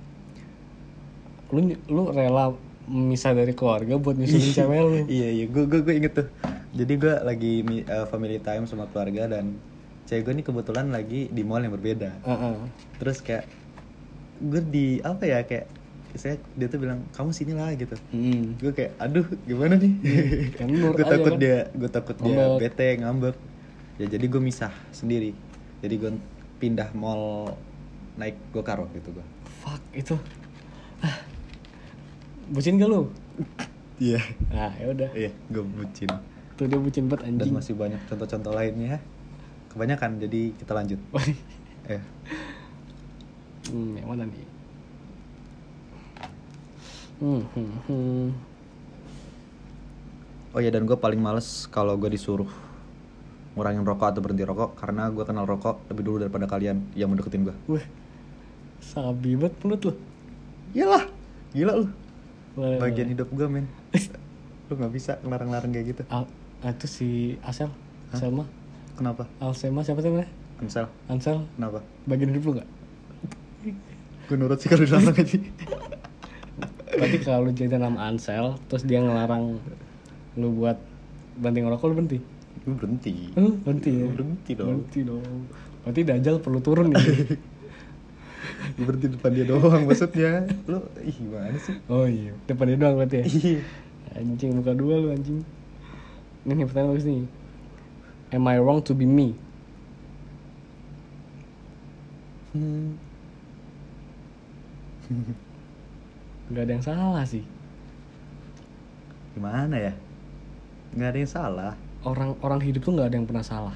Lu 1.52 1.60
lu 1.92 2.02
rela 2.08 2.56
misah 2.88 3.36
dari 3.36 3.52
keluarga 3.52 4.00
buat 4.00 4.16
nyusulin 4.16 4.50
cewek 4.56 4.78
lu 4.80 4.90
Iya 5.20 5.28
iya, 5.30 5.44
gue 5.46 5.64
gue 5.68 5.80
gue 5.84 5.94
inget 5.94 6.12
tuh. 6.16 6.28
Jadi 6.72 6.92
gue 6.96 7.14
lagi 7.20 7.52
uh, 7.86 8.06
family 8.08 8.40
time 8.40 8.64
sama 8.64 8.88
keluarga 8.88 9.28
dan 9.38 9.60
cewek 10.08 10.24
gue 10.26 10.32
nih 10.40 10.44
kebetulan 10.48 10.86
lagi 10.88 11.28
di 11.28 11.42
mall 11.44 11.60
yang 11.60 11.76
berbeda. 11.76 12.10
Heeh. 12.24 12.54
Terus 12.98 13.18
kayak 13.20 13.44
gue 14.38 14.62
di 14.64 14.86
apa 15.04 15.22
ya 15.28 15.44
kayak 15.44 15.66
saya 16.16 16.40
dia 16.56 16.66
tuh 16.72 16.80
bilang 16.80 17.04
kamu 17.12 17.30
sini 17.36 17.52
lah 17.52 17.70
gitu. 17.76 17.94
Hmm. 18.10 18.56
Gue 18.56 18.72
kayak 18.72 18.96
aduh 18.96 19.26
gimana 19.44 19.76
nih? 19.76 19.92
Ya, 20.58 20.64
nurut 20.64 20.96
gue 20.96 21.04
aja 21.04 21.12
takut 21.14 21.32
kan. 21.36 21.40
dia 21.40 21.58
gue 21.76 21.90
takut 21.92 22.16
dia 22.16 22.34
Ngambek. 22.34 22.58
bete 22.64 22.88
ngambek. 23.04 23.36
Ya 24.00 24.06
jadi 24.08 24.24
gue 24.24 24.40
misah 24.40 24.72
sendiri. 24.90 25.36
Jadi 25.84 25.94
gue 25.94 26.10
pindah 26.58 26.90
mall 26.96 27.54
naik 28.18 28.34
gokar 28.50 28.82
waktu 28.82 28.98
itu 28.98 29.14
gue 29.14 29.26
fuck 29.62 29.82
itu 29.94 30.18
ah. 31.06 31.22
Bucin 32.52 32.80
gak 32.80 32.88
lu? 32.88 33.12
Iya. 33.98 34.22
Nah 34.54 34.72
ya 34.78 34.86
udah. 34.94 35.10
Iya 35.12 35.30
gue 35.50 35.64
bucin. 35.64 36.10
Tuh 36.54 36.66
dia 36.66 36.78
bucin 36.78 37.06
banget 37.10 37.26
dan 37.26 37.34
anjing. 37.38 37.54
masih 37.54 37.74
banyak 37.74 38.00
contoh-contoh 38.06 38.52
lainnya. 38.54 39.02
Kebanyakan 39.74 40.22
jadi 40.22 40.54
kita 40.56 40.72
lanjut. 40.72 41.00
Eh 41.88 42.02
hmm, 43.72 44.00
yang 44.00 44.08
mana 44.08 44.24
nih? 44.28 44.46
Hmm, 47.18 47.42
hmm, 47.50 47.72
hmm. 47.90 48.28
oh 50.54 50.60
ya 50.62 50.70
dan 50.70 50.86
gue 50.86 50.94
paling 50.94 51.18
males 51.18 51.66
kalau 51.66 51.98
gue 51.98 52.12
disuruh 52.14 52.46
ngurangin 53.58 53.82
rokok 53.82 54.14
atau 54.14 54.22
berhenti 54.22 54.46
rokok 54.46 54.78
karena 54.78 55.10
gue 55.10 55.26
kenal 55.26 55.42
rokok 55.42 55.82
lebih 55.90 56.06
dulu 56.06 56.16
daripada 56.22 56.46
kalian 56.46 56.86
yang 56.94 57.10
mendeketin 57.10 57.50
gue 57.50 57.56
Wih, 57.66 57.82
sabi 58.78 59.34
banget 59.34 59.54
mulut 59.66 59.80
lu. 59.82 59.92
Iyalah 60.78 61.04
gila 61.50 61.72
lu 61.82 61.88
Boleh, 62.58 62.82
bagian 62.82 63.06
boleh. 63.06 63.14
hidup 63.14 63.28
gue 63.30 63.46
men. 63.46 63.66
Lu 64.66 64.74
nggak 64.74 64.92
bisa 64.92 65.12
ngelarang-larang 65.22 65.70
kayak 65.70 65.86
gitu. 65.94 66.02
Al, 66.10 66.26
ah, 66.66 66.70
itu 66.74 66.86
si 66.90 67.08
Asel. 67.46 67.70
Selma. 68.10 68.44
Kenapa? 68.98 69.30
Alsema 69.38 69.86
siapa 69.86 70.02
sih 70.02 70.10
namanya? 70.10 70.26
Ansel. 70.58 70.90
Ansel. 71.06 71.46
Kenapa? 71.54 71.86
Bagian 72.10 72.34
hidup 72.34 72.42
lu 72.50 72.52
gak? 72.58 72.68
gue 74.28 74.36
nurut 74.36 74.58
sih 74.58 74.66
kalau 74.66 74.82
dilarang 74.82 75.14
aja. 75.14 75.38
Berarti 76.98 77.18
kalau 77.22 77.46
lu 77.46 77.50
jadi 77.54 77.78
nama 77.78 78.10
Ansel 78.10 78.58
Terus 78.66 78.82
dia 78.84 78.98
ngelarang 78.98 79.62
Lu 80.34 80.50
buat 80.52 80.76
Banting 81.38 81.62
ngerokok 81.70 81.86
lu 81.86 81.94
berhenti? 81.94 82.18
gue 82.58 82.74
berhenti. 82.74 83.14
Huh, 83.38 83.54
berhenti 83.62 83.90
ya? 83.94 84.06
Berhenti 84.10 84.50
dong. 84.58 84.66
Berhenti 84.68 85.00
dong. 85.06 85.24
Berarti 85.86 86.00
Dajjal 86.04 86.36
perlu 86.42 86.58
turun 86.58 86.90
nih 86.90 86.98
berhenti 88.78 89.10
depan 89.10 89.30
dia 89.34 89.44
doang 89.46 89.82
maksudnya. 89.84 90.46
Lu 90.70 90.86
ih 91.02 91.16
gimana 91.16 91.58
sih? 91.58 91.76
Oh 91.90 92.06
iya. 92.06 92.34
Depan 92.46 92.70
dia 92.70 92.78
doang 92.78 92.94
berarti 92.98 93.16
ya? 93.22 93.26
Iya. 93.26 93.60
Anjing 94.18 94.50
muka 94.54 94.72
dua 94.74 94.94
lu 95.02 95.08
anjing. 95.10 95.42
Ini 96.46 96.52
nih 96.54 96.66
pertanyaan 96.66 96.90
bagus 96.94 97.06
nih. 97.06 97.26
Am 98.32 98.44
I 98.46 98.56
wrong 98.62 98.80
to 98.84 98.94
be 98.94 99.04
me? 99.04 99.34
Hmm. 102.54 102.96
Gak 106.54 106.64
ada 106.64 106.72
yang 106.78 106.84
salah 106.84 107.24
sih. 107.26 107.44
Gimana 109.36 109.76
ya? 109.76 109.92
Nggak 110.96 111.08
ada 111.12 111.18
yang 111.18 111.32
salah. 111.32 111.72
Orang-orang 112.06 112.62
hidup 112.62 112.86
tuh 112.86 112.94
gak 112.94 113.10
ada 113.10 113.18
yang 113.18 113.26
pernah 113.26 113.42
salah 113.42 113.74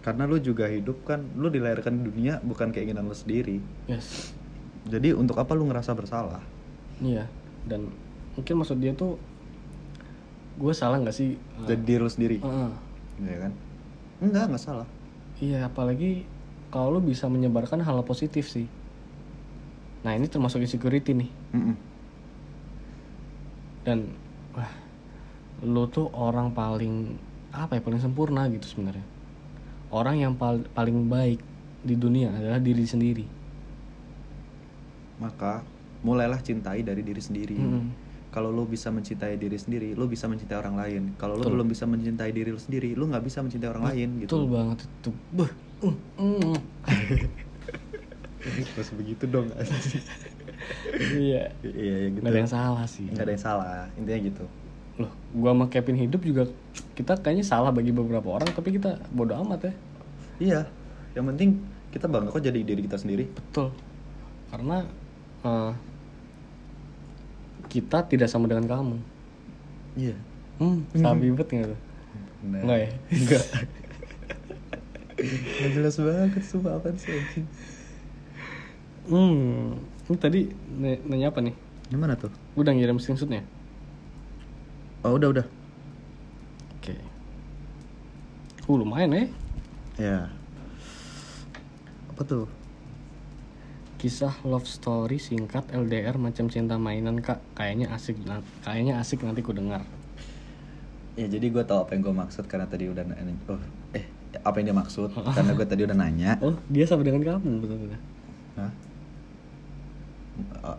karena 0.00 0.24
lu 0.24 0.40
juga 0.40 0.64
hidup 0.64 1.04
kan 1.04 1.20
lu 1.36 1.52
dilahirkan 1.52 2.00
di 2.00 2.08
dunia 2.08 2.40
bukan 2.40 2.72
keinginan 2.72 3.04
lu 3.04 3.16
sendiri 3.16 3.60
Yes 3.84 4.32
jadi 4.88 5.12
untuk 5.12 5.36
apa 5.36 5.52
lu 5.52 5.68
ngerasa 5.68 5.92
bersalah 5.92 6.40
Iya 7.04 7.28
Dan 7.68 7.92
mungkin 8.32 8.64
maksud 8.64 8.80
dia 8.80 8.96
tuh 8.96 9.20
Gue 10.56 10.72
salah 10.72 11.00
gak 11.00 11.12
sih? 11.16 11.36
jadi 11.68 11.80
diri 11.84 12.00
lu 12.00 12.08
sendiri 12.08 12.36
Heeh. 12.40 12.70
Iya 13.20 13.36
kan 13.48 13.52
enggak 14.24 14.44
nggak 14.52 14.64
salah 14.64 14.88
Iya, 15.40 15.72
apalagi 15.72 16.28
kalau 16.68 17.00
lu 17.00 17.00
bisa 17.00 17.24
menyebarkan 17.32 17.80
hal 17.80 18.04
positif 18.04 18.52
sih. 18.52 18.68
Nah, 20.04 20.12
ini 20.12 20.28
termasuk 20.28 20.60
insecurity 20.60 21.16
nih. 21.16 21.30
Mm-mm. 21.56 21.76
Dan 23.88 24.12
wah, 24.52 24.68
lu 25.64 25.88
tuh 25.88 26.12
orang 26.12 26.52
paling 26.52 27.16
apa 27.56 27.80
ya, 27.80 27.82
paling 27.82 28.04
sempurna 28.04 28.52
gitu 28.52 28.68
sebenarnya. 28.68 29.02
Orang 29.90 30.16
yang 30.16 30.34
pal- 30.34 30.66
paling 30.70 31.06
baik 31.06 31.42
di 31.80 31.94
dunia 31.94 32.30
adalah 32.30 32.58
diri 32.58 32.84
sendiri. 32.84 33.26
maka 35.16 35.60
mulailah 36.00 36.40
cintai 36.40 36.80
dari 36.80 37.04
diri 37.04 37.20
sendiri 37.20 37.52
Mm-mm. 37.52 37.92
kalau 38.32 38.48
lu 38.48 38.64
bisa 38.64 38.88
mencintai 38.88 39.36
diri 39.36 39.52
sendiri 39.52 39.92
lu 39.92 40.08
bisa 40.08 40.24
mencintai 40.24 40.56
orang 40.56 40.80
lain 40.80 41.02
kalau 41.20 41.36
Betul. 41.36 41.60
belum 41.60 41.68
bisa 41.68 41.84
mencintai 41.84 42.32
diri 42.32 42.48
lu 42.48 42.56
sendiri 42.56 42.96
lu 42.96 43.04
nggak 43.04 43.20
bisa 43.20 43.44
mencintai 43.44 43.68
orang 43.68 43.84
lain 43.84 44.08
Betul 44.16 44.48
gitu 44.48 44.48
banget 44.48 44.78
itu. 44.80 45.10
Beuh. 45.30 45.52
Uh, 45.84 45.92
uh. 46.24 46.56
Terus 48.40 48.90
begitu 48.96 49.28
dong 49.28 49.52
iya. 51.12 51.52
iya 51.60 51.94
ya 52.00 52.08
gitu 52.10 52.24
Gak 52.24 52.32
ada 52.32 52.40
yang 52.40 52.48
salah 52.48 52.84
sih. 52.88 53.04
nggak 53.12 53.24
ada 53.28 53.32
yang 53.36 53.44
salah 53.44 53.84
intinya 54.00 54.20
gitu 54.24 54.44
Loh, 54.98 55.10
gua 55.32 55.52
sama 55.52 55.66
Kevin 55.68 55.96
hidup 55.98 56.20
juga 56.20 56.42
kita 56.92 57.14
kayaknya 57.16 57.44
salah 57.44 57.70
bagi 57.70 57.90
beberapa 57.90 58.26
orang 58.28 58.50
tapi 58.50 58.74
kita 58.74 58.98
bodoh 59.10 59.38
amat 59.40 59.60
ya. 59.62 59.72
iya 60.38 60.60
yang 61.12 61.26
penting 61.26 61.60
kita 61.90 62.06
bangga 62.06 62.30
kok 62.30 62.40
jadi 62.40 62.60
diri 62.60 62.82
kita 62.82 62.96
sendiri 62.96 63.28
Betul. 63.28 63.70
Karena 64.50 64.82
eh, 65.42 65.72
kita 67.66 68.02
tidak 68.04 68.26
sama 68.26 68.46
dengan 68.46 68.66
kamu. 68.66 68.96
iya 69.94 70.16
Hmm, 70.58 70.84
sabi 70.92 71.32
banget 71.32 71.48
nggak 71.50 71.68
tuh? 71.68 71.80
Nah, 72.42 72.60
Nggak 72.60 72.78
ya? 72.78 72.88
enggak 73.10 73.44
nggak 75.56 75.70
jelas 75.72 75.96
banget 75.96 76.42
sumpah 76.42 76.72
apa 76.76 76.88
sih 76.96 77.44
Hmm, 79.02 79.74
ini 80.06 80.16
tadi 80.16 80.40
nanya 81.02 81.28
apa 81.28 81.40
nih? 81.40 81.54
gimana 81.88 82.14
tuh 82.14 82.30
Udah 82.54 82.70
ngirim 82.70 82.96
screenshotnya? 82.96 83.42
Oh 85.04 85.16
udah 85.16 85.28
udah 85.38 85.46
Oke. 86.80 86.96
Uh, 88.64 88.76
lumayan 88.80 89.12
ya. 89.12 89.24
ya 90.00 90.18
apa 92.08 92.22
tuh 92.24 92.48
Kisah 94.00 94.32
love 94.48 94.64
story 94.64 95.20
singkat 95.20 95.68
LDR 95.76 96.16
macam 96.16 96.48
cinta 96.48 96.80
mainan 96.80 97.20
kak. 97.20 97.36
Kayaknya 97.52 97.92
asik, 97.92 98.16
kayaknya 98.64 98.96
asik 98.96 99.20
nanti 99.20 99.44
ku 99.44 99.52
dengar. 99.52 99.84
Ya 101.20 101.28
jadi 101.28 101.52
gue 101.52 101.60
tau 101.68 101.84
apa 101.84 101.92
yang 101.92 102.08
gue 102.08 102.16
maksud 102.16 102.48
karena 102.48 102.64
tadi 102.64 102.88
udah 102.88 103.04
nanya 103.04 103.36
oh, 103.52 103.60
eh 103.92 104.08
apa 104.40 104.56
yang 104.56 104.72
dia 104.72 104.76
maksud 104.80 105.12
karena 105.36 105.52
gue 105.52 105.66
tadi 105.68 105.82
udah 105.84 105.96
nanya 106.00 106.40
Oh, 106.40 106.56
dia 106.72 106.88
sama 106.88 107.04
dengan 107.04 107.20
kamu 107.20 107.60
betul-betul. 107.60 108.00
Hah? 108.56 108.72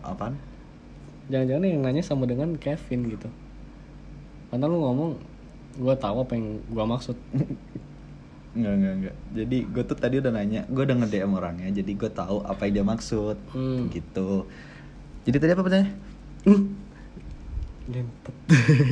Apaan? 0.02 0.34
Jangan-jangan 1.30 1.62
yang 1.62 1.82
nanya 1.86 2.02
sama 2.02 2.26
dengan 2.26 2.58
Kevin 2.58 3.06
gitu. 3.06 3.30
Karena 4.52 4.68
lu 4.68 4.78
ngomong, 4.78 5.10
gua 5.74 5.96
tahu 5.96 6.16
apa 6.20 6.32
yang 6.32 6.46
gua 6.68 6.84
maksud. 6.86 7.16
Enggak 8.52 8.72
enggak 8.74 8.92
enggak. 8.94 9.16
Jadi 9.32 9.56
gue 9.64 9.82
tuh 9.82 9.96
tadi 9.96 10.14
udah 10.18 10.28
nanya, 10.30 10.68
gue 10.68 10.84
udah 10.84 10.92
nge 10.94 11.08
DM 11.08 11.32
orangnya, 11.32 11.72
jadi 11.72 11.88
gue 11.90 12.10
tahu 12.12 12.44
apa 12.44 12.60
yang 12.62 12.74
dia 12.74 12.84
maksud, 12.84 13.36
Hmm. 13.48 13.88
gitu. 13.88 14.44
Jadi 15.24 15.36
tadi 15.38 15.50
apa 15.50 15.62
pertanyaannya? 15.62 15.92
Gentet. 17.82 18.36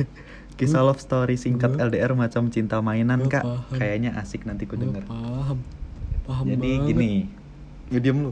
Kisah 0.57 0.81
love 0.81 0.97
story 0.97 1.37
singkat 1.37 1.71
Gua- 1.71 1.85
LDR 1.87 2.11
macam 2.11 2.49
cinta 2.49 2.81
mainan 2.81 3.17
gua 3.19 3.29
kak, 3.31 3.43
paham. 3.43 3.77
kayaknya 3.77 4.11
asik 4.15 4.43
nanti 4.43 4.65
ku 4.65 4.73
denger. 4.75 5.05
Paham. 5.05 5.61
Paham 6.23 6.45
Jadi 6.47 6.57
banget. 6.71 6.87
gini, 6.87 7.11
gue 7.87 7.99
diem 7.99 8.17
lu. 8.19 8.31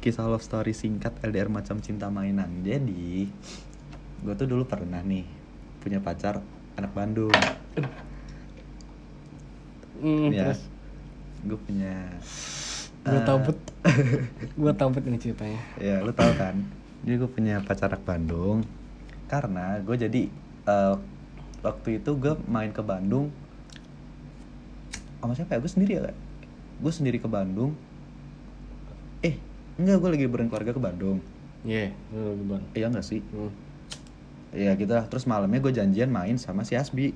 Kisah 0.00 0.24
love 0.24 0.40
story 0.40 0.72
singkat 0.72 1.12
LDR 1.20 1.48
macam 1.48 1.76
cinta 1.78 2.08
mainan. 2.08 2.48
Jadi, 2.60 3.28
gue 4.18 4.34
tuh 4.34 4.46
dulu 4.46 4.64
pernah 4.64 5.00
nih 5.00 5.24
punya 5.80 5.98
pacar 5.98 6.44
anak 6.76 6.92
Bandung. 6.92 7.32
Hmm, 10.00 10.32
ya, 10.32 10.48
terus 10.48 10.60
gue 11.44 11.58
punya. 11.60 11.94
gua 13.00 13.20
eh, 13.20 13.24
tahu 13.24 13.38
bet. 13.48 13.58
gua 14.60 14.72
tahu 14.76 14.88
bet 14.96 15.04
ini 15.08 15.18
ceritanya. 15.20 15.60
ya, 15.80 16.04
lu 16.04 16.12
tahu 16.12 16.32
kan? 16.36 16.56
Jadi 17.04 17.14
gue 17.16 17.30
punya 17.32 17.64
pacar 17.64 17.92
anak 17.92 18.04
Bandung. 18.04 18.64
Karena 19.28 19.80
gue 19.80 19.96
jadi 19.96 20.22
eh, 20.68 20.94
waktu 21.64 22.00
itu 22.00 22.10
gue 22.16 22.36
main 22.48 22.72
ke 22.72 22.84
Bandung 22.84 23.32
sama 25.20 25.36
siapa 25.36 25.56
ya? 25.56 25.60
Gue 25.60 25.72
sendiri 25.72 25.92
ya, 26.00 26.12
gue 26.80 26.92
sendiri 26.92 27.20
ke 27.20 27.28
Bandung. 27.28 27.76
Eh, 29.20 29.36
enggak, 29.76 30.00
gue 30.00 30.08
lagi 30.16 30.24
liburan 30.24 30.48
keluarga 30.48 30.72
ke 30.72 30.80
Bandung. 30.80 31.20
Iya, 31.60 31.92
lu 32.12 32.32
lagi 32.32 32.44
ban. 32.48 32.62
Iya 32.72 32.86
enggak 32.88 33.04
sih? 33.04 33.20
Hmm. 33.32 33.52
Iya 34.50 34.74
gitu 34.74 34.90
lah. 34.90 35.06
Terus 35.06 35.24
malamnya 35.30 35.62
gue 35.62 35.72
janjian 35.74 36.10
main 36.10 36.34
sama 36.38 36.66
si 36.66 36.74
Asbi. 36.74 37.14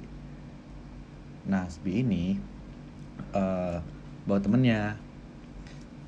Nah 1.51 1.67
Asbi 1.67 2.03
ini 2.03 2.39
eh 3.35 3.79
bawa 4.25 4.41
temennya 4.41 4.97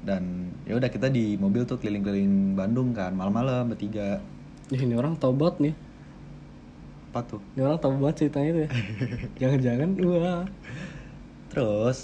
dan 0.06 0.54
ya 0.64 0.78
udah 0.78 0.88
kita 0.88 1.10
di 1.10 1.34
mobil 1.36 1.66
tuh 1.66 1.82
keliling-keliling 1.82 2.54
Bandung 2.54 2.94
kan 2.94 3.10
malam-malam 3.12 3.74
bertiga. 3.74 4.22
Ya, 4.70 4.78
ini 4.82 4.94
orang 4.94 5.18
banget 5.18 5.56
nih. 5.62 5.74
Apa 7.10 7.20
tuh? 7.26 7.42
Ini 7.58 7.60
orang 7.66 7.78
tahu 7.82 7.92
banget 7.98 8.16
ceritanya 8.22 8.48
itu 8.50 8.60
ya. 8.62 8.70
Jangan-jangan 9.42 9.88
wah. 10.06 10.44
Terus 11.50 11.98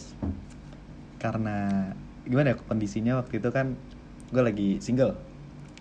karena 1.23 1.91
gimana 2.27 2.55
ya 2.55 2.57
kondisinya 2.59 3.23
waktu 3.23 3.39
itu 3.39 3.49
kan 3.55 3.79
gue 4.35 4.43
lagi 4.43 4.69
single 4.83 5.15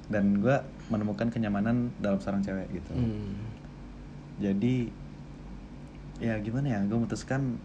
dan 0.10 0.40
gue 0.42 0.56
menemukan 0.90 1.28
kenyamanan 1.30 1.92
dalam 2.02 2.20
seorang 2.20 2.42
cewek 2.42 2.68
gitu. 2.74 2.94
Hmm. 2.96 3.38
jadi 4.42 4.90
ya 6.18 6.38
gimana 6.42 6.68
ya 6.70 6.80
gue 6.86 6.98
memutuskan 6.98 7.58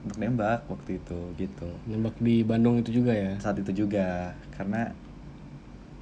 untuk 0.00 0.16
nembak 0.16 0.64
waktu 0.68 0.96
itu 0.96 1.20
gitu. 1.36 1.68
Nembak 1.88 2.16
di 2.20 2.40
Bandung 2.40 2.80
itu 2.80 3.00
juga 3.00 3.12
ya? 3.12 3.36
Saat 3.36 3.60
itu 3.60 3.84
juga 3.84 4.32
karena 4.56 4.88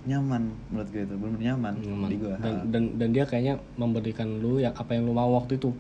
nyaman 0.07 0.55
menurut 0.71 0.89
gue 0.95 1.03
itu 1.03 1.15
benar 1.19 1.41
nyaman, 1.43 1.75
Nyaman. 1.83 2.09
di 2.09 2.17
gue 2.17 2.35
dan, 2.39 2.55
dan 2.71 2.83
dan 2.97 3.09
dia 3.11 3.27
kayaknya 3.27 3.59
memberikan 3.75 4.39
lu 4.39 4.63
yang 4.63 4.73
apa 4.79 4.95
yang 4.95 5.07
lu 5.07 5.15
mau 5.15 5.31
waktu 5.39 5.59
itu. 5.59 5.75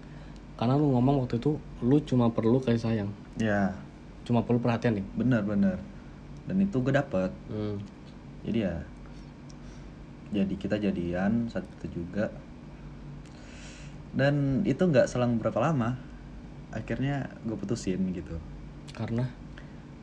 Karena 0.59 0.75
lu 0.75 0.91
ngomong 0.91 1.23
waktu 1.23 1.39
itu 1.39 1.55
lu 1.87 2.03
cuma 2.03 2.27
perlu 2.35 2.59
kasih 2.59 2.83
sayang. 2.83 3.11
Ya. 3.39 3.71
Cuma 4.27 4.43
perlu 4.43 4.59
perhatian 4.59 4.99
nih. 4.99 5.07
Bener 5.14 5.43
bener 5.47 5.79
dan 6.49 6.57
itu 6.64 6.77
gue 6.81 6.95
dapet. 6.97 7.31
Hmm. 7.53 7.77
jadi 8.49 8.59
ya 8.64 8.75
jadi 10.29 10.55
kita 10.61 10.76
jadian 10.76 11.49
saat 11.49 11.64
itu 11.81 12.03
juga. 12.03 12.29
Dan 14.12 14.64
itu 14.64 14.81
nggak 14.81 15.09
selang 15.09 15.37
berapa 15.41 15.61
lama 15.61 15.97
akhirnya 16.72 17.33
gue 17.45 17.57
putusin 17.57 18.12
gitu. 18.12 18.37
Karena? 18.93 19.24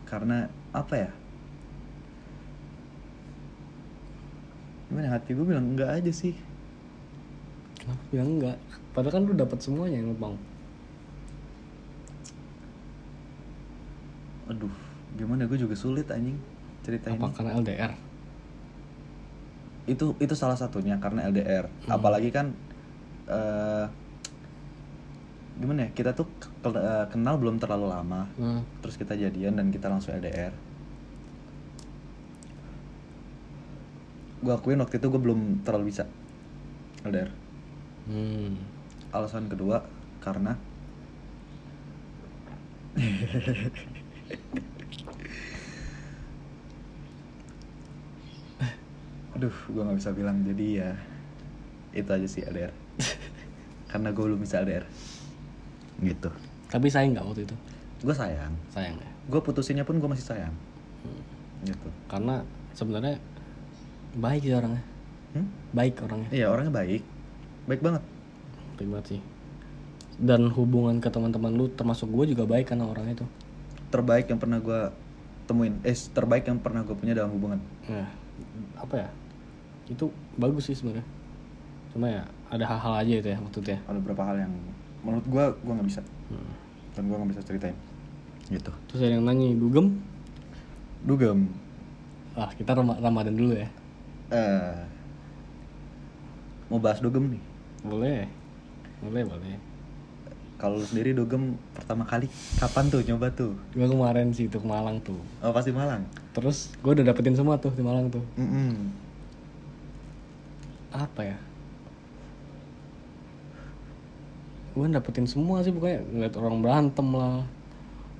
Karena 0.09 0.49
apa 0.73 0.93
ya? 0.97 1.11
Gimana 4.89 5.17
hati 5.17 5.34
gue 5.34 5.45
bilang 5.45 5.73
enggak 5.73 6.01
aja 6.01 6.11
sih. 6.13 6.34
Kenapa 7.78 8.01
bilang 8.09 8.30
enggak 8.41 8.57
padahal 8.95 9.13
kan 9.19 9.23
lu 9.28 9.34
dapat 9.36 9.59
semuanya 9.61 9.99
yang 9.99 10.09
lu 10.13 10.17
mau. 10.17 10.36
Aduh 14.49 14.73
gimana 15.15 15.47
gue 15.47 15.57
juga 15.57 15.76
sulit 15.76 16.07
anjing 16.11 16.38
cerita 16.84 17.11
apa 17.11 17.32
ini. 17.32 17.34
karena 17.34 17.51
LDR 17.57 17.93
itu 19.86 20.17
itu 20.17 20.33
salah 20.33 20.57
satunya 20.57 20.97
karena 20.97 21.29
LDR 21.29 21.69
apalagi 21.88 22.29
kan 22.29 22.51
eh 23.25 23.86
gimana 25.55 25.88
ya 25.88 25.89
kita 25.95 26.11
tuh 26.11 26.27
eh, 26.67 27.05
kenal 27.07 27.39
belum 27.39 27.55
terlalu 27.63 27.88
lama. 27.88 28.27
Hmm. 28.36 28.59
terus 28.83 28.99
kita 28.99 29.15
jadian 29.15 29.55
dan 29.55 29.71
kita 29.71 29.88
langsung 29.88 30.11
LDR 30.13 30.51
gue 34.43 34.53
akuin 34.53 34.77
waktu 34.77 34.99
itu 34.99 35.07
gue 35.07 35.21
belum 35.21 35.63
terlalu 35.63 35.89
bisa 35.89 36.05
LDR 37.01 37.31
Hmm. 38.05 38.53
alasan 39.09 39.49
kedua 39.49 39.81
karena 40.21 40.53
aduh 49.36 49.51
gue 49.51 49.81
nggak 49.83 49.97
bisa 49.99 50.11
bilang. 50.15 50.41
Jadi 50.47 50.79
ya 50.79 50.95
itu 51.95 52.09
aja 52.11 52.27
sih 52.27 52.43
LDR 52.43 52.71
karena 53.91 54.11
gue 54.11 54.23
belum 54.23 54.39
bisa 54.39 54.63
LDR 54.63 54.83
gitu. 56.03 56.29
Tapi 56.71 56.88
sayang 56.91 57.15
nggak 57.15 57.25
waktu 57.27 57.43
itu? 57.47 57.55
Gue 58.03 58.15
sayang. 58.15 58.51
Sayang 58.71 58.95
ya? 58.99 59.09
Gue 59.31 59.39
putusinnya 59.43 59.88
pun 59.88 59.99
gue 59.99 60.09
masih 60.09 60.27
sayang. 60.27 60.55
Gitu. 61.63 61.88
Karena 62.11 62.43
sebenarnya 62.75 63.19
baik 64.15 64.43
sih 64.43 64.55
orangnya. 64.55 64.83
Hmm? 65.36 65.51
baik 65.75 65.99
orangnya. 65.99 66.29
Iya 66.31 66.47
orangnya 66.47 66.71
baik. 66.71 67.03
Baik 67.67 67.81
banget. 67.83 68.03
Baik 68.79 68.89
banget 68.91 69.05
sih. 69.15 69.21
Dan 70.15 70.47
hubungan 70.55 71.03
ke 71.03 71.11
teman-teman 71.11 71.51
lu 71.51 71.67
termasuk 71.67 72.07
gue 72.07 72.31
juga 72.31 72.47
baik 72.47 72.71
karena 72.71 72.88
orangnya 72.88 73.19
itu 73.23 73.27
terbaik 73.91 74.31
yang 74.31 74.39
pernah 74.39 74.59
gue 74.63 74.81
temuin. 75.47 75.75
Eh 75.83 75.95
terbaik 75.95 76.47
yang 76.47 76.59
pernah 76.59 76.88
gue 76.88 76.95
punya 76.95 77.15
dalam 77.15 77.36
hubungan. 77.36 77.59
Ya 77.91 78.07
apa 78.79 78.95
ya 79.07 79.09
itu 79.86 80.05
bagus 80.36 80.65
sih 80.65 80.75
sebenarnya. 80.75 81.05
Cuma 81.93 82.05
ya 82.07 82.23
ada 82.47 82.65
hal-hal 82.65 82.93
aja 82.99 83.13
itu 83.19 83.29
ya 83.29 83.38
waktu 83.38 83.57
itu 83.59 83.69
ya 83.71 83.79
ada 83.86 83.97
beberapa 83.97 84.23
hal 84.23 84.36
yang 84.39 84.53
menurut 85.01 85.25
gue 85.25 85.43
gue 85.61 85.73
nggak 85.73 85.88
bisa. 85.88 86.01
Hmm. 86.25 86.51
dan 86.95 87.05
gue 87.05 87.15
nggak 87.15 87.31
bisa 87.31 87.41
ceritain. 87.43 87.77
Gitu. 88.47 88.71
Terus 88.88 88.99
ada 89.01 89.13
yang 89.13 89.25
nanya 89.25 89.51
dugem? 89.53 89.99
Dugem. 91.03 91.51
Ah 92.33 92.49
kita 92.51 92.73
Ram- 92.73 92.97
ramadan 92.97 93.36
dulu 93.36 93.53
ya. 93.53 93.67
Eh 94.29 94.75
mau 96.65 96.81
bahas 96.81 96.97
dugem 96.97 97.38
nih? 97.38 97.41
Boleh. 97.86 98.25
Boleh 98.99 99.21
boleh. 99.21 99.55
Kalau 100.55 100.79
lu 100.79 100.88
sendiri 100.88 101.11
dugem 101.11 101.59
pertama 101.75 102.07
kali 102.07 102.25
kapan 102.57 102.88
tuh 102.88 103.03
nyoba 103.03 103.27
tuh? 103.29 103.53
Gue 103.75 103.86
kemarin 103.86 104.31
sih 104.31 104.47
itu 104.47 104.55
ke 104.55 104.65
Malang 104.65 104.97
tuh. 105.03 105.19
Oh 105.43 105.51
pasti 105.51 105.69
Malang? 105.69 106.07
Terus 106.31 106.73
gue 106.79 106.91
udah 106.95 107.05
dapetin 107.05 107.36
semua 107.36 107.59
tuh 107.59 107.69
di 107.69 107.83
Malang 107.83 108.07
tuh. 108.09 108.23
Mm-mm. 108.33 109.05
Apa 110.95 111.21
ya? 111.23 111.37
Gue 114.75 114.91
dapetin 114.91 115.27
semua 115.27 115.63
sih 115.63 115.71
pokoknya. 115.71 116.03
Ngeliat 116.11 116.33
orang 116.35 116.55
berantem 116.59 117.07
lah. 117.15 117.43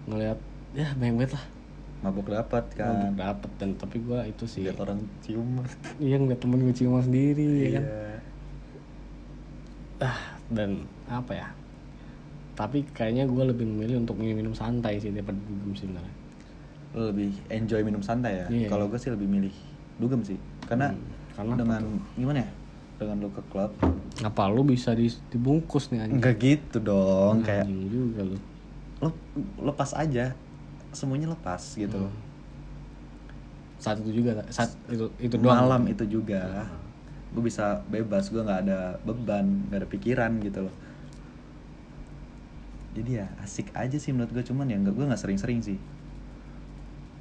Ngeliat 0.08 0.40
ya 0.76 0.88
banyak 0.96 1.16
banget 1.20 1.34
lah. 1.36 1.46
Mabuk 2.04 2.28
dapat 2.32 2.64
kan? 2.76 3.16
Dapet 3.16 3.52
dan 3.60 3.76
tapi 3.76 4.00
gue 4.00 4.20
itu 4.28 4.44
sih. 4.48 4.64
Lihat 4.68 4.80
orang 4.80 5.04
cium. 5.24 5.64
Iya 6.04 6.20
ngeliat 6.20 6.40
temen 6.40 6.64
gue 6.64 6.76
ciuman 6.76 7.04
sendiri 7.04 7.44
ya 7.44 7.70
kan? 7.80 7.86
Iya 7.86 8.16
ah 10.04 10.36
dan 10.52 10.84
apa 11.08 11.32
ya? 11.32 11.48
Tapi 12.56 12.88
kayaknya 12.96 13.28
gue 13.28 13.44
lebih 13.44 13.68
memilih 13.68 14.04
untuk 14.04 14.16
minum, 14.20 14.36
minum 14.40 14.54
santai 14.56 15.00
sih 15.00 15.12
daripada 15.12 15.40
dugem 15.40 15.72
sih 15.76 15.88
sebenarnya. 15.88 16.16
Lu 16.96 17.02
lebih 17.12 17.32
enjoy 17.52 17.82
minum 17.84 18.00
santai 18.04 18.44
ya? 18.44 18.48
Iya. 18.48 18.68
kalau 18.72 18.88
gue 18.88 19.00
sih 19.00 19.12
lebih 19.12 19.28
milih 19.28 19.56
dugem 20.00 20.24
sih. 20.24 20.40
Karena 20.68 20.92
Hmm, 20.92 21.04
karena 21.36 21.54
dengan 21.60 21.82
gimana 22.16 22.40
ya 22.44 22.50
dengan 22.96 23.16
lu 23.20 23.30
ke 23.32 23.44
klub. 23.52 23.72
Apa 24.24 24.48
lu 24.48 24.64
bisa 24.64 24.96
di- 24.96 25.12
dibungkus 25.32 25.92
nih 25.92 26.08
anjing? 26.08 26.18
Enggak 26.20 26.36
gitu 26.40 26.78
dong 26.80 27.44
kayak 27.44 27.68
Anjing 27.68 27.82
juga 27.88 28.22
lu. 28.24 28.38
lo 29.04 29.10
lepas 29.72 29.92
aja. 29.94 30.32
Semuanya 30.96 31.32
lepas 31.32 31.62
gitu. 31.76 32.00
Loh 32.00 32.26
saat 33.76 34.02
itu 34.02 34.24
juga 34.24 34.42
saat 34.50 34.74
itu 34.90 35.06
itu 35.22 35.36
doang. 35.38 35.62
Malam 35.62 35.86
itu 35.86 36.04
juga. 36.10 36.66
Gue 37.30 37.46
bisa 37.46 37.84
bebas 37.86 38.32
gue 38.34 38.42
nggak 38.42 38.62
ada 38.66 38.98
beban 39.06 39.46
nggak 39.70 39.80
ada 39.84 39.90
pikiran 39.90 40.32
gitu 40.42 40.66
loh. 40.66 40.76
Jadi 42.98 43.20
ya 43.20 43.28
asik 43.44 43.70
aja 43.76 44.00
sih 44.00 44.10
menurut 44.10 44.34
gue 44.34 44.42
cuman 44.42 44.72
ya 44.72 44.80
nggak 44.82 44.96
gue 44.96 45.06
nggak 45.06 45.22
sering-sering 45.22 45.60
sih. 45.62 45.78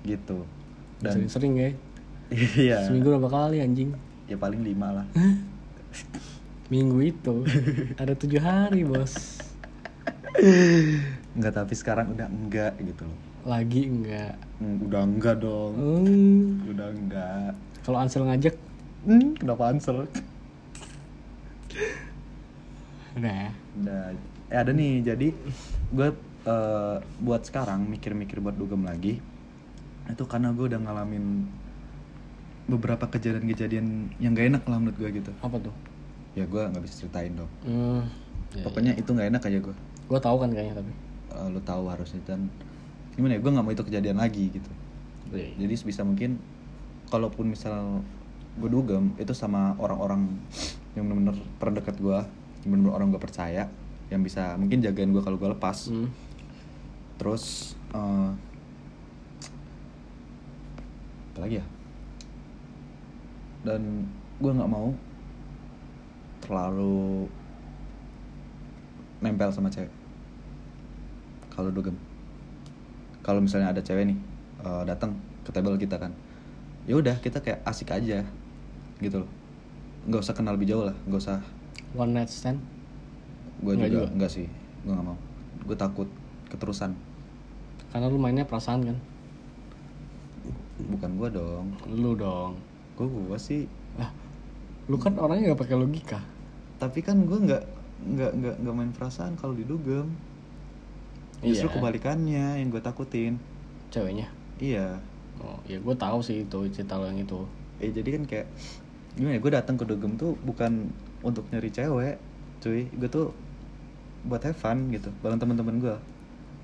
Gitu. 0.07 0.47
Dan 1.05 1.13
sering-sering 1.21 1.53
ya? 1.59 1.69
Iya. 2.33 2.89
Seminggu 2.89 3.13
berapa 3.13 3.29
kali 3.29 3.61
anjing? 3.61 3.93
Ya 4.25 4.41
paling 4.41 4.65
lima 4.65 4.89
lah 5.03 5.07
minggu 6.73 6.99
itu. 7.05 7.45
Ada 8.01 8.15
tujuh 8.17 8.41
hari 8.41 8.83
bos. 8.89 9.41
Nggak 11.35 11.53
tapi 11.55 11.75
sekarang 11.75 12.15
udah 12.15 12.29
enggak 12.29 12.73
gitu 12.81 13.05
loh. 13.07 13.19
Lagi 13.45 13.87
enggak. 13.87 14.35
Hmm, 14.59 14.77
udah 14.89 15.03
enggak 15.05 15.37
dong. 15.43 15.73
Hmm, 15.77 16.71
udah 16.73 16.89
enggak. 16.91 17.53
Kalau 17.85 17.99
Ansel 18.01 18.25
ngajak? 18.25 18.57
Hmm, 19.05 19.37
kenapa 19.37 19.69
answer 19.69 20.09
udah. 23.15 23.53
Udah, 23.77 24.17
eh 24.49 24.57
ada 24.59 24.73
nih. 24.73 25.05
Jadi 25.05 25.29
gue 25.93 26.09
eh, 26.49 26.97
buat 27.21 27.43
sekarang 27.45 27.85
mikir-mikir 27.85 28.41
buat 28.41 28.57
dugem 28.57 28.89
lagi. 28.89 29.21
Itu 30.09 30.25
karena 30.25 30.57
gue 30.57 30.73
udah 30.73 30.81
ngalamin 30.81 31.45
beberapa 32.65 33.05
kejadian-kejadian 33.07 33.87
yang 34.17 34.33
gak 34.33 34.49
enak 34.49 34.63
lah 34.65 34.79
menurut 34.81 34.97
gue 34.97 35.11
gitu. 35.21 35.33
apa 35.41 35.57
tuh 35.61 35.75
Ya 36.35 36.43
gue 36.45 36.59
nggak 36.59 36.83
bisa 36.83 36.95
ceritain 36.99 37.31
dong. 37.31 37.47
hmm, 37.63 38.03
ya, 38.55 38.65
Pokoknya 38.67 38.93
itu 38.97 39.07
nggak 39.07 39.29
enak 39.31 39.43
aja 39.45 39.59
gue. 39.61 39.77
gue 40.05 40.21
tahu 40.21 40.37
kan 40.37 40.51
kayaknya 40.51 40.83
tapi 40.83 40.91
Eh, 41.31 41.47
lu 41.51 41.61
tahu 41.61 41.87
harusnya 41.89 42.19
dan 42.25 42.47
gimana 43.15 43.35
ya? 43.35 43.41
Gue 43.43 43.51
nggak 43.51 43.63
mau 43.63 43.71
itu 43.71 43.83
kejadian 43.83 44.19
lagi 44.19 44.51
gitu. 44.51 44.71
Iya. 45.31 45.51
Jadi 45.57 45.75
sebisa 45.75 46.03
mungkin, 46.03 46.39
kalaupun 47.07 47.49
misal 47.49 48.03
gue 48.55 48.71
dugem 48.71 49.15
itu 49.17 49.31
sama 49.31 49.75
orang-orang 49.79 50.31
yang 50.95 51.07
bener-bener 51.07 51.35
terdekat 51.59 51.99
gue, 51.99 52.19
yang 52.63 52.69
bener-bener 52.69 52.95
orang 52.95 53.09
gue 53.11 53.19
percaya, 53.19 53.67
yang 54.09 54.23
bisa 54.23 54.55
mungkin 54.55 54.79
jagain 54.79 55.11
gue 55.11 55.23
kalau 55.23 55.37
gue 55.37 55.51
lepas. 55.51 55.91
Hmm. 55.91 56.11
terus 57.15 57.75
eh 57.91 58.31
apa 61.31 61.39
lagi 61.41 61.59
ya 61.59 61.67
dan 63.65 64.05
gue 64.39 64.53
nggak 64.53 64.69
mau 64.71 64.93
terlalu 66.45 67.25
nempel 69.25 69.49
sama 69.49 69.73
cewek. 69.73 69.89
Kalau 71.49 71.73
dugem. 71.73 71.97
Kalau 73.25 73.41
misalnya 73.41 73.73
ada 73.73 73.81
cewek 73.81 74.13
nih 74.13 74.19
eh, 74.61 74.83
datang 74.85 75.17
ke 75.45 75.51
table 75.53 75.81
kita 75.81 75.97
kan 76.01 76.13
ya 76.85 77.01
udah 77.01 77.17
kita 77.21 77.41
kayak 77.41 77.65
asik 77.65 77.89
aja 77.89 78.21
gitu 79.01 79.25
loh. 79.25 79.31
Nggak 80.05 80.21
usah 80.29 80.37
kenal 80.37 80.61
lebih 80.61 80.69
jauh 80.69 80.85
lah 80.85 80.97
nggak 81.09 81.21
usah 81.25 81.41
one 81.97 82.13
night 82.13 82.29
stand? 82.29 82.61
Gue 83.65 83.81
juga, 83.81 84.05
juga? 84.05 84.09
nggak 84.13 84.31
sih 84.31 84.45
gue 84.85 84.93
nggak 84.93 85.09
mau. 85.09 85.17
Gue 85.65 85.77
takut 85.81 86.09
keterusan. 86.53 86.93
Karena 87.89 88.13
lu 88.13 88.21
mainnya 88.21 88.45
perasaan 88.45 88.85
kan? 88.85 88.97
Bukan 90.85 91.11
gue 91.17 91.29
dong. 91.33 91.73
Lu 91.89 92.13
dong 92.13 92.74
gue 92.95 93.07
gue 93.07 93.39
sih 93.39 93.67
lah 93.99 94.11
lu 94.85 95.01
kan 95.01 95.17
orangnya 95.17 95.53
nggak 95.53 95.61
pakai 95.65 95.77
logika. 95.81 96.21
Tapi 96.77 97.01
kan 97.01 97.25
gue 97.25 97.39
nggak 97.41 97.65
nggak 98.05 98.33
nggak 98.37 98.55
nggak 98.61 98.75
main 98.77 98.93
perasaan 98.93 99.33
kalau 99.41 99.57
didugem. 99.57 100.13
Justru 101.41 101.73
Iya. 101.73 101.75
kebalikannya 101.81 102.47
yang 102.61 102.69
gue 102.69 102.83
takutin. 102.85 103.41
Ceweknya? 103.89 104.29
Iya. 104.61 105.01
Oh 105.41 105.57
ya 105.65 105.81
gue 105.81 105.95
tahu 105.97 106.21
sih 106.21 106.45
itu 106.45 106.59
cerita 106.69 107.01
lo 107.01 107.09
yang 107.09 107.17
itu. 107.17 107.49
Eh 107.81 107.91
jadi 107.91 108.21
kan 108.21 108.23
kayak 108.29 108.47
gimana 109.17 109.39
ya 109.39 109.41
gue 109.41 109.53
datang 109.57 109.77
ke 109.81 109.85
dugem 109.89 110.21
tuh 110.21 110.37
bukan 110.45 110.93
untuk 111.25 111.49
nyari 111.49 111.73
cewek 111.73 112.17
cuy. 112.61 112.85
Gue 112.93 113.09
tuh 113.09 113.33
buat 114.29 114.45
have 114.45 114.57
fun 114.57 114.89
gitu 114.93 115.13
bareng 115.21 115.37
teman-teman 115.37 115.77
gue 115.81 115.97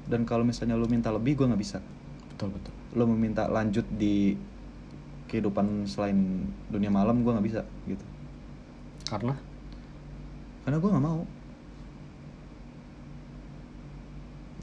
dan 0.09 0.25
kalau 0.25 0.41
misalnya 0.49 0.81
lu 0.81 0.89
minta 0.89 1.09
lebih 1.09 1.41
gue 1.41 1.47
nggak 1.49 1.61
bisa. 1.61 1.79
Betul 2.35 2.53
betul. 2.53 2.73
Lo 2.97 3.09
meminta 3.09 3.49
lanjut 3.49 3.85
di 3.97 4.37
kehidupan 5.31 5.87
selain 5.87 6.51
dunia 6.67 6.91
malam 6.91 7.23
gue 7.23 7.31
nggak 7.31 7.47
bisa 7.47 7.63
gitu. 7.87 8.03
Karena? 9.07 9.39
Karena 10.67 10.77
gue 10.83 10.91
nggak 10.91 11.07
mau. 11.07 11.23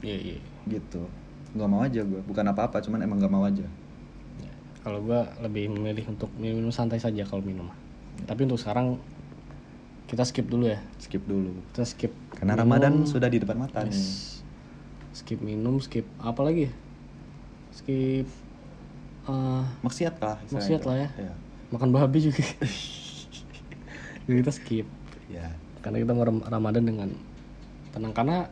Iya 0.04 0.16
iya. 0.20 0.38
Gitu. 0.68 1.00
Nggak 1.56 1.68
mau 1.72 1.80
aja 1.80 2.00
gue 2.04 2.20
bukan 2.28 2.44
apa-apa 2.52 2.84
cuman 2.84 3.00
emang 3.00 3.16
nggak 3.16 3.32
mau 3.32 3.48
aja. 3.48 3.64
Ya, 4.44 4.52
kalau 4.84 5.00
gue 5.00 5.20
lebih 5.40 5.72
memilih 5.72 6.12
untuk 6.12 6.28
minum 6.36 6.68
santai 6.68 7.00
saja 7.00 7.24
kalau 7.24 7.40
minum 7.40 7.72
tapi 8.26 8.48
untuk 8.48 8.58
sekarang 8.58 8.98
kita 10.08 10.24
skip 10.24 10.48
dulu 10.48 10.72
ya. 10.72 10.80
Skip 10.96 11.22
dulu. 11.28 11.52
Kita 11.70 11.84
skip 11.84 12.12
karena 12.32 12.56
minum. 12.56 12.64
Ramadan 12.64 12.94
sudah 13.04 13.28
di 13.28 13.38
depan 13.38 13.60
mata 13.60 13.84
nih. 13.84 13.92
Yes. 13.92 14.40
skip 15.12 15.42
minum 15.42 15.82
skip 15.82 16.06
apa 16.22 16.40
lagi? 16.46 16.70
Skip 17.74 18.26
eh, 19.28 19.62
maksiat 19.80 20.14
lah 20.18 20.36
Maksiat 20.48 20.80
itu. 20.80 20.88
lah 20.88 20.96
ya. 20.98 21.08
Iya. 21.18 21.32
makan 21.68 21.88
babi 21.92 22.18
juga. 22.24 22.40
Jadi 24.24 24.36
kita 24.40 24.50
skip. 24.50 24.86
Ya 25.28 25.52
karena 25.78 26.00
kita 26.00 26.12
mau 26.12 26.24
ram- 26.24 26.42
Ramadan 26.42 26.82
dengan 26.82 27.08
tenang. 27.90 28.12
Karena 28.12 28.48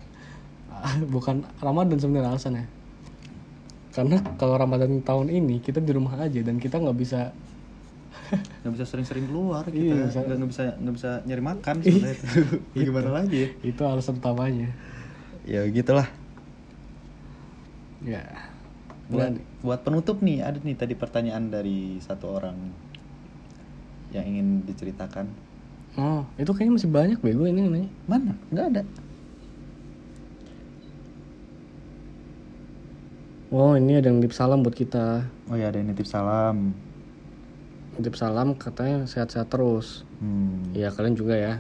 ah, 0.69 0.95
bukan 1.03 1.43
Ramadan 1.59 1.97
sebenarnya 1.97 2.31
alasannya 2.31 2.67
karena 3.89 4.21
kalau 4.37 4.61
Ramadan 4.61 5.01
tahun 5.01 5.33
ini 5.33 5.57
kita 5.59 5.81
di 5.81 5.89
rumah 5.89 6.21
aja 6.21 6.37
dan 6.45 6.61
kita 6.61 6.77
nggak 6.77 6.99
bisa 7.01 7.33
nggak 8.61 8.73
bisa 8.77 8.85
sering-sering 8.85 9.25
keluar 9.25 9.65
Iya, 9.67 9.73
kita 9.73 10.05
bisa. 10.05 10.19
nggak 10.21 10.37
nggak 10.37 10.51
bisa 10.53 10.63
nggak 10.77 10.95
bisa 10.95 11.11
nyari 11.25 11.41
makan 11.43 11.75
sebenarnya. 11.81 12.17
Itu 12.77 12.83
gimana 12.85 13.11
lagi 13.15 13.37
ya? 13.39 13.49
itu 13.65 13.81
alasan 13.81 14.21
utamanya. 14.21 14.69
Ya 15.49 15.65
gitulah. 15.65 16.05
Ya 18.05 18.21
buat 19.07 19.31
Dan- 19.33 19.43
buat 19.63 19.81
penutup 19.87 20.19
nih 20.23 20.43
ada 20.43 20.59
nih 20.59 20.75
tadi 20.75 20.95
pertanyaan 20.99 21.51
dari 21.51 22.03
satu 22.03 22.39
orang 22.39 22.57
yang 24.11 24.25
ingin 24.27 24.67
diceritakan. 24.67 25.27
Oh 25.97 26.27
itu 26.37 26.51
kayaknya 26.53 26.75
masih 26.77 26.91
banyak 26.91 27.19
bego 27.23 27.47
ini 27.47 27.65
nanya 27.65 27.91
mana? 28.11 28.35
Nggak 28.51 28.67
ada. 28.75 28.83
Oh 33.55 33.79
ini 33.79 33.95
ada 33.95 34.11
yang 34.11 34.19
tip 34.19 34.35
salam 34.35 34.67
buat 34.67 34.75
kita. 34.75 35.23
Oh 35.47 35.55
ya 35.55 35.71
ada 35.71 35.79
yang 35.79 35.87
nitip 35.95 36.05
salam. 36.11 36.75
Tip 37.97 38.19
salam 38.19 38.59
katanya 38.59 39.07
sehat-sehat 39.07 39.49
terus. 39.49 40.03
Hmm. 40.19 40.75
Iya 40.75 40.91
kalian 40.91 41.15
juga 41.15 41.39
ya. 41.39 41.55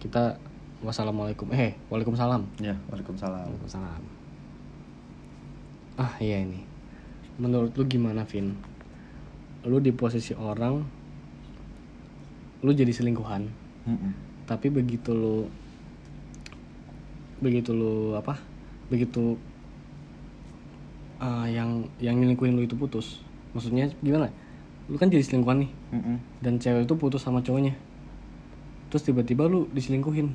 Kita 0.00 0.40
wassalamualaikum. 0.80 1.52
Eh 1.52 1.76
waalaikumsalam. 1.92 2.42
Ya 2.58 2.74
waalaikumsalam. 2.88 3.52
Waalaikumsalam. 3.52 4.02
Ah 6.00 6.16
iya 6.18 6.40
ini. 6.40 6.64
Menurut 7.40 7.72
lu 7.72 7.84
gimana 7.84 8.22
Vin? 8.22 8.52
Lu 9.64 9.80
di 9.80 9.90
posisi 9.90 10.36
orang, 10.36 10.84
lu 12.60 12.70
jadi 12.70 12.92
selingkuhan. 12.92 13.42
Mm-mm. 13.88 14.12
Tapi 14.44 14.68
begitu 14.68 15.12
lu, 15.12 15.48
begitu 17.40 17.72
lu 17.72 18.12
apa? 18.12 18.36
Begitu 18.92 19.40
ah, 21.16 21.48
yang 21.48 21.88
yang 21.96 22.20
nyelingkuhin 22.20 22.56
lu 22.56 22.64
itu 22.64 22.76
putus. 22.76 23.24
Maksudnya 23.52 23.88
gimana? 24.00 24.28
Lu 24.90 24.98
kan 24.98 25.08
jadi 25.08 25.22
selingkuhan 25.22 25.64
nih, 25.64 25.70
Mm-mm. 25.94 26.16
dan 26.42 26.58
cewek 26.58 26.84
itu 26.84 26.94
putus 26.94 27.22
sama 27.22 27.40
cowoknya. 27.40 27.72
Terus 28.90 29.06
tiba-tiba 29.06 29.46
lu 29.46 29.64
diselingkuhin. 29.70 30.28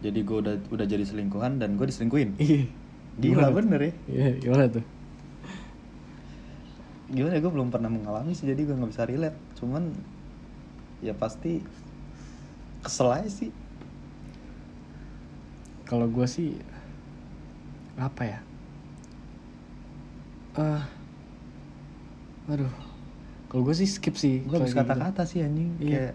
jadi 0.00 0.16
gue 0.24 0.32
udah 0.32 0.56
udah 0.72 0.86
jadi 0.88 1.04
selingkuhan 1.04 1.60
dan 1.60 1.76
gue 1.76 1.84
diselingkuhin 1.84 2.32
Iya. 2.40 2.64
gila 3.20 3.52
bener 3.52 3.80
ya 3.84 3.92
Iya, 4.08 4.28
gimana 4.40 4.64
tuh? 4.72 4.80
Gimana 7.10 7.38
gue 7.38 7.50
belum 7.50 7.68
pernah 7.68 7.90
mengalami 7.90 8.32
sih 8.32 8.46
jadi 8.46 8.62
gue 8.62 8.74
nggak 8.74 8.90
bisa 8.90 9.02
relate 9.04 9.38
cuman 9.58 9.90
ya 11.02 11.10
pasti 11.12 11.58
kesel 12.80 13.10
aja 13.10 13.28
sih 13.30 13.50
Kalau 15.84 16.06
gue 16.06 16.22
sih 16.22 16.54
apa 17.98 18.22
ya? 18.22 18.38
Ah, 20.54 20.86
aduh. 22.46 22.70
Kalau 23.50 23.66
gue 23.66 23.74
sih 23.74 23.90
skip 23.90 24.14
sih. 24.14 24.46
gue 24.46 24.54
habis 24.54 24.70
gitu. 24.70 24.86
kata-kata 24.86 25.26
sih 25.26 25.42
anjing 25.42 25.74
Iya. 25.82 26.14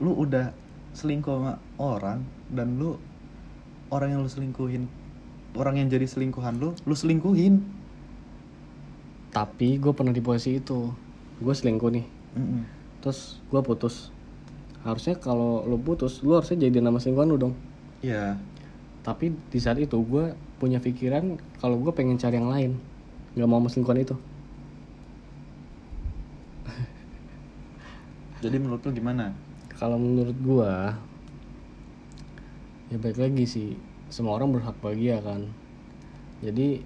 lu 0.00 0.16
udah 0.16 0.56
selingkuh 0.96 1.28
sama 1.36 1.60
orang 1.76 2.24
dan 2.48 2.80
lu 2.80 2.96
orang 3.92 4.16
yang 4.16 4.20
lu 4.24 4.30
selingkuhin 4.32 4.88
orang 5.52 5.84
yang 5.84 5.92
jadi 5.92 6.08
selingkuhan 6.08 6.56
lu 6.56 6.72
lu 6.88 6.94
selingkuhin 6.96 7.60
Tapi 9.32 9.80
gue 9.80 9.92
pernah 9.96 10.12
di 10.12 10.20
posisi 10.20 10.60
itu. 10.60 10.92
Gue 11.40 11.54
selingkuh 11.56 11.90
nih. 11.90 12.06
Mm-mm. 12.36 12.62
Terus 13.00 13.40
gue 13.48 13.60
putus. 13.64 14.12
Harusnya 14.84 15.16
kalau 15.16 15.64
lo 15.64 15.80
putus, 15.80 16.20
lo 16.20 16.36
harusnya 16.36 16.68
jadi 16.68 16.84
nama 16.84 17.00
selingkuhan 17.00 17.32
lu 17.32 17.40
dong. 17.40 17.54
Iya 18.04 18.36
Tapi 19.02 19.32
di 19.50 19.58
saat 19.58 19.80
itu 19.80 19.98
gue 20.04 20.36
punya 20.60 20.78
pikiran 20.78 21.40
kalau 21.58 21.80
gue 21.80 21.90
pengen 21.96 22.20
cari 22.20 22.36
yang 22.36 22.52
lain. 22.52 22.76
Gak 23.32 23.48
mau 23.48 23.64
selingkuhan 23.64 24.04
itu. 24.04 24.14
jadi 28.44 28.58
menurut 28.58 28.82
lu 28.84 28.90
gimana 28.92 29.32
Kalau 29.72 29.96
menurut 29.96 30.36
gua 30.42 30.98
ya 32.92 33.00
baik 33.00 33.16
lagi 33.16 33.48
sih 33.48 33.68
semua 34.12 34.36
orang 34.36 34.52
berhak 34.52 34.76
bahagia 34.84 35.24
kan. 35.24 35.48
Jadi 36.44 36.84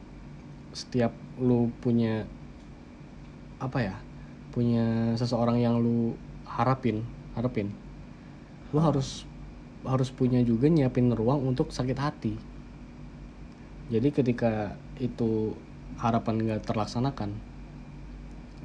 setiap 0.70 1.10
lu 1.40 1.68
punya 1.80 2.24
apa 3.60 3.78
ya? 3.80 3.96
Punya 4.52 5.12
seseorang 5.16 5.60
yang 5.60 5.80
lu 5.80 6.16
harapin, 6.48 7.04
harapin. 7.36 7.72
Lu 8.72 8.80
harus 8.80 9.28
harus 9.86 10.10
punya 10.10 10.42
juga 10.42 10.66
nyiapin 10.66 11.12
ruang 11.12 11.46
untuk 11.46 11.70
sakit 11.70 11.98
hati. 11.98 12.34
Jadi 13.92 14.08
ketika 14.10 14.74
itu 14.98 15.54
harapan 16.00 16.42
nggak 16.42 16.66
terlaksanakan, 16.66 17.30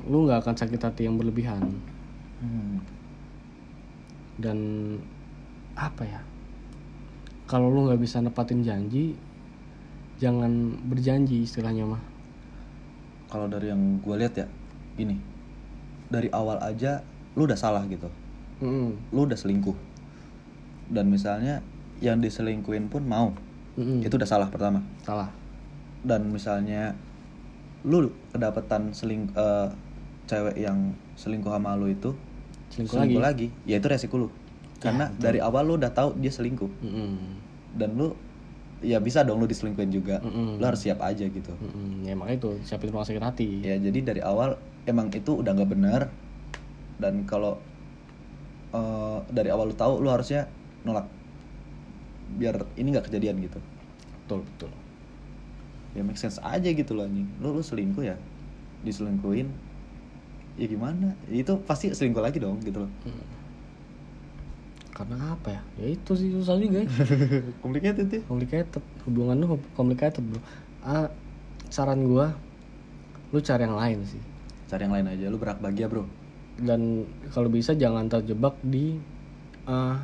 lu 0.10 0.26
nggak 0.26 0.42
akan 0.42 0.56
sakit 0.58 0.82
hati 0.82 1.06
yang 1.06 1.16
berlebihan 1.20 1.78
Hmm. 2.42 2.82
dan 4.42 4.58
apa 5.78 6.02
ya 6.02 6.22
kalau 7.46 7.70
lu 7.70 7.86
nggak 7.86 8.02
bisa 8.02 8.18
nepatin 8.18 8.66
janji 8.66 9.14
jangan 10.18 10.74
berjanji 10.90 11.46
istilahnya 11.46 11.86
mah 11.86 12.02
kalau 13.32 13.48
dari 13.48 13.72
yang 13.72 14.04
gue 14.04 14.16
lihat 14.20 14.34
ya 14.36 14.48
gini. 15.00 15.16
Dari 16.12 16.28
awal 16.36 16.60
aja 16.60 17.00
lu 17.40 17.48
udah 17.48 17.56
salah 17.56 17.88
gitu. 17.88 18.12
Mm-mm. 18.62 18.94
lu 19.10 19.26
udah 19.26 19.40
selingkuh. 19.40 19.74
Dan 20.92 21.10
misalnya 21.10 21.66
yang 22.04 22.20
diselingkuhin 22.22 22.92
pun 22.92 23.08
mau. 23.08 23.34
Mm-mm. 23.80 24.04
itu 24.04 24.14
udah 24.20 24.28
salah 24.28 24.52
pertama. 24.52 24.84
Salah. 25.08 25.32
Dan 26.04 26.30
misalnya 26.30 26.94
lu 27.88 28.12
kedapatan 28.36 28.92
seling 28.94 29.32
eh, 29.34 29.68
cewek 30.30 30.60
yang 30.60 30.94
selingkuh 31.18 31.50
sama 31.50 31.74
lu 31.80 31.90
itu 31.90 32.14
selingkuh, 32.72 33.20
lagi, 33.20 33.48
ya 33.68 33.80
itu 33.80 33.88
resiko 33.88 34.16
lu. 34.16 34.30
Karena 34.80 35.12
betul. 35.12 35.24
dari 35.24 35.40
awal 35.40 35.64
lu 35.68 35.74
udah 35.80 35.92
tahu 35.96 36.20
dia 36.20 36.30
selingkuh. 36.30 36.70
Mm-mm. 36.84 37.16
dan 37.80 37.96
lu 37.96 38.12
ya 38.82 38.98
bisa 38.98 39.22
dong 39.22 39.38
lu 39.38 39.48
diselingkuhin 39.48 39.94
juga. 39.94 40.18
Mm-mm. 40.26 40.58
lu 40.58 40.64
harus 40.66 40.82
siap 40.82 41.00
aja 41.06 41.24
gitu. 41.24 41.54
Mm-mm. 41.54 42.06
ya 42.06 42.18
makanya 42.18 42.38
itu 42.42 42.52
siapin 42.66 42.90
ruang 42.90 43.06
sakit 43.06 43.22
hati. 43.22 43.50
Ya 43.62 43.78
jadi 43.78 44.00
dari 44.02 44.22
awal 44.26 44.58
emang 44.90 45.14
itu 45.14 45.38
udah 45.38 45.54
nggak 45.54 45.70
benar. 45.70 46.02
Dan 46.98 47.26
kalau 47.30 47.62
eh, 48.74 49.20
dari 49.30 49.50
awal 49.54 49.72
lu 49.72 49.76
tahu 49.78 50.02
lu 50.02 50.10
harusnya 50.10 50.50
nolak. 50.82 51.06
Biar 52.42 52.66
ini 52.76 52.94
nggak 52.98 53.08
kejadian 53.08 53.38
gitu. 53.46 53.62
Betul 54.26 54.42
betul. 54.50 54.72
Ya 55.94 56.02
make 56.02 56.18
sense 56.18 56.42
aja 56.42 56.70
gitu 56.72 56.98
loh 56.98 57.06
anjing. 57.06 57.30
Lu 57.38 57.54
lu 57.54 57.62
selingkuh 57.62 58.02
ya? 58.02 58.18
Diselingkuhin? 58.82 59.52
Ya 60.58 60.66
gimana? 60.68 61.14
Itu 61.30 61.62
pasti 61.64 61.92
selingkuh 61.92 62.24
lagi 62.24 62.42
dong 62.42 62.60
gitu 62.66 62.88
loh. 62.88 62.92
Mm. 63.06 63.41
Karena 64.92 65.16
apa 65.34 65.50
ya? 65.50 65.62
Ya 65.80 65.88
itu 65.96 66.12
sih 66.14 66.30
susah 66.30 66.56
juga 66.56 66.84
ya. 66.84 66.90
Complicated 67.64 68.08
ya? 68.08 68.22
Complicated. 68.26 68.84
Hubungan 69.04 69.36
lu 69.36 69.46
complicated 69.74 70.22
bro. 70.22 70.40
Ah, 70.82 71.08
saran 71.68 72.04
gua 72.04 72.36
lu 73.32 73.40
cari 73.40 73.64
yang 73.64 73.76
lain 73.76 74.04
sih. 74.04 74.20
Cari 74.68 74.86
yang 74.86 74.94
lain 74.94 75.08
aja. 75.08 75.26
Lu 75.28 75.40
berhak 75.40 75.58
bahagia 75.58 75.88
bro. 75.88 76.04
Dan 76.60 77.04
kalau 77.32 77.48
bisa 77.48 77.72
jangan 77.74 78.06
terjebak 78.06 78.60
di 78.62 79.00
ah, 79.64 80.04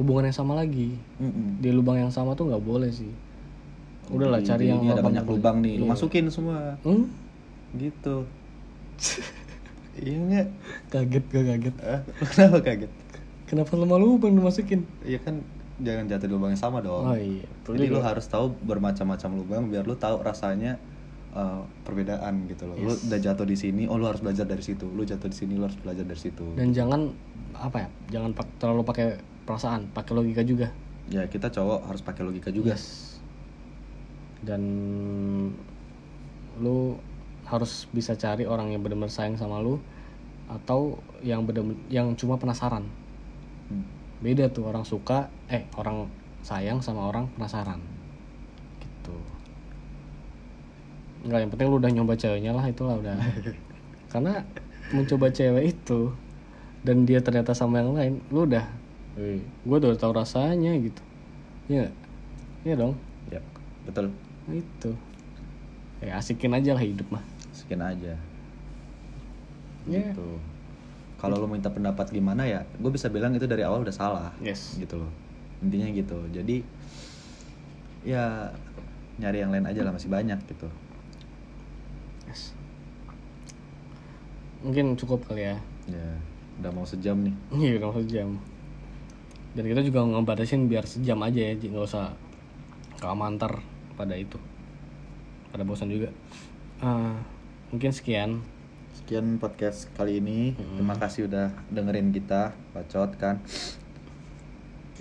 hubungan 0.00 0.26
yang 0.26 0.36
sama 0.36 0.56
lagi. 0.56 0.96
Mm-mm. 1.20 1.60
di 1.60 1.68
lubang 1.68 2.00
yang 2.00 2.10
sama 2.10 2.32
tuh 2.32 2.48
nggak 2.48 2.64
boleh 2.64 2.88
sih. 2.88 3.12
Udahlah, 4.10 4.42
Di- 4.42 4.48
cari 4.48 4.64
yang 4.66 4.82
ini 4.82 4.90
ada 4.90 5.04
banyak 5.04 5.22
lubang 5.22 5.62
nih. 5.62 5.78
Lu 5.78 5.86
Iya. 5.86 5.90
masukin 5.92 6.26
semua. 6.32 6.80
Hmm? 6.82 7.06
gitu. 7.76 8.24
Iya 10.00 10.16
nggak? 10.16 10.48
Kaget 10.88 11.24
gak 11.28 11.44
kaget. 11.44 11.76
Ah, 11.84 12.00
kenapa 12.32 12.58
kaget 12.64 12.92
Kenapa 13.50 13.74
lu 13.74 13.82
malu 13.82 14.14
bang 14.14 14.38
dimasukin? 14.38 14.86
Iya 15.02 15.18
kan 15.18 15.42
jangan 15.82 16.06
jatuh 16.06 16.30
di 16.30 16.32
lubang 16.38 16.54
yang 16.54 16.62
sama 16.62 16.78
dong. 16.78 17.02
Oh 17.02 17.18
iya. 17.18 17.42
Jadi 17.66 17.90
lu 17.90 17.98
harus 17.98 18.30
tahu 18.30 18.54
bermacam-macam 18.62 19.30
lubang 19.34 19.62
biar 19.66 19.82
lu 19.90 19.98
tahu 19.98 20.22
rasanya 20.22 20.78
uh, 21.34 21.66
perbedaan 21.82 22.46
gitu 22.46 22.70
loh. 22.70 22.78
Lu 22.78 22.94
Yes. 22.94 23.10
udah 23.10 23.18
jatuh 23.18 23.42
di 23.42 23.58
sini, 23.58 23.90
oh 23.90 23.98
lu 23.98 24.06
harus 24.06 24.22
belajar 24.22 24.46
dari 24.46 24.62
situ. 24.62 24.86
Lu 24.86 25.02
jatuh 25.02 25.26
di 25.26 25.34
sini, 25.34 25.58
lu 25.58 25.66
harus 25.66 25.74
belajar 25.82 26.06
dari 26.06 26.20
situ. 26.22 26.46
Dan 26.54 26.70
jangan 26.70 27.10
apa 27.58 27.82
ya? 27.82 27.88
Jangan 28.14 28.30
pak- 28.38 28.54
terlalu 28.62 28.86
pakai 28.86 29.18
perasaan, 29.42 29.90
pakai 29.90 30.12
logika 30.14 30.46
juga. 30.46 30.70
Ya 31.10 31.26
kita 31.26 31.50
cowok 31.50 31.90
harus 31.90 32.06
pakai 32.06 32.22
logika 32.22 32.54
juga. 32.54 32.78
Yes. 32.78 33.18
Dan 34.46 34.62
lu 36.62 37.02
harus 37.50 37.90
bisa 37.90 38.14
cari 38.14 38.46
orang 38.46 38.70
yang 38.70 38.78
benar-benar 38.78 39.10
sayang 39.10 39.34
sama 39.34 39.58
lu 39.58 39.82
atau 40.46 41.02
yang 41.18 41.42
benar 41.42 41.66
yang 41.90 42.14
cuma 42.14 42.38
penasaran. 42.38 42.86
Hmm. 43.70 43.86
Beda 44.20 44.52
tuh 44.52 44.68
orang 44.68 44.84
suka, 44.84 45.32
eh 45.48 45.64
orang 45.78 46.10
sayang 46.44 46.84
sama 46.84 47.08
orang 47.08 47.30
penasaran. 47.32 47.80
Gitu. 48.82 49.16
Enggak, 51.24 51.38
yang 51.46 51.50
penting 51.54 51.68
lu 51.70 51.78
udah 51.80 51.92
nyoba 51.94 52.14
ceweknya 52.18 52.52
lah 52.52 52.66
itulah 52.68 52.98
udah. 53.00 53.16
Karena 54.12 54.42
mencoba 54.90 55.30
cewek 55.30 55.78
itu 55.78 56.12
dan 56.82 57.06
dia 57.06 57.22
ternyata 57.22 57.54
sama 57.54 57.78
yang 57.78 57.94
lain, 57.94 58.14
lu 58.32 58.48
udah, 58.48 58.66
gue 59.64 59.76
udah 59.76 59.94
tahu 60.00 60.16
rasanya 60.16 60.74
gitu. 60.80 61.02
Iya, 61.70 61.86
nggak? 61.86 61.94
iya 62.66 62.74
dong. 62.74 62.94
Ya, 63.30 63.40
betul. 63.86 64.10
Itu 64.50 64.92
ya 66.00 66.16
asikin 66.16 66.56
aja 66.56 66.72
lah 66.72 66.80
hidup 66.80 67.06
mah 67.12 67.24
Sekian 67.52 67.84
aja. 67.84 68.16
Ya. 69.84 70.00
Gitu. 70.10 70.28
Kalau 71.20 71.36
lu 71.36 71.46
minta 71.46 71.68
pendapat 71.68 72.08
gimana 72.08 72.42
ya, 72.42 72.64
gue 72.64 72.88
bisa 72.88 73.06
bilang 73.06 73.30
itu 73.30 73.44
dari 73.44 73.60
awal 73.60 73.84
udah 73.84 73.92
salah. 73.92 74.32
yes 74.40 74.74
Gitu 74.74 74.96
loh. 74.96 75.12
Intinya 75.60 75.92
gitu. 75.92 76.16
Jadi 76.32 76.64
ya 78.00 78.48
nyari 79.20 79.44
yang 79.44 79.52
lain 79.52 79.68
aja 79.68 79.84
lah 79.84 79.92
masih 79.92 80.08
banyak 80.08 80.40
gitu. 80.48 80.64
yes 82.24 82.56
mungkin 84.60 84.96
cukup 84.96 85.24
kali 85.24 85.44
ya 85.44 85.56
Ya, 85.88 86.08
udah 86.62 86.70
mau 86.70 86.86
sejam 86.86 87.16
nih. 87.20 87.34
iya 87.60 87.72
udah 87.76 88.00
sejam 88.00 88.40
dan 89.50 89.64
kita 89.66 89.82
juga 89.82 90.06
ngebatasin 90.06 90.70
biar 90.70 90.86
sejam 90.86 91.18
aja 91.20 91.40
ya 91.42 91.58
nggak 91.58 91.82
usah 91.82 92.14
keamantar 93.02 93.58
pada 93.98 94.14
itu 94.14 94.38
pada 95.50 95.66
bosan 95.66 95.90
juga 95.90 96.08
Ah, 96.78 97.18
mungkin 97.68 97.90
sekian 97.90 98.40
Sekian 99.10 99.42
podcast 99.42 99.90
kali 99.98 100.22
ini. 100.22 100.54
Hmm. 100.54 100.78
Terima 100.78 100.94
kasih 100.94 101.26
udah 101.26 101.50
dengerin 101.66 102.14
kita, 102.14 102.54
bacot 102.70 103.10
kan. 103.18 103.42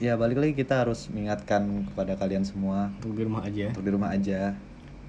Ya, 0.02 0.18
balik 0.18 0.42
lagi 0.42 0.58
kita 0.58 0.82
harus 0.82 1.14
mengingatkan 1.14 1.86
kepada 1.86 2.18
kalian 2.18 2.42
semua 2.42 2.90
untuk 2.98 3.14
di 3.14 3.22
rumah 3.22 3.46
aja 3.46 3.70
untuk 3.70 3.86
di 3.86 3.92
rumah 3.94 4.10
aja. 4.10 4.58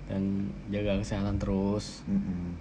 dan 0.04 0.52
jaga 0.68 1.00
kesehatan 1.00 1.40
terus 1.40 2.04
Mm-mm. 2.04 2.52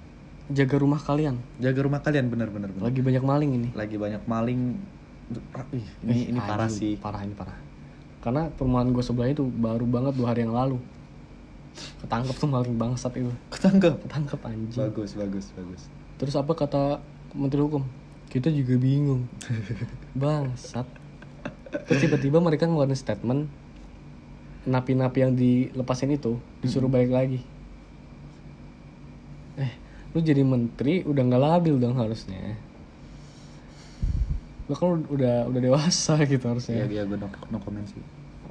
jaga 0.48 0.80
rumah 0.80 1.04
kalian 1.04 1.44
Jaga 1.60 1.84
rumah 1.84 2.00
kalian 2.00 2.32
bener-bener. 2.32 2.72
bener. 2.72 2.88
lagi 2.88 3.04
banyak 3.04 3.24
maling 3.26 3.52
ini 3.52 3.70
Lagi 3.76 4.00
banyak 4.00 4.24
maling. 4.24 4.80
Ih, 5.76 5.88
ini 6.00 6.12
Eh, 6.16 6.26
ini 6.32 6.40
parah 6.40 6.72
sih. 6.72 6.96
parah 6.96 7.20
ini 7.20 7.36
parah 7.36 7.60
karena 8.24 8.48
perumahan 8.48 8.88
gue 8.88 9.04
sebelah 9.04 9.28
itu 9.28 9.44
baru 9.44 9.84
banget 9.84 10.16
dua 10.16 10.32
hari 10.32 10.48
yang 10.48 10.56
lalu 10.56 10.80
ketangkep 12.00 12.36
tuh 12.38 12.48
maling 12.48 12.80
bangsat 12.80 13.12
itu 13.14 13.28
Ketangkep. 13.52 14.08
ketangkep 14.08 14.40
anjing 14.40 14.80
Bagus, 14.80 15.20
bagus, 15.20 15.52
bagus. 15.52 15.84
Terus 16.20 16.36
apa 16.36 16.51
kata 16.51 16.99
menteri 17.32 17.63
hukum? 17.63 17.84
Kita 18.28 18.51
juga 18.51 18.76
bingung. 18.76 19.26
Bangsat. 20.20 20.86
Terus 21.88 21.99
tiba-tiba 22.01 22.38
mereka 22.38 22.65
ngeluarin 22.65 22.93
statement 22.93 23.49
napi-napi 24.65 25.17
yang 25.17 25.34
dilepasin 25.34 26.11
itu 26.11 26.38
disuruh 26.59 26.91
balik 26.91 27.09
lagi. 27.09 27.39
Eh 29.55 29.72
lu 30.09 30.20
jadi 30.20 30.41
menteri 30.41 31.05
udah 31.05 31.22
nggak 31.22 31.41
labil 31.41 31.78
dong 31.78 31.97
harusnya. 31.97 32.57
Lu 34.70 34.78
kan 34.78 35.01
udah 35.09 35.49
udah 35.49 35.61
dewasa 35.61 36.17
gitu 36.30 36.41
Iya, 36.41 36.49
harusnya. 36.53 36.76
Iya 36.86 37.01
gue 37.05 37.17
no, 37.17 37.28
no 37.49 37.57
comment 37.57 37.86
sih. 37.86 38.01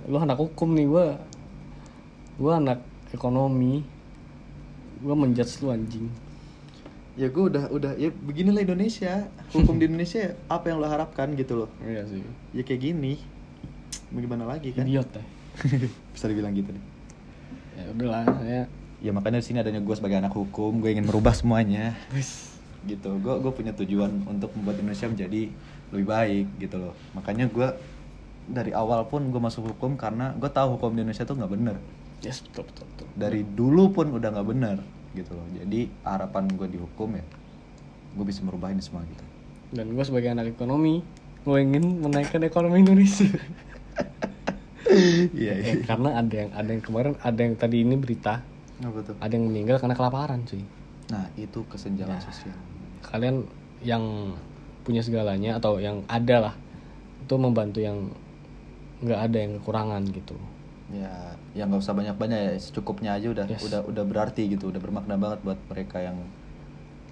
lu 0.08 0.16
anak 0.16 0.40
hukum 0.40 0.72
nih 0.72 0.88
gua 0.88 1.20
gua 2.40 2.56
anak 2.58 2.80
ekonomi. 3.12 3.82
Gua 4.98 5.14
menjudge 5.14 5.62
lu 5.62 5.70
anjing 5.70 6.06
Ya 7.18 7.26
gue 7.28 7.44
udah 7.50 7.66
udah 7.68 7.92
ya 7.98 8.14
beginilah 8.14 8.62
Indonesia. 8.62 9.26
Hukum 9.50 9.74
di 9.76 9.90
Indonesia 9.90 10.38
apa 10.46 10.70
yang 10.70 10.78
lo 10.78 10.86
harapkan 10.86 11.34
gitu 11.34 11.66
loh. 11.66 11.70
iya 11.82 12.06
sih 12.06 12.22
Ya 12.54 12.62
kayak 12.62 12.78
gini. 12.80 13.18
Mau 14.08 14.22
gimana 14.22 14.46
lagi 14.46 14.70
kan? 14.70 14.86
idiot 14.86 15.10
ya 15.10 15.24
Bisa 16.14 16.30
dibilang 16.30 16.54
gitu 16.54 16.70
deh. 16.70 16.84
ya 17.74 17.84
udahlah 17.92 18.24
ya 18.40 18.62
Ya 18.98 19.10
makanya 19.10 19.38
di 19.38 19.46
sini 19.46 19.58
adanya 19.58 19.78
gue 19.78 19.94
sebagai 19.94 20.18
anak 20.18 20.34
hukum, 20.34 20.78
gue 20.78 20.90
ingin 20.90 21.06
merubah 21.06 21.30
semuanya. 21.30 21.94
Gitu. 22.82 23.10
Gue 23.18 23.34
gue 23.38 23.52
punya 23.52 23.70
tujuan 23.74 24.10
untuk 24.26 24.54
membuat 24.54 24.78
Indonesia 24.78 25.06
menjadi 25.06 25.50
lebih 25.90 26.06
baik 26.06 26.46
gitu 26.58 26.76
loh. 26.78 26.94
Makanya 27.14 27.46
gue 27.46 27.68
dari 28.46 28.70
awal 28.72 29.06
pun 29.06 29.26
gue 29.26 29.38
masuk 29.38 29.74
hukum 29.74 29.94
karena 29.94 30.34
gue 30.34 30.48
tahu 30.48 30.78
hukum 30.78 30.94
di 30.94 31.02
Indonesia 31.02 31.22
tuh 31.22 31.34
nggak 31.34 31.52
bener. 31.52 31.76
yes 32.18 32.42
betul 32.42 32.66
betul, 32.66 32.84
betul. 32.90 33.06
Dari 33.14 33.42
dulu 33.44 33.90
pun 33.92 34.06
udah 34.10 34.28
nggak 34.34 34.48
bener 34.48 34.76
gitu 35.11 35.32
loh. 35.32 35.46
Jadi 35.52 35.88
harapan 36.02 36.44
gue 36.48 36.68
di 36.68 36.78
hukum 36.78 37.09
ya, 37.12 37.24
gue 38.11 38.24
bisa 38.24 38.40
merubah 38.40 38.68
ini 38.68 38.80
semua 38.80 39.04
gitu. 39.04 39.24
dan 39.70 39.84
gue 39.86 40.00
sebagai 40.00 40.30
anak 40.30 40.48
ekonomi 40.48 41.04
gue 41.38 41.59
ingin 41.59 42.00
menaikkan 42.00 42.40
ekonomi 42.40 42.80
Indonesia 42.80 43.28
Iya 45.34 45.52
Eh, 45.54 45.76
karena 45.82 46.16
ada 46.16 46.34
yang 46.34 46.50
ada 46.52 46.70
yang 46.70 46.80
kemarin 46.80 47.12
ada 47.20 47.36
yang 47.38 47.54
tadi 47.54 47.82
ini 47.82 47.94
berita 47.94 48.40
Apa 48.80 48.98
tuh? 49.02 49.14
ada 49.18 49.28
yang 49.28 49.44
meninggal 49.44 49.76
karena 49.76 49.92
kelaparan 49.92 50.40
cuy 50.42 50.64
Nah 51.09 51.28
itu 51.34 51.61
kesenjangan 51.64 52.16
Ya. 52.16 52.22
sosial. 52.22 52.56
kalian 53.04 53.44
yang 53.80 54.04
punya 54.82 55.00
segalanya 55.00 55.56
atau 55.56 55.76
yang 55.76 56.00
ada 56.06 56.36
lah 56.42 56.54
itu 57.20 57.34
membantu 57.34 57.78
yang 57.78 58.09
nggak 58.98 59.20
ada 59.22 59.38
yang 59.38 59.52
kekurangan 59.59 60.02
gitu 60.09 60.34
Ya, 60.89 61.36
yang 61.53 61.68
nggak 61.68 61.84
usah 61.84 61.93
banyak-banyak 61.93 62.39
ya, 62.39 62.53
secukupnya 62.57 63.12
aja 63.20 63.28
udah 63.28 63.45
Yes. 63.45 63.61
udah 63.61 63.84
udah 63.84 64.05
berarti 64.09 64.49
gitu, 64.49 64.72
udah 64.72 64.80
bermakna 64.80 65.20
banget 65.20 65.45
buat 65.45 65.61
mereka 65.68 66.01
yang 66.01 66.16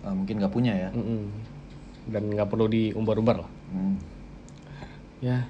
eh, 0.00 0.14
mungkin 0.16 0.40
nggak 0.40 0.54
punya 0.54 0.72
ya. 0.72 0.90
Mm-mm. 0.96 1.28
dan 2.06 2.22
nggak 2.30 2.46
perlu 2.46 2.70
diumbar-umbar 2.70 3.42
lah 3.42 3.50
Hmm. 3.74 3.98
ya 5.18 5.42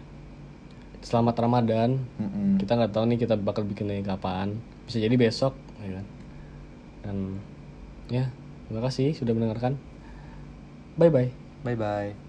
selamat 1.05 1.37
Ramadan 1.37 2.01
Mm-mm. 2.17 2.57
kita 2.57 2.81
nggak 2.81 2.93
tahu 2.97 3.05
nih 3.13 3.19
kita 3.21 3.37
bakal 3.37 3.63
bikinnya 3.69 4.01
kapan 4.01 4.57
bisa 4.89 4.97
jadi 4.97 5.13
besok 5.21 5.53
ya 5.85 6.01
kan 6.01 6.07
dan 7.05 7.17
ya 8.09 8.25
terima 8.67 8.89
kasih 8.89 9.13
sudah 9.13 9.37
mendengarkan 9.37 9.77
bye 10.97 11.13
bye 11.13 11.29
Bye 11.61 11.77
bye. 11.77 12.26